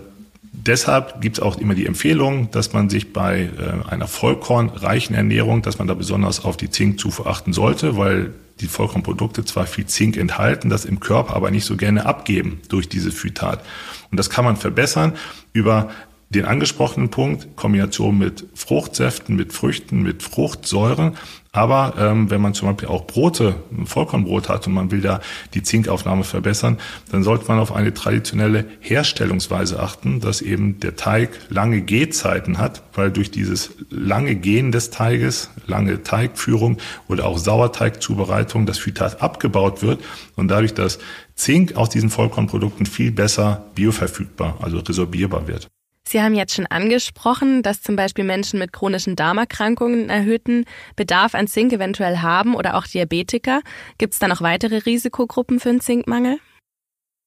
Deshalb 0.66 1.20
gibt 1.20 1.38
es 1.38 1.42
auch 1.42 1.59
immer 1.59 1.75
die 1.75 1.87
Empfehlung, 1.87 2.51
dass 2.51 2.73
man 2.73 2.90
sich 2.90 3.12
bei 3.12 3.49
äh, 3.59 3.90
einer 3.90 4.07
vollkornreichen 4.07 5.16
Ernährung, 5.16 5.62
dass 5.62 5.79
man 5.79 5.88
da 5.88 5.94
besonders 5.94 6.44
auf 6.44 6.57
die 6.57 6.70
Zinkzufuhr 6.70 7.27
achten 7.27 7.53
sollte, 7.53 7.96
weil 7.96 8.35
die 8.61 8.66
Vollkornprodukte 8.66 9.44
zwar 9.44 9.66
viel 9.66 9.87
Zink 9.87 10.18
enthalten, 10.18 10.68
das 10.68 10.85
im 10.85 11.01
Körper 11.01 11.35
aber 11.35 11.51
nicht 11.51 11.64
so 11.64 11.77
gerne 11.77 12.05
abgeben 12.05 12.61
durch 12.68 12.90
diese 12.90 13.11
Phytat. 13.11 13.64
Und 14.11 14.18
das 14.18 14.29
kann 14.29 14.44
man 14.44 14.57
verbessern 14.57 15.14
über 15.55 15.90
den 16.31 16.45
angesprochenen 16.45 17.11
Punkt, 17.11 17.57
Kombination 17.57 18.16
mit 18.16 18.47
Fruchtsäften, 18.55 19.35
mit 19.35 19.53
Früchten, 19.53 20.03
mit 20.03 20.23
Fruchtsäuren. 20.23 21.16
Aber 21.51 21.95
ähm, 21.99 22.31
wenn 22.31 22.40
man 22.40 22.55
zum 22.55 22.69
Beispiel 22.69 22.88
auch 22.88 23.05
Brote, 23.09 23.57
ein 23.77 23.87
Vollkornbrot 23.87 24.49
hat 24.49 24.69
und 24.69 24.73
man 24.73 24.93
will 24.93 25.01
da 25.01 25.21
die 25.55 25.64
Zinkaufnahme 25.64 26.23
verbessern, 26.23 26.79
dann 27.11 27.25
sollte 27.25 27.47
man 27.49 27.59
auf 27.59 27.75
eine 27.75 27.93
traditionelle 27.93 28.64
Herstellungsweise 28.79 29.81
achten, 29.81 30.21
dass 30.21 30.40
eben 30.40 30.79
der 30.79 30.95
Teig 30.95 31.31
lange 31.49 31.83
Gehzeiten 31.83 32.59
hat, 32.59 32.85
weil 32.95 33.11
durch 33.11 33.33
dieses 33.33 33.73
lange 33.90 34.37
Gehen 34.37 34.71
des 34.71 34.90
Teiges, 34.90 35.51
lange 35.66 36.05
Teigführung 36.05 36.79
oder 37.09 37.27
auch 37.27 37.38
Sauerteigzubereitung 37.38 38.66
das 38.66 38.79
Phytat 38.79 39.21
abgebaut 39.21 39.83
wird 39.83 40.01
und 40.37 40.47
dadurch 40.47 40.75
das 40.75 41.01
Zink 41.35 41.75
aus 41.75 41.88
diesen 41.88 42.11
Vollkornprodukten 42.11 42.87
viel 42.87 43.11
besser 43.11 43.64
bioverfügbar, 43.74 44.59
also 44.61 44.78
resorbierbar 44.78 45.49
wird. 45.49 45.68
Sie 46.11 46.21
haben 46.21 46.35
jetzt 46.35 46.57
schon 46.57 46.67
angesprochen, 46.67 47.63
dass 47.63 47.83
zum 47.83 47.95
Beispiel 47.95 48.25
Menschen 48.25 48.59
mit 48.59 48.73
chronischen 48.73 49.15
Darmerkrankungen 49.15 50.01
einen 50.01 50.11
erhöhten 50.11 50.65
Bedarf 50.97 51.37
an 51.37 51.47
Zink 51.47 51.73
eventuell 51.73 52.19
haben 52.19 52.57
oder 52.57 52.77
auch 52.77 52.85
Diabetiker. 52.89 53.61
Gibt 53.97 54.15
es 54.15 54.19
da 54.19 54.27
noch 54.27 54.41
weitere 54.41 54.79
Risikogruppen 54.79 55.61
für 55.61 55.69
einen 55.69 55.81
Zinkmangel? 55.81 56.39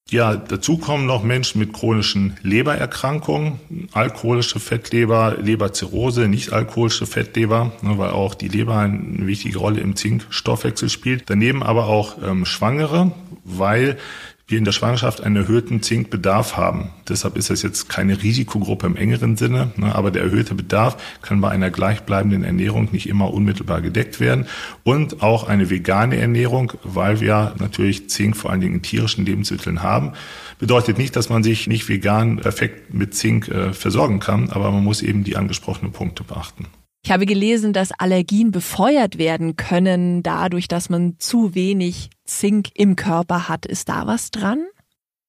Ja, 0.09 0.35
dazu 0.35 0.77
kommen 0.77 1.05
noch 1.05 1.23
Menschen 1.23 1.59
mit 1.59 1.71
chronischen 1.71 2.35
Lebererkrankungen, 2.41 3.87
alkoholische 3.93 4.59
Fettleber, 4.59 5.37
Leberzirrhose, 5.39 6.27
nicht 6.27 6.51
alkoholische 6.51 7.05
Fettleber, 7.05 7.71
ne, 7.81 7.97
weil 7.97 8.09
auch 8.09 8.35
die 8.35 8.49
Leber 8.49 8.79
eine 8.79 9.25
wichtige 9.25 9.59
Rolle 9.59 9.79
im 9.79 9.95
Zinkstoffwechsel 9.95 10.89
spielt. 10.89 11.29
Daneben 11.29 11.63
aber 11.63 11.87
auch 11.87 12.17
ähm, 12.21 12.45
Schwangere, 12.45 13.13
weil 13.45 13.97
wir 14.45 14.57
in 14.57 14.65
der 14.65 14.73
Schwangerschaft 14.73 15.21
einen 15.21 15.37
erhöhten 15.37 15.81
Zinkbedarf 15.81 16.57
haben. 16.57 16.89
Deshalb 17.07 17.37
ist 17.37 17.49
das 17.49 17.61
jetzt 17.61 17.87
keine 17.87 18.21
Risikogruppe 18.21 18.87
im 18.87 18.97
engeren 18.97 19.37
Sinne, 19.37 19.71
ne, 19.77 19.95
aber 19.95 20.11
der 20.11 20.23
erhöhte 20.23 20.53
Bedarf 20.53 20.97
kann 21.21 21.39
bei 21.39 21.49
einer 21.49 21.71
gleichbleibenden 21.71 22.43
Ernährung 22.43 22.89
nicht 22.91 23.07
immer 23.07 23.33
unmittelbar 23.33 23.81
gedeckt 23.81 24.19
werden. 24.19 24.47
Und 24.83 25.23
auch 25.23 25.47
eine 25.47 25.69
vegane 25.69 26.17
Ernährung, 26.17 26.73
weil 26.83 27.21
wir 27.21 27.55
natürlich 27.59 28.09
Zink 28.09 28.35
vor 28.35 28.51
allen 28.51 28.59
Dingen 28.59 28.75
in 28.75 28.81
tierischen 28.81 29.25
Lebensmitteln 29.25 29.81
haben, 29.81 30.11
bedeutet 30.59 30.97
nicht, 30.97 31.15
dass 31.15 31.29
man 31.29 31.43
sich 31.43 31.67
nicht 31.67 31.87
vegan 31.87 32.37
perfekt 32.37 32.93
mit 32.93 33.15
Zink 33.15 33.47
äh, 33.47 33.73
versorgen 33.73 34.19
kann, 34.19 34.49
aber 34.49 34.71
man 34.71 34.83
muss 34.83 35.01
eben 35.01 35.23
die 35.23 35.37
angesprochenen 35.37 35.93
Punkte 35.93 36.23
beachten. 36.23 36.67
Ich 37.05 37.11
habe 37.11 37.25
gelesen, 37.25 37.73
dass 37.73 37.91
Allergien 37.91 38.51
befeuert 38.51 39.17
werden 39.17 39.57
können 39.57 40.23
dadurch, 40.23 40.69
dass 40.69 40.89
man 40.89 41.15
zu 41.19 41.53
wenig 41.53 42.09
Zink 42.23 42.69
im 42.75 42.95
Körper 42.95 43.49
hat. 43.49 43.65
Ist 43.65 43.89
da 43.89 44.07
was 44.07 44.31
dran? 44.31 44.63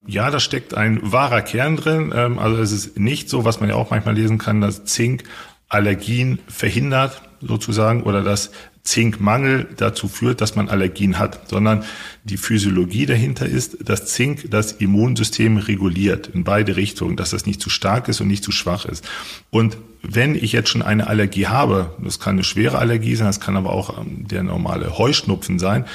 Ja, 0.06 0.30
da 0.30 0.38
steckt 0.38 0.74
ein 0.74 1.00
wahrer 1.02 1.42
Kern 1.42 1.76
drin. 1.76 2.12
Ähm, 2.14 2.38
also 2.38 2.62
es 2.62 2.70
ist 2.70 2.98
nicht 2.98 3.28
so, 3.28 3.44
was 3.44 3.58
man 3.58 3.70
ja 3.70 3.74
auch 3.74 3.90
manchmal 3.90 4.14
lesen 4.14 4.38
kann, 4.38 4.60
dass 4.60 4.84
Zink 4.84 5.24
Allergien 5.68 6.38
verhindert 6.46 7.22
sozusagen 7.40 8.04
oder 8.04 8.22
dass 8.22 8.52
Zinkmangel 8.84 9.66
dazu 9.76 10.06
führt, 10.06 10.42
dass 10.42 10.54
man 10.54 10.68
Allergien 10.68 11.18
hat, 11.18 11.48
sondern 11.48 11.84
die 12.22 12.36
Physiologie 12.36 13.06
dahinter 13.06 13.46
ist, 13.46 13.88
dass 13.88 14.06
Zink 14.06 14.50
das 14.50 14.72
Immunsystem 14.72 15.56
reguliert 15.56 16.28
in 16.28 16.44
beide 16.44 16.76
Richtungen, 16.76 17.16
dass 17.16 17.30
das 17.30 17.46
nicht 17.46 17.60
zu 17.60 17.70
stark 17.70 18.08
ist 18.08 18.20
und 18.20 18.28
nicht 18.28 18.44
zu 18.44 18.52
schwach 18.52 18.84
ist. 18.84 19.04
Und 19.50 19.78
wenn 20.06 20.34
ich 20.34 20.52
jetzt 20.52 20.68
schon 20.68 20.82
eine 20.82 21.06
Allergie 21.06 21.46
habe, 21.46 21.94
das 21.98 22.20
kann 22.20 22.34
eine 22.34 22.44
schwere 22.44 22.78
Allergie 22.78 23.16
sein, 23.16 23.26
das 23.26 23.40
kann 23.40 23.56
aber 23.56 23.70
auch 23.70 23.98
ähm, 23.98 24.28
der 24.28 24.42
normale 24.42 24.98
Heuschnupfen 24.98 25.58
sein, 25.58 25.86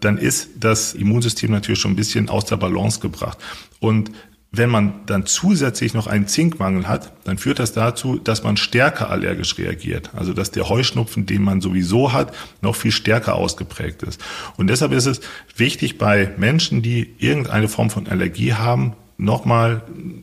dann 0.00 0.16
ist 0.16 0.50
das 0.58 0.94
Immunsystem 0.94 1.50
natürlich 1.50 1.80
schon 1.80 1.92
ein 1.92 1.96
bisschen 1.96 2.28
aus 2.28 2.46
der 2.46 2.56
Balance 2.56 3.00
gebracht. 3.00 3.38
Und 3.78 4.10
wenn 4.50 4.70
man 4.70 4.94
dann 5.04 5.26
zusätzlich 5.26 5.92
noch 5.92 6.06
einen 6.06 6.26
Zinkmangel 6.26 6.88
hat, 6.88 7.12
dann 7.24 7.36
führt 7.36 7.58
das 7.58 7.74
dazu, 7.74 8.18
dass 8.18 8.42
man 8.42 8.56
stärker 8.56 9.10
allergisch 9.10 9.58
reagiert. 9.58 10.10
Also 10.14 10.32
dass 10.32 10.50
der 10.50 10.70
Heuschnupfen, 10.70 11.26
den 11.26 11.42
man 11.42 11.60
sowieso 11.60 12.14
hat, 12.14 12.34
noch 12.62 12.74
viel 12.74 12.92
stärker 12.92 13.34
ausgeprägt 13.34 14.02
ist. 14.02 14.20
Und 14.56 14.68
deshalb 14.68 14.92
ist 14.92 15.04
es 15.04 15.20
wichtig 15.56 15.98
bei 15.98 16.32
Menschen, 16.38 16.80
die 16.80 17.14
irgendeine 17.18 17.68
Form 17.68 17.90
von 17.90 18.06
Allergie 18.06 18.54
haben, 18.54 18.94
nochmal 19.18 19.82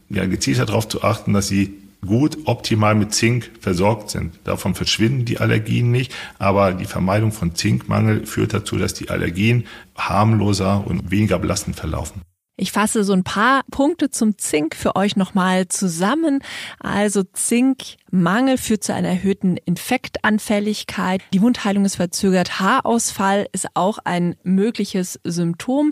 ja, 0.10 0.26
gezielter 0.26 0.66
darauf 0.66 0.88
zu 0.88 1.04
achten, 1.04 1.34
dass 1.34 1.48
sie 1.48 1.76
gut 2.06 2.38
optimal 2.45 2.95
mit 2.95 3.14
Zink 3.14 3.51
versorgt 3.60 4.10
sind. 4.10 4.39
Davon 4.43 4.76
verschwinden 4.76 5.26
die 5.26 5.39
Allergien 5.39 5.91
nicht, 5.91 6.14
aber 6.39 6.74
die 6.74 6.86
Vermeidung 6.86 7.32
von 7.32 7.56
Zinkmangel 7.56 8.26
führt 8.26 8.53
dazu, 8.53 8.78
dass 8.78 8.93
die 8.93 9.10
Allergien 9.10 9.66
harmloser 9.97 10.86
und 10.86 11.12
weniger 11.12 11.39
belastend 11.39 11.76
verlaufen. 11.76 12.22
Ich 12.58 12.72
fasse 12.72 13.03
so 13.03 13.12
ein 13.12 13.26
paar 13.26 13.64
Punkte 13.70 14.10
zum 14.10 14.38
Zink 14.38 14.76
für 14.76 14.95
euch 14.95 15.18
nochmal 15.18 15.68
zusammen. 15.68 16.39
Also 16.80 17.24
Zinkmangel 17.24 18.58
führt 18.58 18.84
zu 18.84 18.93
einer 18.93 19.10
erhöhten 19.10 19.58
Infektanfälligkeit. 19.58 21.22
Die 21.34 21.41
Wundheilung 21.41 21.84
ist 21.84 21.97
verzögert. 21.97 22.62
Haarausfall 22.62 23.47
ist 23.51 23.68
auch 23.74 23.97
ein 24.06 24.38
mögliches 24.43 25.20
Symptom. 25.26 25.91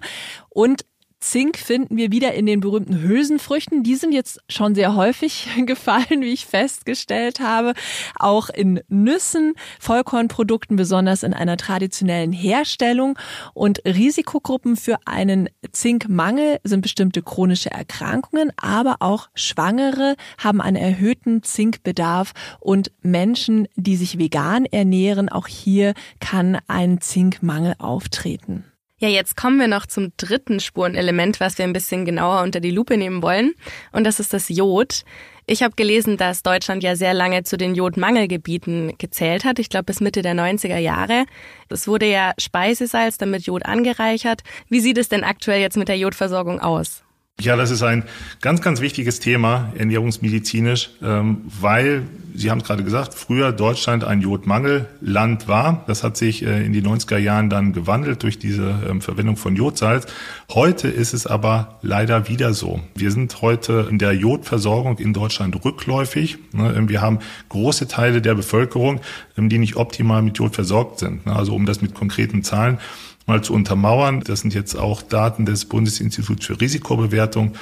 Und 0.49 0.86
Zink 1.24 1.57
finden 1.57 1.95
wir 1.95 2.11
wieder 2.11 2.34
in 2.34 2.45
den 2.45 2.59
berühmten 2.59 3.01
Hülsenfrüchten. 3.01 3.82
Die 3.82 3.95
sind 3.95 4.11
jetzt 4.11 4.41
schon 4.49 4.76
sehr 4.76 4.93
häufig 4.95 5.47
gefallen, 5.65 6.19
wie 6.21 6.34
ich 6.34 6.45
festgestellt 6.45 7.39
habe. 7.39 7.74
Auch 8.19 8.49
in 8.49 8.82
Nüssen, 8.89 9.53
Vollkornprodukten, 9.80 10.76
besonders 10.76 11.24
in 11.24 11.34
einer 11.34 11.55
traditionellen 11.55 12.34
Herstellung. 12.34 13.17
Und 13.53 13.82
Risikogruppen 13.86 14.76
für 14.76 14.97
einen 15.05 15.49
Zinkmangel 15.71 16.59
sind 16.65 16.82
bestimmte 16.82 17.21
chronische 17.21 17.71
Erkrankungen, 17.71 18.51
aber 18.57 18.97
auch 18.99 19.30
Schwangere 19.34 20.15
haben 20.38 20.59
einen 20.59 20.78
erhöhten 20.78 21.41
Zinkbedarf 21.41 22.34
und 22.59 22.91
Menschen, 23.01 23.69
die 23.76 23.95
sich 23.95 24.19
vegan 24.19 24.65
ernähren, 24.65 25.30
auch 25.30 25.47
hier 25.47 25.93
kann 26.19 26.59
ein 26.67 26.99
Zinkmangel 26.99 27.76
auftreten. 27.80 28.65
Ja, 28.99 29.09
jetzt 29.09 29.35
kommen 29.35 29.59
wir 29.59 29.67
noch 29.67 29.85
zum 29.85 30.13
dritten 30.17 30.59
Spurenelement, 30.59 31.39
was 31.39 31.57
wir 31.57 31.65
ein 31.65 31.73
bisschen 31.73 32.05
genauer 32.05 32.41
unter 32.41 32.59
die 32.59 32.71
Lupe 32.71 32.95
nehmen 32.95 33.21
wollen. 33.21 33.53
Und 33.91 34.05
das 34.05 34.19
ist 34.19 34.33
das 34.33 34.49
Jod. 34.49 35.03
Ich 35.45 35.61
habe 35.61 35.75
gelesen, 35.75 36.15
dass 36.15 36.41
Deutschland 36.41 36.83
ja 36.83 36.95
sehr 36.95 37.13
lange 37.13 37.43
zu 37.43 37.57
den 37.57 37.75
Jodmangelgebieten 37.75 38.97
gezählt 38.97 39.43
hat. 39.43 39.59
Ich 39.59 39.69
glaube 39.69 39.85
bis 39.85 39.99
Mitte 39.99 40.21
der 40.21 40.35
90er 40.35 40.77
Jahre. 40.77 41.25
Es 41.69 41.87
wurde 41.87 42.05
ja 42.05 42.33
Speisesalz 42.39 43.17
dann 43.17 43.31
mit 43.31 43.45
Jod 43.45 43.65
angereichert. 43.65 44.41
Wie 44.69 44.79
sieht 44.79 44.97
es 44.97 45.09
denn 45.09 45.25
aktuell 45.25 45.59
jetzt 45.59 45.75
mit 45.75 45.89
der 45.89 45.97
Jodversorgung 45.97 46.61
aus? 46.61 47.03
Ja, 47.41 47.55
das 47.55 47.71
ist 47.71 47.81
ein 47.81 48.03
ganz, 48.41 48.61
ganz 48.61 48.79
wichtiges 48.79 49.19
Thema, 49.19 49.73
ernährungsmedizinisch, 49.75 50.91
ähm, 51.01 51.41
weil, 51.59 52.03
Sie 52.36 52.49
haben 52.49 52.59
es 52.59 52.63
gerade 52.63 52.84
gesagt, 52.84 53.13
früher 53.13 53.51
Deutschland 53.51 54.03
ein 54.03 54.21
Jodmangelland 54.21 55.47
war. 55.47 55.84
Das 55.88 56.03
hat 56.03 56.15
sich 56.15 56.43
äh, 56.43 56.65
in 56.65 56.73
die 56.73 56.81
90er 56.81 57.17
Jahren 57.17 57.49
dann 57.49 57.73
gewandelt 57.73 58.23
durch 58.23 58.39
diese 58.39 58.79
ähm, 58.89 59.01
Verwendung 59.01 59.36
von 59.36 59.55
Jodsalz. 59.55 60.05
Heute 60.51 60.88
ist 60.88 61.13
es 61.13 61.27
aber 61.27 61.79
leider 61.81 62.29
wieder 62.29 62.53
so. 62.53 62.79
Wir 62.95 63.11
sind 63.11 63.41
heute 63.41 63.88
in 63.89 63.99
der 63.99 64.13
Jodversorgung 64.13 64.97
in 64.99 65.13
Deutschland 65.13 65.63
rückläufig. 65.65 66.38
Ne? 66.53 66.73
Ähm, 66.75 66.89
wir 66.89 67.01
haben 67.01 67.19
große 67.49 67.88
Teile 67.88 68.21
der 68.21 68.36
Bevölkerung, 68.36 69.01
die 69.38 69.57
nicht 69.57 69.75
optimal 69.75 70.21
mit 70.21 70.38
Jod 70.38 70.55
versorgt 70.55 70.99
sind. 70.99 71.25
Ne? 71.25 71.36
Also 71.36 71.53
um 71.53 71.65
das 71.65 71.81
mit 71.81 71.93
konkreten 71.93 72.43
Zahlen 72.43 72.77
mal 73.26 73.43
zu 73.43 73.53
untermauern, 73.53 74.21
das 74.21 74.41
sind 74.41 74.53
jetzt 74.53 74.76
auch 74.76 75.01
Daten 75.01 75.45
des 75.45 75.65
Bundesinstituts 75.65 76.45
für 76.45 76.59
Risikobewertung, 76.59 77.53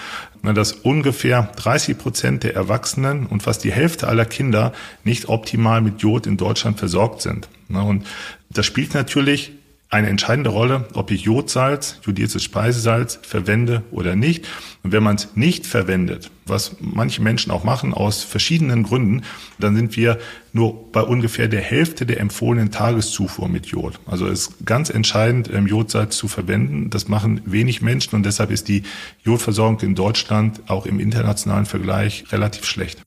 dass 0.41 0.73
ungefähr 0.73 1.51
30 1.55 1.97
Prozent 1.97 2.43
der 2.43 2.55
Erwachsenen 2.55 3.27
und 3.27 3.43
fast 3.43 3.63
die 3.63 3.71
Hälfte 3.71 4.07
aller 4.07 4.25
Kinder 4.25 4.73
nicht 5.03 5.29
optimal 5.29 5.81
mit 5.81 6.01
Jod 6.01 6.25
in 6.25 6.37
Deutschland 6.37 6.79
versorgt 6.79 7.21
sind. 7.21 7.47
Und 7.69 8.05
das 8.49 8.65
spielt 8.65 8.93
natürlich 8.93 9.51
eine 9.91 10.07
entscheidende 10.07 10.49
Rolle, 10.49 10.87
ob 10.93 11.11
ich 11.11 11.23
Jodsalz, 11.23 11.99
jodiertes 12.03 12.43
Speisesalz 12.43 13.19
verwende 13.23 13.83
oder 13.91 14.15
nicht. 14.15 14.47
Und 14.83 14.93
wenn 14.93 15.03
man 15.03 15.17
es 15.17 15.35
nicht 15.35 15.67
verwendet, 15.67 16.31
was 16.45 16.77
manche 16.79 17.21
Menschen 17.21 17.51
auch 17.51 17.65
machen 17.65 17.93
aus 17.93 18.23
verschiedenen 18.23 18.83
Gründen, 18.83 19.23
dann 19.59 19.75
sind 19.75 19.97
wir 19.97 20.17
nur 20.53 20.91
bei 20.93 21.01
ungefähr 21.01 21.49
der 21.49 21.59
Hälfte 21.59 22.05
der 22.05 22.21
empfohlenen 22.21 22.71
Tageszufuhr 22.71 23.49
mit 23.49 23.65
Jod. 23.67 23.99
Also 24.05 24.27
es 24.27 24.47
ist 24.47 24.65
ganz 24.65 24.89
entscheidend, 24.89 25.49
Jodsalz 25.49 26.15
zu 26.15 26.29
verwenden. 26.29 26.89
Das 26.89 27.09
machen 27.09 27.41
wenig 27.45 27.81
Menschen 27.81 28.15
und 28.15 28.25
deshalb 28.25 28.49
ist 28.49 28.69
die 28.69 28.83
Jodversorgung 29.23 29.81
in 29.81 29.95
Deutschland 29.95 30.61
auch 30.69 30.85
im 30.85 31.01
internationalen 31.01 31.65
Vergleich 31.65 32.31
relativ 32.31 32.63
schlecht. 32.63 33.01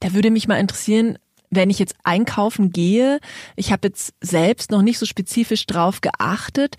Da 0.00 0.12
würde 0.12 0.32
mich 0.32 0.48
mal 0.48 0.58
interessieren, 0.58 1.16
wenn 1.54 1.70
ich 1.70 1.78
jetzt 1.78 1.94
einkaufen 2.04 2.70
gehe, 2.70 3.20
ich 3.56 3.72
habe 3.72 3.88
jetzt 3.88 4.14
selbst 4.20 4.70
noch 4.70 4.82
nicht 4.82 4.98
so 4.98 5.06
spezifisch 5.06 5.66
drauf 5.66 6.00
geachtet, 6.00 6.76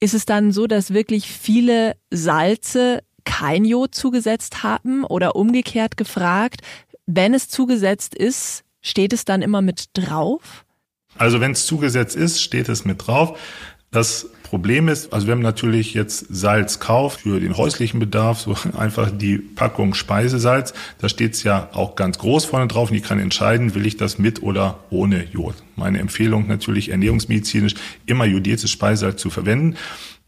ist 0.00 0.14
es 0.14 0.26
dann 0.26 0.52
so, 0.52 0.66
dass 0.66 0.94
wirklich 0.94 1.28
viele 1.28 1.96
Salze 2.10 3.02
kein 3.24 3.64
Jod 3.64 3.94
zugesetzt 3.94 4.62
haben 4.62 5.04
oder 5.04 5.36
umgekehrt 5.36 5.96
gefragt, 5.96 6.62
wenn 7.06 7.34
es 7.34 7.48
zugesetzt 7.48 8.14
ist, 8.14 8.64
steht 8.80 9.12
es 9.12 9.24
dann 9.24 9.42
immer 9.42 9.62
mit 9.62 9.86
drauf? 9.94 10.64
Also 11.16 11.40
wenn 11.40 11.52
es 11.52 11.66
zugesetzt 11.66 12.16
ist, 12.16 12.40
steht 12.40 12.68
es 12.68 12.84
mit 12.84 13.06
drauf. 13.06 13.38
Das 13.90 14.28
Problem 14.42 14.88
ist, 14.88 15.12
also 15.14 15.26
wir 15.26 15.32
haben 15.32 15.40
natürlich 15.40 15.94
jetzt 15.94 16.26
Salz 16.28 16.78
kauft 16.78 17.20
für 17.20 17.40
den 17.40 17.56
häuslichen 17.56 18.00
Bedarf, 18.00 18.40
so 18.40 18.54
einfach 18.78 19.10
die 19.10 19.38
Packung 19.38 19.94
Speisesalz. 19.94 20.74
Da 20.98 21.08
steht 21.08 21.34
es 21.34 21.42
ja 21.42 21.70
auch 21.72 21.96
ganz 21.96 22.18
groß 22.18 22.44
vorne 22.44 22.66
drauf 22.66 22.90
und 22.90 22.96
ich 22.96 23.02
kann 23.02 23.18
entscheiden, 23.18 23.74
will 23.74 23.86
ich 23.86 23.96
das 23.96 24.18
mit 24.18 24.42
oder 24.42 24.78
ohne 24.90 25.24
Jod. 25.24 25.54
Meine 25.76 26.00
Empfehlung 26.00 26.46
natürlich 26.48 26.90
ernährungsmedizinisch 26.90 27.74
immer 28.04 28.26
jodiertes 28.26 28.70
Speisesalz 28.70 29.20
zu 29.20 29.30
verwenden. 29.30 29.76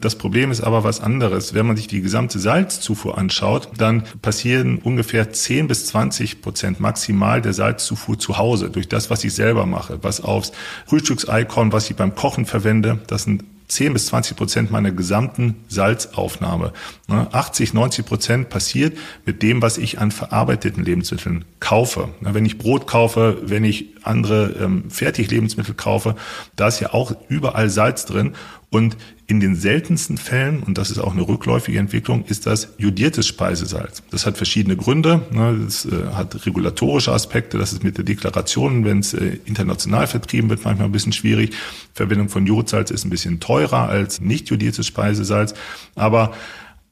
Das 0.00 0.16
Problem 0.16 0.50
ist 0.50 0.62
aber 0.62 0.82
was 0.82 1.00
anderes. 1.00 1.52
Wenn 1.52 1.66
man 1.66 1.76
sich 1.76 1.86
die 1.86 2.00
gesamte 2.00 2.38
Salzzufuhr 2.38 3.18
anschaut, 3.18 3.68
dann 3.76 4.04
passieren 4.22 4.78
ungefähr 4.78 5.32
10 5.32 5.68
bis 5.68 5.86
20 5.86 6.40
Prozent 6.40 6.80
maximal 6.80 7.42
der 7.42 7.52
Salzzufuhr 7.52 8.18
zu 8.18 8.38
Hause 8.38 8.70
durch 8.70 8.88
das, 8.88 9.10
was 9.10 9.24
ich 9.24 9.34
selber 9.34 9.66
mache, 9.66 9.98
was 10.02 10.22
aufs 10.22 10.52
Frühstücksei 10.86 11.46
was 11.50 11.90
ich 11.90 11.96
beim 11.96 12.14
Kochen 12.14 12.46
verwende. 12.46 13.00
Das 13.06 13.24
sind 13.24 13.44
10 13.70 13.92
bis 13.92 14.06
20 14.06 14.36
Prozent 14.36 14.70
meiner 14.70 14.90
gesamten 14.90 15.56
Salzaufnahme. 15.68 16.72
80, 17.08 17.72
90 17.72 18.04
Prozent 18.04 18.48
passiert 18.48 18.98
mit 19.24 19.42
dem, 19.42 19.62
was 19.62 19.78
ich 19.78 20.00
an 20.00 20.10
verarbeiteten 20.10 20.84
Lebensmitteln 20.84 21.44
kaufe. 21.60 22.08
Wenn 22.20 22.44
ich 22.44 22.58
Brot 22.58 22.86
kaufe, 22.86 23.38
wenn 23.42 23.64
ich 23.64 23.96
andere 24.02 24.56
ähm, 24.60 24.90
Fertiglebensmittel 24.90 25.74
kaufe, 25.74 26.16
da 26.56 26.68
ist 26.68 26.80
ja 26.80 26.92
auch 26.92 27.12
überall 27.28 27.70
Salz 27.70 28.06
drin. 28.06 28.34
Und 28.70 28.96
in 29.30 29.38
den 29.38 29.54
seltensten 29.54 30.18
Fällen, 30.18 30.60
und 30.60 30.76
das 30.76 30.90
ist 30.90 30.98
auch 30.98 31.12
eine 31.12 31.22
rückläufige 31.22 31.78
Entwicklung, 31.78 32.24
ist 32.24 32.46
das 32.46 32.74
jodiertes 32.78 33.28
Speisesalz. 33.28 34.02
Das 34.10 34.26
hat 34.26 34.36
verschiedene 34.36 34.76
Gründe. 34.76 35.22
Ne? 35.30 35.60
Das 35.64 35.84
äh, 35.86 35.90
hat 36.12 36.44
regulatorische 36.46 37.12
Aspekte. 37.12 37.56
Das 37.56 37.72
ist 37.72 37.84
mit 37.84 37.96
der 37.96 38.04
Deklaration, 38.04 38.84
wenn 38.84 38.98
es 38.98 39.14
äh, 39.14 39.38
international 39.44 40.08
vertrieben 40.08 40.50
wird, 40.50 40.64
manchmal 40.64 40.88
ein 40.88 40.92
bisschen 40.92 41.12
schwierig. 41.12 41.54
Verwendung 41.94 42.28
von 42.28 42.44
Jodsalz 42.44 42.90
ist 42.90 43.04
ein 43.04 43.10
bisschen 43.10 43.38
teurer 43.38 43.88
als 43.88 44.20
nicht 44.20 44.50
jodiertes 44.50 44.88
Speisesalz. 44.88 45.54
Aber 45.94 46.32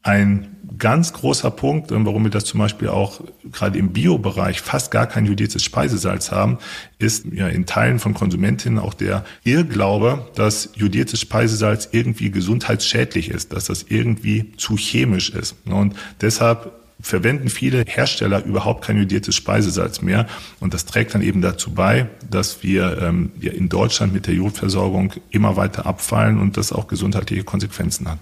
ein 0.02 0.56
ganz 0.78 1.12
großer 1.12 1.50
Punkt, 1.50 1.90
warum 1.90 2.24
wir 2.24 2.30
das 2.30 2.44
zum 2.44 2.60
Beispiel 2.60 2.88
auch 2.88 3.20
gerade 3.50 3.78
im 3.78 3.92
Bio-Bereich 3.92 4.60
fast 4.60 4.90
gar 4.90 5.06
kein 5.06 5.26
jodiertes 5.26 5.64
Speisesalz 5.64 6.30
haben, 6.30 6.58
ist 6.98 7.26
ja 7.32 7.48
in 7.48 7.66
Teilen 7.66 7.98
von 7.98 8.14
Konsumentinnen 8.14 8.78
auch 8.78 8.94
der 8.94 9.24
Irrglaube, 9.44 10.28
dass 10.34 10.70
jodiertes 10.76 11.20
Speisesalz 11.20 11.88
irgendwie 11.92 12.30
gesundheitsschädlich 12.30 13.30
ist, 13.30 13.52
dass 13.52 13.66
das 13.66 13.86
irgendwie 13.88 14.52
zu 14.56 14.76
chemisch 14.76 15.30
ist. 15.30 15.56
Und 15.66 15.94
deshalb 16.20 16.72
verwenden 17.00 17.48
viele 17.48 17.84
Hersteller 17.86 18.44
überhaupt 18.44 18.84
kein 18.84 18.98
jodiertes 18.98 19.34
Speisesalz 19.34 20.02
mehr. 20.02 20.26
Und 20.60 20.74
das 20.74 20.84
trägt 20.84 21.14
dann 21.14 21.22
eben 21.22 21.40
dazu 21.40 21.72
bei, 21.72 22.08
dass 22.28 22.62
wir 22.62 23.00
ähm, 23.02 23.30
ja 23.40 23.52
in 23.52 23.68
Deutschland 23.68 24.12
mit 24.12 24.26
der 24.26 24.34
Jodversorgung 24.34 25.12
immer 25.30 25.56
weiter 25.56 25.86
abfallen 25.86 26.40
und 26.40 26.56
das 26.56 26.72
auch 26.72 26.88
gesundheitliche 26.88 27.44
Konsequenzen 27.44 28.08
hat. 28.08 28.18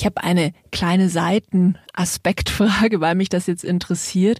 Ich 0.00 0.06
habe 0.06 0.24
eine 0.24 0.54
kleine 0.72 1.10
Seitenaspektfrage, 1.10 3.00
weil 3.02 3.14
mich 3.16 3.28
das 3.28 3.46
jetzt 3.46 3.64
interessiert. 3.64 4.38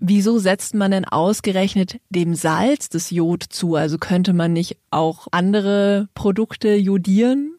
Wieso 0.00 0.38
setzt 0.38 0.74
man 0.74 0.92
denn 0.92 1.04
ausgerechnet 1.04 2.00
dem 2.08 2.34
Salz 2.34 2.88
das 2.88 3.10
Jod 3.10 3.42
zu? 3.42 3.74
Also 3.74 3.98
könnte 3.98 4.32
man 4.32 4.54
nicht 4.54 4.78
auch 4.90 5.26
andere 5.30 6.08
Produkte 6.14 6.74
jodieren? 6.74 7.57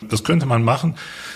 Das 0.00 0.22
könnte 0.22 0.46
man 0.46 0.62
machen. 0.62 0.94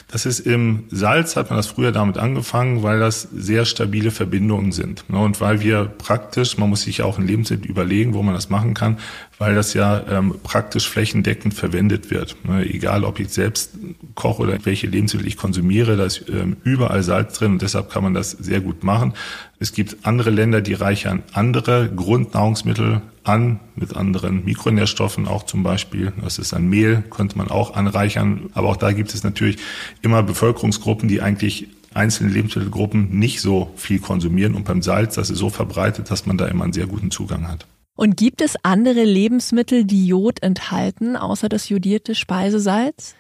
Das 0.09 0.25
ist 0.25 0.41
im 0.41 0.85
Salz, 0.91 1.37
hat 1.37 1.51
man 1.51 1.57
das 1.57 1.67
früher 1.67 1.91
damit 1.91 2.17
angefangen, 2.17 2.83
weil 2.83 3.01
das 3.01 3.23
sehr 3.23 3.65
stabile 3.65 4.11
Verbindungen 4.11 4.71
sind. 4.71 5.09
Ne? 5.09 5.19
Und 5.19 5.41
weil 5.41 5.61
wir 5.61 5.87
praktisch, 5.87 6.59
man 6.59 6.69
muss 6.69 6.83
sich 6.83 7.03
auch 7.03 7.19
ein 7.19 7.27
Lebensmittel 7.27 7.69
überlegen, 7.69 8.15
wo 8.15 8.23
man 8.23 8.35
das 8.35 8.51
machen 8.51 8.75
kann, 8.75 8.99
weil 9.39 9.55
das 9.55 9.75
ja 9.75 10.03
ähm, 10.09 10.35
praktisch 10.43 10.89
flächendeckend 10.89 11.55
verwendet 11.55 12.11
wird. 12.11 12.37
Ne? 12.45 12.65
Egal, 12.65 13.05
ob 13.05 13.19
ich 13.19 13.31
selbst 13.31 13.73
koche 14.15 14.43
oder 14.43 14.59
welche 14.65 14.87
Lebensmittel 14.87 15.27
ich 15.27 15.37
konsumiere, 15.37 15.97
da 15.97 16.05
ist 16.05 16.25
ähm, 16.29 16.57
überall 16.63 17.03
Salz 17.03 17.39
drin 17.39 17.53
und 17.53 17.63
deshalb 17.63 17.91
kann 17.91 18.05
man 18.05 18.15
das 18.15 18.31
sehr 18.31 18.61
gut 18.61 18.85
machen. 18.85 19.15
Es 19.59 19.73
gibt 19.73 20.07
andere 20.07 20.31
Länder, 20.31 20.61
die 20.61 20.75
reichern 20.75 21.23
andere 21.33 21.91
Grundnahrungsmittel 21.95 23.03
an 23.25 23.61
mit 23.77 23.97
anderen 23.97 24.45
Mikronährstoffen, 24.45 25.29
auch 25.29 25.45
zum 25.45 25.63
Beispiel, 25.63 26.13
das 26.23 26.39
ist 26.39 26.55
ein 26.55 26.69
Mehl, 26.69 27.03
könnte 27.11 27.39
man 27.39 27.49
auch 27.49 27.75
anreichern. 27.75 28.51
Aber 28.55 28.69
auch 28.69 28.77
da 28.77 28.93
gibt 28.93 29.15
es 29.15 29.23
natürlich 29.23 29.59
immer 30.03 30.23
Bevölkerungsgruppen, 30.23 31.09
die 31.09 31.23
eigentlich 31.23 31.69
einzelne 31.95 32.31
Lebensmittelgruppen 32.31 33.19
nicht 33.19 33.41
so 33.41 33.73
viel 33.77 34.01
konsumieren. 34.01 34.55
Und 34.55 34.65
beim 34.65 34.83
Salz, 34.83 35.15
das 35.15 35.31
ist 35.31 35.39
so 35.39 35.51
verbreitet, 35.51 36.11
dass 36.11 36.27
man 36.27 36.39
da 36.39 36.47
immer 36.47 36.65
einen 36.65 36.73
sehr 36.73 36.87
guten 36.87 37.11
Zugang 37.11 37.49
hat. 37.49 37.67
Und 37.95 38.17
gibt 38.17 38.41
es 38.41 38.57
andere 38.63 39.05
Lebensmittel, 39.05 39.85
die 39.85 40.07
Jod 40.07 40.43
enthalten, 40.43 41.17
außer 41.17 41.49
das 41.49 41.69
jodierte 41.69 42.15
Speisesalz? 42.15 43.15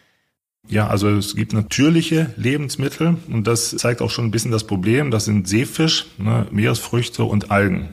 Ja, 0.69 0.87
also 0.87 1.09
es 1.11 1.35
gibt 1.35 1.53
natürliche 1.53 2.33
Lebensmittel 2.37 3.17
und 3.29 3.47
das 3.47 3.71
zeigt 3.71 4.01
auch 4.01 4.11
schon 4.11 4.27
ein 4.27 4.31
bisschen 4.31 4.53
das 4.53 4.65
Problem. 4.65 5.11
Das 5.11 5.25
sind 5.25 5.49
Seefisch, 5.49 6.07
ne, 6.19 6.47
Meeresfrüchte 6.51 7.25
und 7.25 7.51
Algen. 7.51 7.89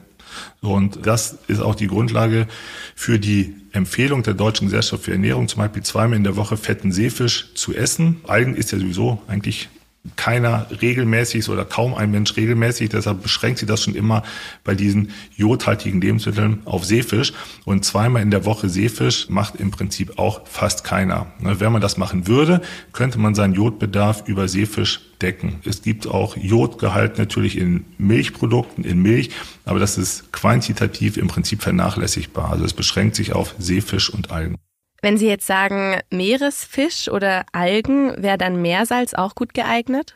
Und 0.62 1.06
das 1.06 1.38
ist 1.48 1.62
auch 1.62 1.76
die 1.76 1.88
Grundlage 1.88 2.48
für 2.96 3.20
die 3.20 3.56
Empfehlung 3.72 4.24
der 4.24 4.34
Deutschen 4.34 4.68
Gesellschaft 4.68 5.04
für 5.04 5.12
Ernährung, 5.12 5.48
zum 5.48 5.60
Beispiel 5.60 5.84
zweimal 5.84 6.18
in 6.18 6.24
der 6.24 6.36
Woche 6.36 6.58
fetten 6.58 6.92
Seefisch 6.92 7.54
zu 7.56 7.74
essen. 7.74 8.22
Algen 8.28 8.56
ist 8.56 8.72
ja 8.72 8.80
sowieso 8.80 9.22
eigentlich 9.28 9.70
keiner 10.16 10.68
regelmäßig 10.82 11.50
oder 11.50 11.66
kaum 11.66 11.94
ein 11.94 12.12
Mensch 12.12 12.36
regelmäßig. 12.36 12.90
Deshalb 12.90 13.22
beschränkt 13.22 13.60
sie 13.60 13.66
das 13.66 13.84
schon 13.84 13.96
immer 13.96 14.24
bei 14.64 14.74
diesen 14.76 15.12
jodhaltigen 15.36 16.02
Lebensmitteln 16.02 16.62
auf 16.66 16.86
Seefisch. 16.86 17.34
Und 17.66 17.86
zweimal 17.86 18.22
in 18.22 18.32
der 18.32 18.46
Woche 18.46 18.70
Seefisch 18.70 19.30
macht 19.30 19.56
im 19.58 19.72
Prinzip 19.72 20.18
auch 20.18 20.48
fast 20.48 20.84
keiner. 20.84 21.28
Ne, 21.40 21.60
wenn 21.60 21.72
man 21.72 21.82
das 21.82 21.98
machen 21.98 22.28
würde, 22.28 22.62
könnte 22.94 23.20
man 23.20 23.36
seinen 23.36 23.54
Jodbedarf 23.54 24.24
über 24.28 24.48
Seefisch 24.48 25.02
decken. 25.22 25.60
Es 25.66 25.82
gibt 25.82 26.08
auch 26.08 26.38
Jodgehalt 26.38 27.18
natürlich 27.18 27.58
in 27.58 27.86
Milchprodukten, 27.98 28.86
in 28.86 29.02
Milch, 29.02 29.32
aber 29.66 29.80
das 29.80 29.98
ist 29.98 30.32
quantitativ 30.32 31.18
im 31.18 31.28
Prinzip 31.28 31.62
vernachlässigbar. 31.62 32.52
Also 32.52 32.64
es 32.64 32.74
beschränkt 32.74 33.16
sich 33.16 33.34
auf 33.34 33.54
Seefisch 33.60 34.10
und 34.10 34.32
Algen. 34.32 34.56
Wenn 35.02 35.18
Sie 35.18 35.28
jetzt 35.28 35.48
sagen 35.48 36.00
Meeresfisch 36.12 37.10
oder 37.10 37.46
Algen, 37.54 38.22
wäre 38.22 38.38
dann 38.38 38.62
Meersalz 38.62 39.14
auch 39.14 39.36
gut 39.36 39.54
geeignet? 39.54 40.16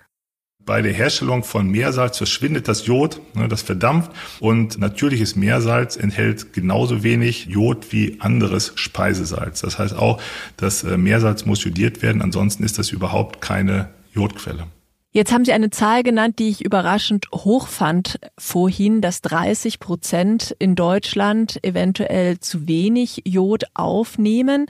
Bei 0.66 0.82
der 0.82 0.94
Herstellung 0.94 1.44
von 1.44 1.68
Meersalz 1.68 2.18
verschwindet 2.18 2.70
das 2.70 2.86
Jod, 2.86 3.20
ne, 3.34 3.50
das 3.50 3.62
verdampft 3.62 4.12
und 4.40 4.78
natürliches 4.78 5.36
Meersalz 5.36 5.98
enthält 5.98 6.54
genauso 6.54 7.04
wenig 7.04 7.48
Jod 7.48 7.92
wie 7.92 8.18
anderes 8.22 8.72
Speisesalz. 8.76 9.60
Das 9.60 9.78
heißt 9.78 9.96
auch, 9.96 10.22
das 10.56 10.84
äh, 10.84 10.98
Meersalz 10.98 11.46
muss 11.46 11.64
jodiert 11.66 12.02
werden, 12.02 12.22
ansonsten 12.22 12.64
ist 12.64 12.80
das 12.80 12.92
überhaupt 12.92 13.42
keine 13.42 13.90
Jodquelle. 14.14 14.68
Jetzt 15.16 15.32
haben 15.32 15.46
Sie 15.46 15.54
eine 15.54 15.70
Zahl 15.70 16.02
genannt, 16.02 16.40
die 16.40 16.50
ich 16.50 16.66
überraschend 16.66 17.28
hoch 17.32 17.68
fand 17.68 18.20
vorhin, 18.36 19.00
dass 19.00 19.22
30 19.22 19.80
Prozent 19.80 20.56
in 20.58 20.74
Deutschland 20.74 21.64
eventuell 21.64 22.40
zu 22.40 22.68
wenig 22.68 23.22
Jod 23.24 23.66
aufnehmen. 23.76 24.66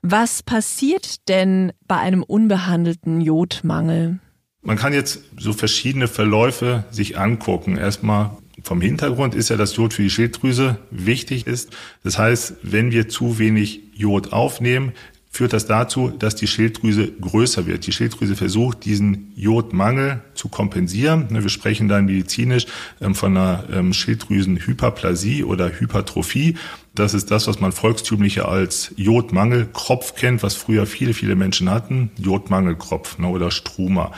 Was 0.00 0.42
passiert 0.42 1.28
denn 1.28 1.74
bei 1.86 1.98
einem 1.98 2.22
unbehandelten 2.22 3.20
Jodmangel? 3.20 4.18
Man 4.62 4.78
kann 4.78 4.94
jetzt 4.94 5.24
so 5.38 5.52
verschiedene 5.52 6.08
Verläufe 6.08 6.84
sich 6.90 7.18
angucken. 7.18 7.76
Erstmal 7.76 8.30
vom 8.62 8.80
Hintergrund 8.80 9.34
ist 9.34 9.50
ja, 9.50 9.56
dass 9.58 9.76
Jod 9.76 9.92
für 9.92 10.02
die 10.02 10.10
Schilddrüse 10.10 10.78
wichtig 10.90 11.46
ist. 11.46 11.76
Das 12.02 12.16
heißt, 12.16 12.54
wenn 12.62 12.92
wir 12.92 13.10
zu 13.10 13.38
wenig 13.38 13.82
Jod 13.92 14.32
aufnehmen, 14.32 14.92
führt 15.32 15.54
das 15.54 15.66
dazu, 15.66 16.10
dass 16.10 16.34
die 16.34 16.46
Schilddrüse 16.46 17.10
größer 17.10 17.66
wird. 17.66 17.86
Die 17.86 17.92
Schilddrüse 17.92 18.36
versucht, 18.36 18.84
diesen 18.84 19.32
Jodmangel 19.34 20.20
zu 20.34 20.48
kompensieren. 20.48 21.28
Ne, 21.30 21.42
wir 21.42 21.48
sprechen 21.48 21.88
dann 21.88 22.04
medizinisch 22.04 22.66
ähm, 23.00 23.14
von 23.14 23.36
einer 23.36 23.64
ähm, 23.72 23.94
Schilddrüsenhyperplasie 23.94 25.42
oder 25.42 25.70
Hypertrophie. 25.80 26.56
Das 26.94 27.14
ist 27.14 27.30
das, 27.30 27.46
was 27.46 27.58
man 27.58 27.72
volkstümlicher 27.72 28.48
als 28.48 28.92
Jodmangelkropf 28.96 30.14
kennt, 30.14 30.42
was 30.42 30.54
früher 30.54 30.84
viele, 30.84 31.14
viele 31.14 31.36
Menschen 31.36 31.70
hatten. 31.70 32.10
Jodmangelkropf 32.18 33.18
ne, 33.18 33.28
oder 33.28 33.50
Struma. 33.50 34.12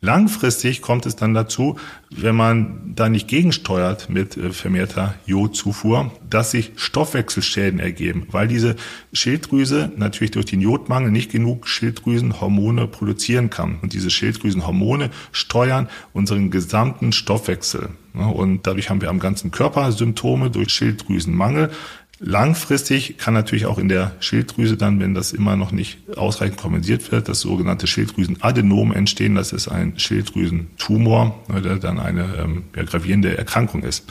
Langfristig 0.00 0.80
kommt 0.80 1.06
es 1.06 1.16
dann 1.16 1.34
dazu, 1.34 1.76
wenn 2.10 2.36
man 2.36 2.92
da 2.94 3.08
nicht 3.08 3.26
gegensteuert 3.26 4.08
mit 4.08 4.36
äh, 4.36 4.50
vermehrter 4.52 5.14
Jodzufuhr, 5.26 6.12
dass 6.30 6.52
sich 6.52 6.70
Stoffwechselschäden 6.76 7.80
ergeben, 7.80 8.28
weil 8.30 8.46
diese 8.46 8.76
Schilddrüse 9.12 9.90
natürlich 9.96 10.30
durch 10.30 10.46
den 10.46 10.60
Jodmangel 10.60 11.10
nicht 11.10 11.32
genug 11.32 11.66
Schilddrüsenhormone 11.66 12.86
produzieren 12.86 13.50
kann. 13.50 13.78
Und 13.82 13.92
diese 13.92 14.10
Schilddrüsenhormone 14.10 15.10
steuern 15.32 15.88
unseren 16.12 16.52
gesamten 16.52 17.10
Stoffwechsel. 17.10 17.88
Und 18.14 18.66
dadurch 18.66 18.90
haben 18.90 19.00
wir 19.00 19.10
am 19.10 19.18
ganzen 19.18 19.50
Körper 19.50 19.90
Symptome 19.90 20.50
durch 20.50 20.70
Schilddrüsenmangel. 20.70 21.70
Langfristig 22.20 23.16
kann 23.16 23.34
natürlich 23.34 23.66
auch 23.66 23.78
in 23.78 23.88
der 23.88 24.12
Schilddrüse 24.18 24.76
dann, 24.76 24.98
wenn 24.98 25.14
das 25.14 25.32
immer 25.32 25.54
noch 25.54 25.70
nicht 25.70 25.98
ausreichend 26.16 26.58
kompensiert 26.58 27.12
wird, 27.12 27.28
das 27.28 27.40
sogenannte 27.40 27.86
Schilddrüsenadenom 27.86 28.92
entstehen. 28.92 29.36
Das 29.36 29.52
ist 29.52 29.68
ein 29.68 29.98
Schilddrüsentumor, 29.98 31.38
der 31.64 31.76
dann 31.76 32.00
eine 32.00 32.26
ähm, 32.42 32.64
ja, 32.74 32.82
gravierende 32.82 33.38
Erkrankung 33.38 33.84
ist. 33.84 34.04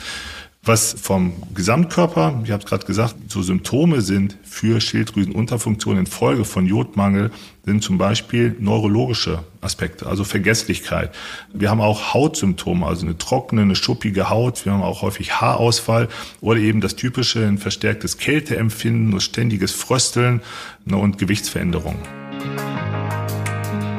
Was 0.64 0.94
vom 1.00 1.32
Gesamtkörper, 1.54 2.42
ich 2.44 2.50
habe 2.50 2.62
es 2.62 2.68
gerade 2.68 2.84
gesagt, 2.84 3.14
so 3.28 3.42
Symptome 3.42 4.02
sind 4.02 4.36
für 4.42 4.80
Schilddrüsenunterfunktion 4.80 5.96
in 5.96 6.06
Folge 6.06 6.44
von 6.44 6.66
Jodmangel, 6.66 7.30
sind 7.64 7.82
zum 7.82 7.96
Beispiel 7.96 8.54
neurologische 8.58 9.44
Aspekte, 9.60 10.06
also 10.06 10.24
Vergesslichkeit. 10.24 11.14
Wir 11.52 11.70
haben 11.70 11.80
auch 11.80 12.12
Hautsymptome, 12.12 12.86
also 12.86 13.06
eine 13.06 13.16
trockene, 13.16 13.62
eine 13.62 13.76
schuppige 13.76 14.30
Haut. 14.30 14.64
Wir 14.64 14.72
haben 14.72 14.82
auch 14.82 15.02
häufig 15.02 15.40
Haarausfall 15.40 16.08
oder 16.40 16.60
eben 16.60 16.80
das 16.80 16.96
typische, 16.96 17.46
ein 17.46 17.58
verstärktes 17.58 18.18
Kälteempfinden, 18.18 19.18
ständiges 19.20 19.72
Frösteln 19.72 20.42
ne, 20.84 20.96
und 20.96 21.18
Gewichtsveränderungen. 21.18 22.00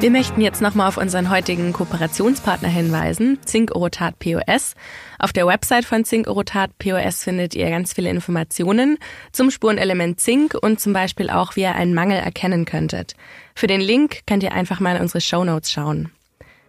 Wir 0.00 0.10
möchten 0.10 0.40
jetzt 0.40 0.62
nochmal 0.62 0.88
auf 0.88 0.96
unseren 0.96 1.28
heutigen 1.28 1.74
Kooperationspartner 1.74 2.70
hinweisen, 2.70 3.38
Zink 3.44 3.76
Orotat 3.76 4.18
POS. 4.18 4.74
Auf 5.18 5.34
der 5.34 5.46
Website 5.46 5.84
von 5.84 6.06
Zink 6.06 6.26
Orotat 6.26 6.70
POS 6.78 7.22
findet 7.22 7.54
ihr 7.54 7.68
ganz 7.68 7.92
viele 7.92 8.08
Informationen 8.08 8.96
zum 9.30 9.50
Spurenelement 9.50 10.18
Zink 10.18 10.54
und 10.54 10.80
zum 10.80 10.94
Beispiel 10.94 11.28
auch, 11.28 11.54
wie 11.54 11.60
ihr 11.62 11.74
einen 11.74 11.92
Mangel 11.92 12.18
erkennen 12.18 12.64
könntet. 12.64 13.12
Für 13.54 13.66
den 13.66 13.82
Link 13.82 14.20
könnt 14.26 14.42
ihr 14.42 14.52
einfach 14.52 14.80
mal 14.80 14.96
in 14.96 15.02
unsere 15.02 15.20
Show 15.20 15.44
Notes 15.44 15.70
schauen. 15.70 16.10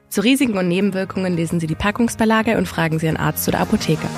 Zu 0.09 0.19
Risiken 0.19 0.57
und 0.57 0.67
Nebenwirkungen 0.67 1.34
lesen 1.34 1.61
Sie 1.61 1.67
die 1.67 1.75
Packungsbeilage 1.75 2.57
und 2.57 2.67
fragen 2.67 2.99
Sie 2.99 3.05
Ihren 3.05 3.15
Arzt 3.15 3.47
oder 3.47 3.61
Apotheker. 3.61 4.09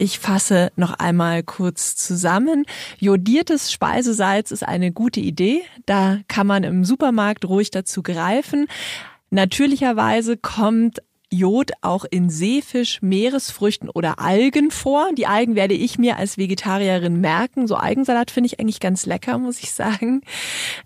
Ich 0.00 0.20
fasse 0.20 0.70
noch 0.76 0.92
einmal 0.92 1.42
kurz 1.42 1.96
zusammen. 1.96 2.64
Jodiertes 2.98 3.72
Speisesalz 3.72 4.52
ist 4.52 4.62
eine 4.62 4.92
gute 4.92 5.18
Idee. 5.18 5.62
Da 5.86 6.20
kann 6.28 6.46
man 6.46 6.62
im 6.62 6.84
Supermarkt 6.84 7.44
ruhig 7.46 7.72
dazu 7.72 8.04
greifen. 8.04 8.68
Natürlicherweise 9.30 10.36
kommt 10.36 11.00
Jod 11.30 11.72
auch 11.82 12.06
in 12.10 12.30
Seefisch, 12.30 13.02
Meeresfrüchten 13.02 13.90
oder 13.90 14.18
Algen 14.18 14.70
vor. 14.70 15.10
Die 15.16 15.26
Algen 15.26 15.54
werde 15.56 15.74
ich 15.74 15.98
mir 15.98 16.16
als 16.16 16.38
Vegetarierin 16.38 17.20
merken. 17.20 17.66
So 17.66 17.76
Algensalat 17.76 18.30
finde 18.30 18.46
ich 18.46 18.60
eigentlich 18.60 18.80
ganz 18.80 19.04
lecker, 19.04 19.36
muss 19.36 19.62
ich 19.62 19.72
sagen. 19.72 20.22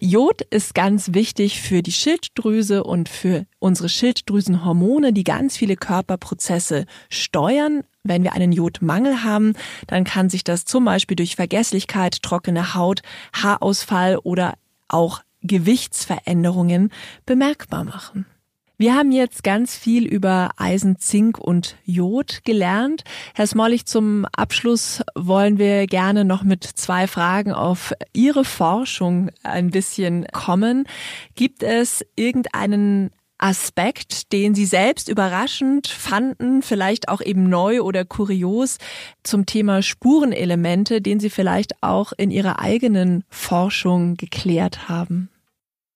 Jod 0.01 0.43
ist 0.51 0.74
ganz 0.74 1.14
wichtig 1.14 1.61
für 1.61 1.82
die 1.82 1.93
Schilddrüse 1.93 2.82
und 2.82 3.09
für 3.09 3.47
unsere 3.61 3.88
Schilddrüsenhormone, 3.88 5.12
die 5.12 5.24
ganz 5.24 5.57
viele 5.57 5.76
Körperprozesse 5.76 6.86
steuern. 7.09 7.84
Wenn 8.03 8.24
wir 8.24 8.32
einen 8.32 8.51
Jodmangel 8.51 9.22
haben, 9.22 9.55
dann 9.86 10.03
kann 10.03 10.28
sich 10.28 10.43
das 10.43 10.64
zum 10.64 10.84
Beispiel 10.84 11.16
durch 11.16 11.36
Vergesslichkeit, 11.36 12.20
trockene 12.22 12.74
Haut, 12.74 13.03
Haarausfall 13.32 14.18
oder 14.18 14.55
auch 14.88 15.20
Gewichtsveränderungen 15.43 16.93
bemerkbar 17.26 17.84
machen. 17.84 18.26
Wir 18.82 18.96
haben 18.96 19.12
jetzt 19.12 19.44
ganz 19.44 19.76
viel 19.76 20.04
über 20.08 20.50
Eisen, 20.56 20.98
Zink 20.98 21.38
und 21.38 21.76
Jod 21.84 22.40
gelernt. 22.44 23.04
Herr 23.32 23.46
Smollig, 23.46 23.86
zum 23.86 24.26
Abschluss 24.36 25.02
wollen 25.14 25.56
wir 25.56 25.86
gerne 25.86 26.24
noch 26.24 26.42
mit 26.42 26.64
zwei 26.64 27.06
Fragen 27.06 27.52
auf 27.52 27.92
Ihre 28.12 28.44
Forschung 28.44 29.30
ein 29.44 29.70
bisschen 29.70 30.26
kommen. 30.32 30.88
Gibt 31.36 31.62
es 31.62 32.04
irgendeinen 32.16 33.12
Aspekt, 33.38 34.32
den 34.32 34.52
Sie 34.56 34.66
selbst 34.66 35.08
überraschend 35.08 35.86
fanden, 35.86 36.60
vielleicht 36.60 37.08
auch 37.08 37.20
eben 37.20 37.48
neu 37.48 37.82
oder 37.82 38.04
kurios 38.04 38.78
zum 39.22 39.46
Thema 39.46 39.82
Spurenelemente, 39.82 41.00
den 41.00 41.20
Sie 41.20 41.30
vielleicht 41.30 41.84
auch 41.84 42.12
in 42.16 42.32
Ihrer 42.32 42.58
eigenen 42.58 43.22
Forschung 43.28 44.16
geklärt 44.16 44.88
haben? 44.88 45.28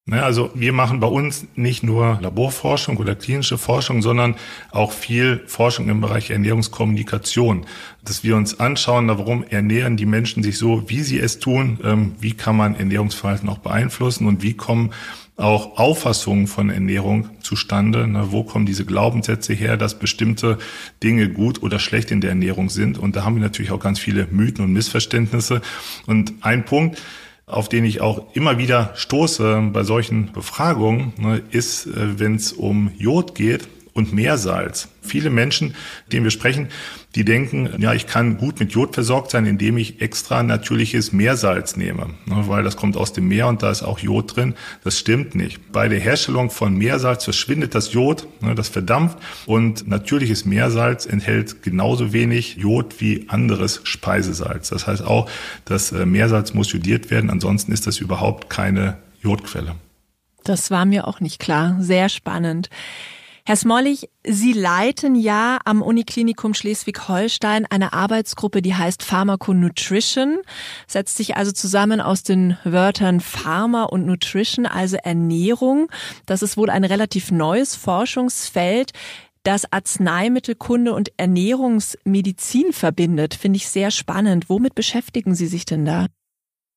Ne, 0.08 0.22
also 0.22 0.52
wir 0.54 0.72
machen 0.72 1.00
bei 1.00 1.08
uns 1.08 1.48
nicht 1.56 1.82
nur 1.82 2.20
Laborforschung 2.22 2.96
oder 2.98 3.16
klinische 3.16 3.58
Forschung, 3.58 4.02
sondern 4.02 4.36
auch 4.70 4.92
viel 4.92 5.42
Forschung 5.48 5.88
im 5.88 6.00
Bereich 6.00 6.30
Ernährungskommunikation, 6.30 7.66
dass 8.04 8.22
wir 8.22 8.36
uns 8.36 8.60
anschauen, 8.60 9.08
warum 9.08 9.42
ernähren 9.42 9.96
die 9.96 10.06
Menschen 10.06 10.44
sich 10.44 10.58
so, 10.58 10.88
wie 10.88 11.02
sie 11.02 11.18
es 11.18 11.40
tun, 11.40 11.80
ähm, 11.82 12.14
wie 12.20 12.34
kann 12.34 12.56
man 12.56 12.76
Ernährungsverhalten 12.76 13.48
auch 13.48 13.58
beeinflussen 13.58 14.28
und 14.28 14.44
wie 14.44 14.54
kommen 14.54 14.92
auch 15.36 15.76
Auffassungen 15.76 16.46
von 16.46 16.70
Ernährung 16.70 17.28
zustande. 17.40 18.08
Wo 18.30 18.44
kommen 18.44 18.64
diese 18.64 18.86
Glaubenssätze 18.86 19.54
her, 19.54 19.76
dass 19.76 19.98
bestimmte 19.98 20.58
Dinge 21.02 21.28
gut 21.28 21.62
oder 21.64 21.78
schlecht 21.78 22.12
in 22.12 22.20
der 22.20 22.30
Ernährung 22.30 22.70
sind? 22.70 22.96
Und 22.96 23.16
da 23.16 23.24
haben 23.24 23.34
wir 23.34 23.42
natürlich 23.42 23.72
auch 23.72 23.80
ganz 23.80 23.98
viele 23.98 24.28
Mythen 24.30 24.64
und 24.64 24.72
Missverständnisse. 24.72 25.60
Und 26.06 26.32
ein 26.40 26.64
Punkt, 26.64 27.02
auf 27.46 27.68
den 27.68 27.84
ich 27.84 28.00
auch 28.00 28.34
immer 28.34 28.58
wieder 28.58 28.90
stoße 28.96 29.70
bei 29.72 29.84
solchen 29.84 30.32
Befragungen, 30.32 31.12
ne, 31.16 31.42
ist, 31.50 31.86
äh, 31.86 32.18
wenn 32.18 32.34
es 32.34 32.52
um 32.52 32.90
Jod 32.98 33.36
geht 33.36 33.68
und 33.96 34.12
Meersalz. 34.12 34.88
Viele 35.00 35.30
Menschen, 35.30 35.74
denen 36.12 36.24
wir 36.24 36.30
sprechen, 36.30 36.68
die 37.14 37.24
denken, 37.24 37.70
ja, 37.78 37.94
ich 37.94 38.06
kann 38.06 38.36
gut 38.36 38.60
mit 38.60 38.72
Jod 38.72 38.92
versorgt 38.92 39.30
sein, 39.30 39.46
indem 39.46 39.78
ich 39.78 40.02
extra 40.02 40.42
natürliches 40.42 41.12
Meersalz 41.12 41.76
nehme, 41.76 42.10
ne, 42.26 42.44
weil 42.46 42.62
das 42.62 42.76
kommt 42.76 42.96
aus 42.98 43.14
dem 43.14 43.26
Meer 43.26 43.48
und 43.48 43.62
da 43.62 43.70
ist 43.70 43.82
auch 43.82 43.98
Jod 43.98 44.36
drin. 44.36 44.54
Das 44.84 44.98
stimmt 44.98 45.34
nicht. 45.34 45.72
Bei 45.72 45.88
der 45.88 45.98
Herstellung 45.98 46.50
von 46.50 46.76
Meersalz 46.76 47.24
verschwindet 47.24 47.74
das 47.74 47.94
Jod, 47.94 48.28
ne, 48.42 48.54
das 48.54 48.68
verdampft 48.68 49.16
und 49.46 49.88
natürliches 49.88 50.44
Meersalz 50.44 51.06
enthält 51.06 51.62
genauso 51.62 52.12
wenig 52.12 52.56
Jod 52.56 53.00
wie 53.00 53.24
anderes 53.28 53.80
Speisesalz. 53.84 54.68
Das 54.68 54.86
heißt 54.86 55.02
auch, 55.02 55.30
das 55.64 55.92
äh, 55.92 56.04
Meersalz 56.04 56.52
muss 56.52 56.70
jodiert 56.70 57.10
werden, 57.10 57.30
ansonsten 57.30 57.72
ist 57.72 57.86
das 57.86 57.98
überhaupt 57.98 58.50
keine 58.50 58.98
Jodquelle. 59.22 59.74
Das 60.44 60.70
war 60.70 60.84
mir 60.84 61.08
auch 61.08 61.20
nicht 61.20 61.40
klar. 61.40 61.76
Sehr 61.80 62.08
spannend. 62.08 62.68
Herr 63.48 63.54
Smollig, 63.54 64.08
Sie 64.24 64.52
leiten 64.52 65.14
ja 65.14 65.60
am 65.64 65.80
Uniklinikum 65.80 66.52
Schleswig-Holstein 66.52 67.64
eine 67.70 67.92
Arbeitsgruppe, 67.92 68.60
die 68.60 68.74
heißt 68.74 69.04
Pharmaconutrition, 69.04 70.38
setzt 70.88 71.16
sich 71.16 71.36
also 71.36 71.52
zusammen 71.52 72.00
aus 72.00 72.24
den 72.24 72.58
Wörtern 72.64 73.20
Pharma 73.20 73.84
und 73.84 74.04
Nutrition, 74.04 74.66
also 74.66 74.96
Ernährung. 74.96 75.86
Das 76.26 76.42
ist 76.42 76.56
wohl 76.56 76.70
ein 76.70 76.82
relativ 76.82 77.30
neues 77.30 77.76
Forschungsfeld 77.76 78.90
das 79.44 79.72
Arzneimittelkunde 79.72 80.92
und 80.92 81.12
Ernährungsmedizin 81.16 82.72
verbindet. 82.72 83.34
Finde 83.34 83.58
ich 83.58 83.68
sehr 83.68 83.92
spannend. 83.92 84.50
Womit 84.50 84.74
beschäftigen 84.74 85.36
Sie 85.36 85.46
sich 85.46 85.64
denn 85.64 85.84
da? 85.84 86.06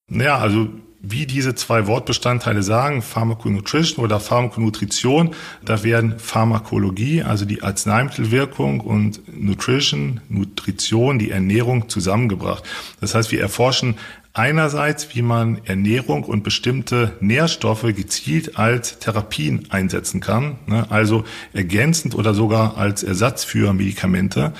Ja, 0.08 0.38
also 0.38 0.70
wie 1.02 1.26
diese 1.26 1.56
zwei 1.56 1.88
Wortbestandteile 1.88 2.62
sagen, 2.62 3.02
Pharmakonutrition 3.02 4.04
oder 4.04 4.20
Pharmakonutrition, 4.20 5.34
da 5.64 5.84
werden 5.84 6.20
Pharmakologie, 6.20 7.24
also 7.24 7.46
die 7.46 7.64
Arzneimittelwirkung 7.64 8.82
und 8.82 9.22
Nutrition, 9.28 10.22
Nutrition, 10.28 11.18
die 11.18 11.32
Ernährung 11.32 11.88
zusammengebracht. 11.88 12.64
Das 13.00 13.16
heißt, 13.16 13.32
wir 13.32 13.40
erforschen 13.40 13.96
einerseits, 14.34 15.16
wie 15.16 15.22
man 15.22 15.62
Ernährung 15.66 16.24
und 16.24 16.44
bestimmte 16.44 17.14
Nährstoffe 17.20 17.84
gezielt 17.84 18.58
als 18.58 19.00
Therapien 19.00 19.68
einsetzen 19.70 20.20
kann, 20.20 20.60
ne, 20.68 20.86
also 20.90 21.24
ergänzend 21.54 22.14
oder 22.16 22.34
sogar 22.34 22.78
als 22.78 23.04
Ersatz 23.04 23.44
für 23.44 23.74
Medikamente. 23.74 24.54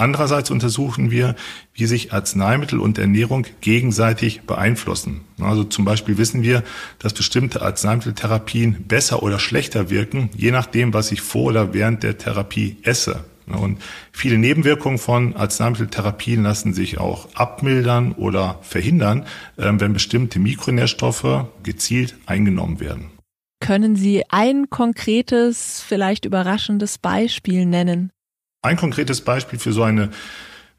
Andererseits 0.00 0.50
untersuchen 0.50 1.10
wir, 1.10 1.34
wie 1.74 1.84
sich 1.84 2.14
Arzneimittel 2.14 2.80
und 2.80 2.96
Ernährung 2.96 3.46
gegenseitig 3.60 4.40
beeinflussen. 4.42 5.20
Also 5.38 5.62
zum 5.62 5.84
Beispiel 5.84 6.16
wissen 6.16 6.42
wir, 6.42 6.62
dass 6.98 7.12
bestimmte 7.12 7.60
Arzneimitteltherapien 7.60 8.86
besser 8.88 9.22
oder 9.22 9.38
schlechter 9.38 9.90
wirken, 9.90 10.30
je 10.34 10.52
nachdem, 10.52 10.94
was 10.94 11.12
ich 11.12 11.20
vor 11.20 11.48
oder 11.48 11.74
während 11.74 12.02
der 12.02 12.16
Therapie 12.16 12.78
esse. 12.82 13.24
Und 13.46 13.82
viele 14.10 14.38
Nebenwirkungen 14.38 14.96
von 14.96 15.36
Arzneimitteltherapien 15.36 16.44
lassen 16.44 16.72
sich 16.72 16.96
auch 16.98 17.28
abmildern 17.34 18.12
oder 18.12 18.58
verhindern, 18.62 19.26
ähm, 19.58 19.80
wenn 19.80 19.92
bestimmte 19.92 20.38
Mikronährstoffe 20.38 21.44
gezielt 21.62 22.14
eingenommen 22.24 22.80
werden. 22.80 23.10
Können 23.60 23.96
Sie 23.96 24.24
ein 24.30 24.70
konkretes, 24.70 25.84
vielleicht 25.86 26.24
überraschendes 26.24 26.96
Beispiel 26.96 27.66
nennen? 27.66 28.10
Ein 28.62 28.76
konkretes 28.76 29.22
Beispiel 29.22 29.58
für 29.58 29.72
so 29.72 29.82
eine 29.82 30.10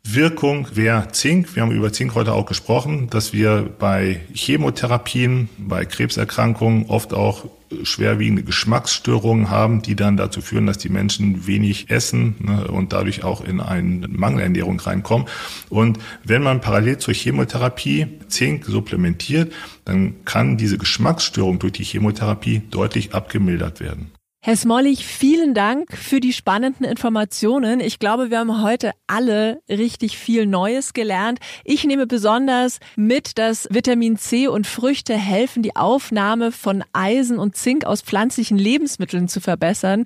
Wirkung 0.04 0.68
wäre 0.76 1.08
Zink. 1.14 1.56
Wir 1.56 1.64
haben 1.64 1.72
über 1.72 1.92
Zink 1.92 2.14
heute 2.14 2.34
auch 2.34 2.46
gesprochen, 2.46 3.10
dass 3.10 3.34
wir 3.34 3.72
bei 3.80 4.22
Chemotherapien, 4.34 5.50
bei 5.58 5.86
Krebserkrankungen 5.86 6.86
oft 6.88 7.12
auch 7.14 7.46
schwerwiegende 7.82 8.44
Geschmacksstörungen 8.44 9.50
haben, 9.50 9.82
die 9.82 9.96
dann 9.96 10.16
dazu 10.16 10.42
führen, 10.42 10.68
dass 10.68 10.78
die 10.78 10.90
Menschen 10.90 11.48
wenig 11.48 11.90
essen 11.90 12.36
ne, 12.40 12.68
und 12.68 12.94
dadurch 12.94 13.24
auch 13.24 13.42
in 13.44 13.60
eine 13.60 14.08
Mangelernährung 14.08 14.80
reinkommen. 14.80 15.28
Und 15.70 15.98
wenn 16.24 16.44
man 16.44 16.62
parallel 16.62 17.00
zur 17.00 17.16
Chemotherapie 17.16 18.20
Zink 18.28 18.66
supplementiert, 18.66 19.54
dann 19.86 20.24
kann 20.26 20.58
diese 20.58 20.78
Geschmacksstörung 20.78 21.58
durch 21.58 21.74
die 21.74 21.84
Chemotherapie 21.84 22.62
deutlich 22.70 23.16
abgemildert 23.16 23.80
werden. 23.80 24.12
Herr 24.44 24.58
Smollig, 24.58 25.06
vielen 25.06 25.54
Dank 25.54 25.96
für 25.96 26.20
die 26.20 26.34
spannenden 26.34 26.84
Informationen. 26.84 27.80
Ich 27.80 28.00
glaube, 28.00 28.32
wir 28.32 28.40
haben 28.40 28.64
heute 28.64 28.92
alle 29.06 29.62
richtig 29.70 30.18
viel 30.18 30.48
Neues 30.48 30.94
gelernt. 30.94 31.38
Ich 31.64 31.84
nehme 31.84 32.08
besonders 32.08 32.80
mit, 32.96 33.38
dass 33.38 33.68
Vitamin 33.70 34.18
C 34.18 34.48
und 34.48 34.66
Früchte 34.66 35.14
helfen, 35.14 35.62
die 35.62 35.76
Aufnahme 35.76 36.52
von 36.52 36.84
Eisen 36.92 37.38
und 37.38 37.56
Zink 37.56 37.86
aus 37.86 38.02
pflanzlichen 38.02 38.58
Lebensmitteln 38.58 39.28
zu 39.28 39.42
verbessern. 39.42 40.06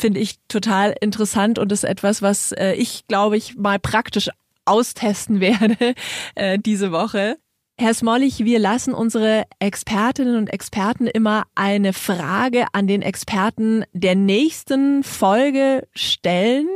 Finde 0.00 0.20
ich 0.20 0.36
total 0.46 0.94
interessant 1.00 1.58
und 1.58 1.72
ist 1.72 1.82
etwas, 1.82 2.22
was 2.22 2.52
äh, 2.52 2.74
ich, 2.74 3.08
glaube 3.08 3.36
ich, 3.36 3.56
mal 3.56 3.80
praktisch 3.80 4.30
austesten 4.64 5.40
werde 5.40 5.96
äh, 6.36 6.56
diese 6.60 6.92
Woche. 6.92 7.36
Herr 7.78 7.92
Smollig, 7.92 8.38
wir 8.38 8.58
lassen 8.58 8.94
unsere 8.94 9.44
Expertinnen 9.58 10.36
und 10.36 10.50
Experten 10.50 11.06
immer 11.06 11.44
eine 11.54 11.92
Frage 11.92 12.64
an 12.72 12.86
den 12.86 13.02
Experten 13.02 13.84
der 13.92 14.14
nächsten 14.14 15.02
Folge 15.02 15.86
stellen. 15.94 16.68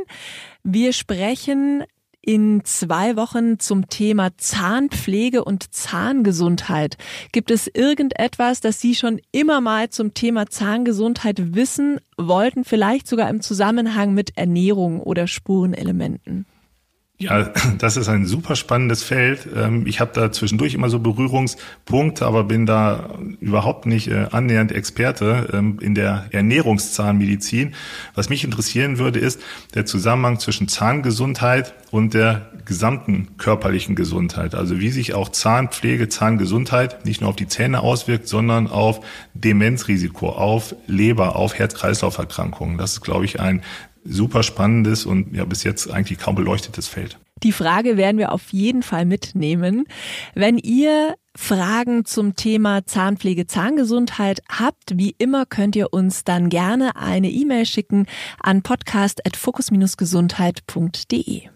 Wir 0.63 0.93
sprechen 0.93 1.83
in 2.21 2.63
zwei 2.65 3.15
Wochen 3.15 3.57
zum 3.57 3.89
Thema 3.89 4.37
Zahnpflege 4.37 5.43
und 5.43 5.73
Zahngesundheit. 5.73 6.97
Gibt 7.31 7.49
es 7.49 7.65
irgendetwas, 7.65 8.61
das 8.61 8.79
Sie 8.79 8.93
schon 8.93 9.19
immer 9.31 9.59
mal 9.59 9.89
zum 9.89 10.13
Thema 10.13 10.45
Zahngesundheit 10.45 11.55
wissen 11.55 11.99
wollten, 12.15 12.63
vielleicht 12.63 13.07
sogar 13.07 13.27
im 13.31 13.41
Zusammenhang 13.41 14.13
mit 14.13 14.37
Ernährung 14.37 15.01
oder 15.01 15.25
Spurenelementen? 15.25 16.45
Ja, 17.21 17.51
das 17.77 17.97
ist 17.97 18.09
ein 18.09 18.25
super 18.25 18.55
spannendes 18.55 19.03
Feld. 19.03 19.47
Ähm, 19.55 19.85
ich 19.85 19.99
habe 19.99 20.11
da 20.13 20.31
zwischendurch 20.31 20.73
immer 20.73 20.89
so 20.89 20.99
Berührungspunkte, 20.99 22.25
aber 22.25 22.43
bin 22.43 22.65
da 22.65 23.09
überhaupt 23.39 23.85
nicht 23.85 24.07
äh, 24.07 24.27
annähernd 24.31 24.71
Experte 24.71 25.49
ähm, 25.53 25.77
in 25.81 25.95
der 25.95 26.25
Ernährungszahnmedizin. 26.31 27.75
Was 28.15 28.29
mich 28.29 28.43
interessieren 28.43 28.97
würde, 28.97 29.19
ist 29.19 29.41
der 29.75 29.85
Zusammenhang 29.85 30.39
zwischen 30.39 30.67
Zahngesundheit 30.67 31.73
und 31.91 32.13
der 32.13 32.47
gesamten 32.65 33.37
körperlichen 33.37 33.95
Gesundheit. 33.95 34.55
Also 34.55 34.79
wie 34.79 34.89
sich 34.89 35.13
auch 35.13 35.29
Zahnpflege, 35.29 36.09
Zahngesundheit 36.09 37.05
nicht 37.05 37.21
nur 37.21 37.29
auf 37.29 37.35
die 37.35 37.47
Zähne 37.47 37.81
auswirkt, 37.81 38.27
sondern 38.27 38.67
auf 38.67 39.01
Demenzrisiko, 39.33 40.29
auf 40.29 40.75
Leber, 40.87 41.35
auf 41.35 41.55
Herz-Kreislauf-Erkrankungen. 41.55 42.77
Das 42.77 42.93
ist, 42.93 43.01
glaube 43.01 43.25
ich, 43.25 43.39
ein 43.39 43.61
super 44.03 44.43
spannendes 44.43 45.05
und 45.05 45.35
ja 45.35 45.45
bis 45.45 45.63
jetzt 45.63 45.89
eigentlich 45.89 46.19
kaum 46.19 46.35
beleuchtetes 46.35 46.87
Feld. 46.87 47.17
Die 47.43 47.51
Frage 47.51 47.97
werden 47.97 48.19
wir 48.19 48.31
auf 48.31 48.51
jeden 48.51 48.83
Fall 48.83 49.05
mitnehmen. 49.05 49.85
Wenn 50.35 50.59
ihr 50.59 51.15
Fragen 51.35 52.05
zum 52.05 52.35
Thema 52.35 52.85
Zahnpflege, 52.85 53.47
Zahngesundheit 53.47 54.43
habt, 54.49 54.95
wie 54.97 55.15
immer 55.17 55.47
könnt 55.47 55.75
ihr 55.75 55.91
uns 55.93 56.23
dann 56.23 56.49
gerne 56.49 56.95
eine 56.95 57.31
E-Mail 57.31 57.65
schicken 57.65 58.05
an 58.39 58.61
podcast.fokus-gesundheit.de. 58.61 61.49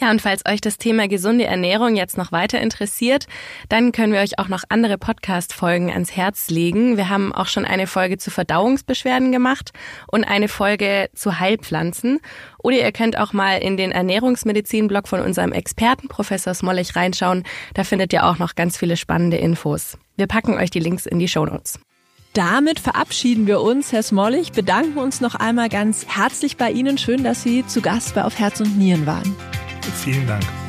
Ja, 0.00 0.10
und 0.10 0.22
falls 0.22 0.44
euch 0.46 0.60
das 0.60 0.78
Thema 0.78 1.06
gesunde 1.06 1.44
Ernährung 1.44 1.96
jetzt 1.96 2.16
noch 2.16 2.32
weiter 2.32 2.60
interessiert, 2.60 3.26
dann 3.68 3.92
können 3.92 4.12
wir 4.12 4.20
euch 4.20 4.38
auch 4.38 4.48
noch 4.48 4.64
andere 4.68 4.98
Podcast-Folgen 4.98 5.90
ans 5.90 6.16
Herz 6.16 6.48
legen. 6.50 6.96
Wir 6.96 7.08
haben 7.08 7.32
auch 7.32 7.46
schon 7.46 7.64
eine 7.64 7.86
Folge 7.86 8.18
zu 8.18 8.30
Verdauungsbeschwerden 8.30 9.30
gemacht 9.30 9.72
und 10.10 10.24
eine 10.24 10.48
Folge 10.48 11.10
zu 11.14 11.38
Heilpflanzen. 11.38 12.20
Oder 12.58 12.78
ihr 12.78 12.92
könnt 12.92 13.18
auch 13.18 13.32
mal 13.32 13.58
in 13.58 13.76
den 13.76 13.92
Ernährungsmedizin-Blog 13.92 15.08
von 15.08 15.20
unserem 15.20 15.52
Experten 15.52 16.08
Professor 16.08 16.54
Smollig 16.54 16.96
reinschauen. 16.96 17.44
Da 17.74 17.84
findet 17.84 18.12
ihr 18.12 18.26
auch 18.26 18.38
noch 18.38 18.54
ganz 18.54 18.78
viele 18.78 18.96
spannende 18.96 19.36
Infos. 19.36 19.98
Wir 20.16 20.26
packen 20.26 20.54
euch 20.54 20.70
die 20.70 20.80
Links 20.80 21.06
in 21.06 21.18
die 21.18 21.28
Show 21.28 21.44
Notes. 21.44 21.78
Damit 22.32 22.80
verabschieden 22.80 23.46
wir 23.46 23.60
uns, 23.60 23.92
Herr 23.92 24.02
Smollig, 24.02 24.52
bedanken 24.52 24.98
uns 24.98 25.20
noch 25.20 25.34
einmal 25.34 25.68
ganz 25.68 26.06
herzlich 26.08 26.56
bei 26.56 26.70
Ihnen. 26.70 26.96
Schön, 26.96 27.24
dass 27.24 27.42
Sie 27.42 27.66
zu 27.66 27.82
Gast 27.82 28.14
bei 28.14 28.24
Auf 28.24 28.38
Herz 28.38 28.58
und 28.60 28.78
Nieren 28.78 29.04
waren. 29.06 29.36
Vielen 29.90 30.26
Dank. 30.26 30.61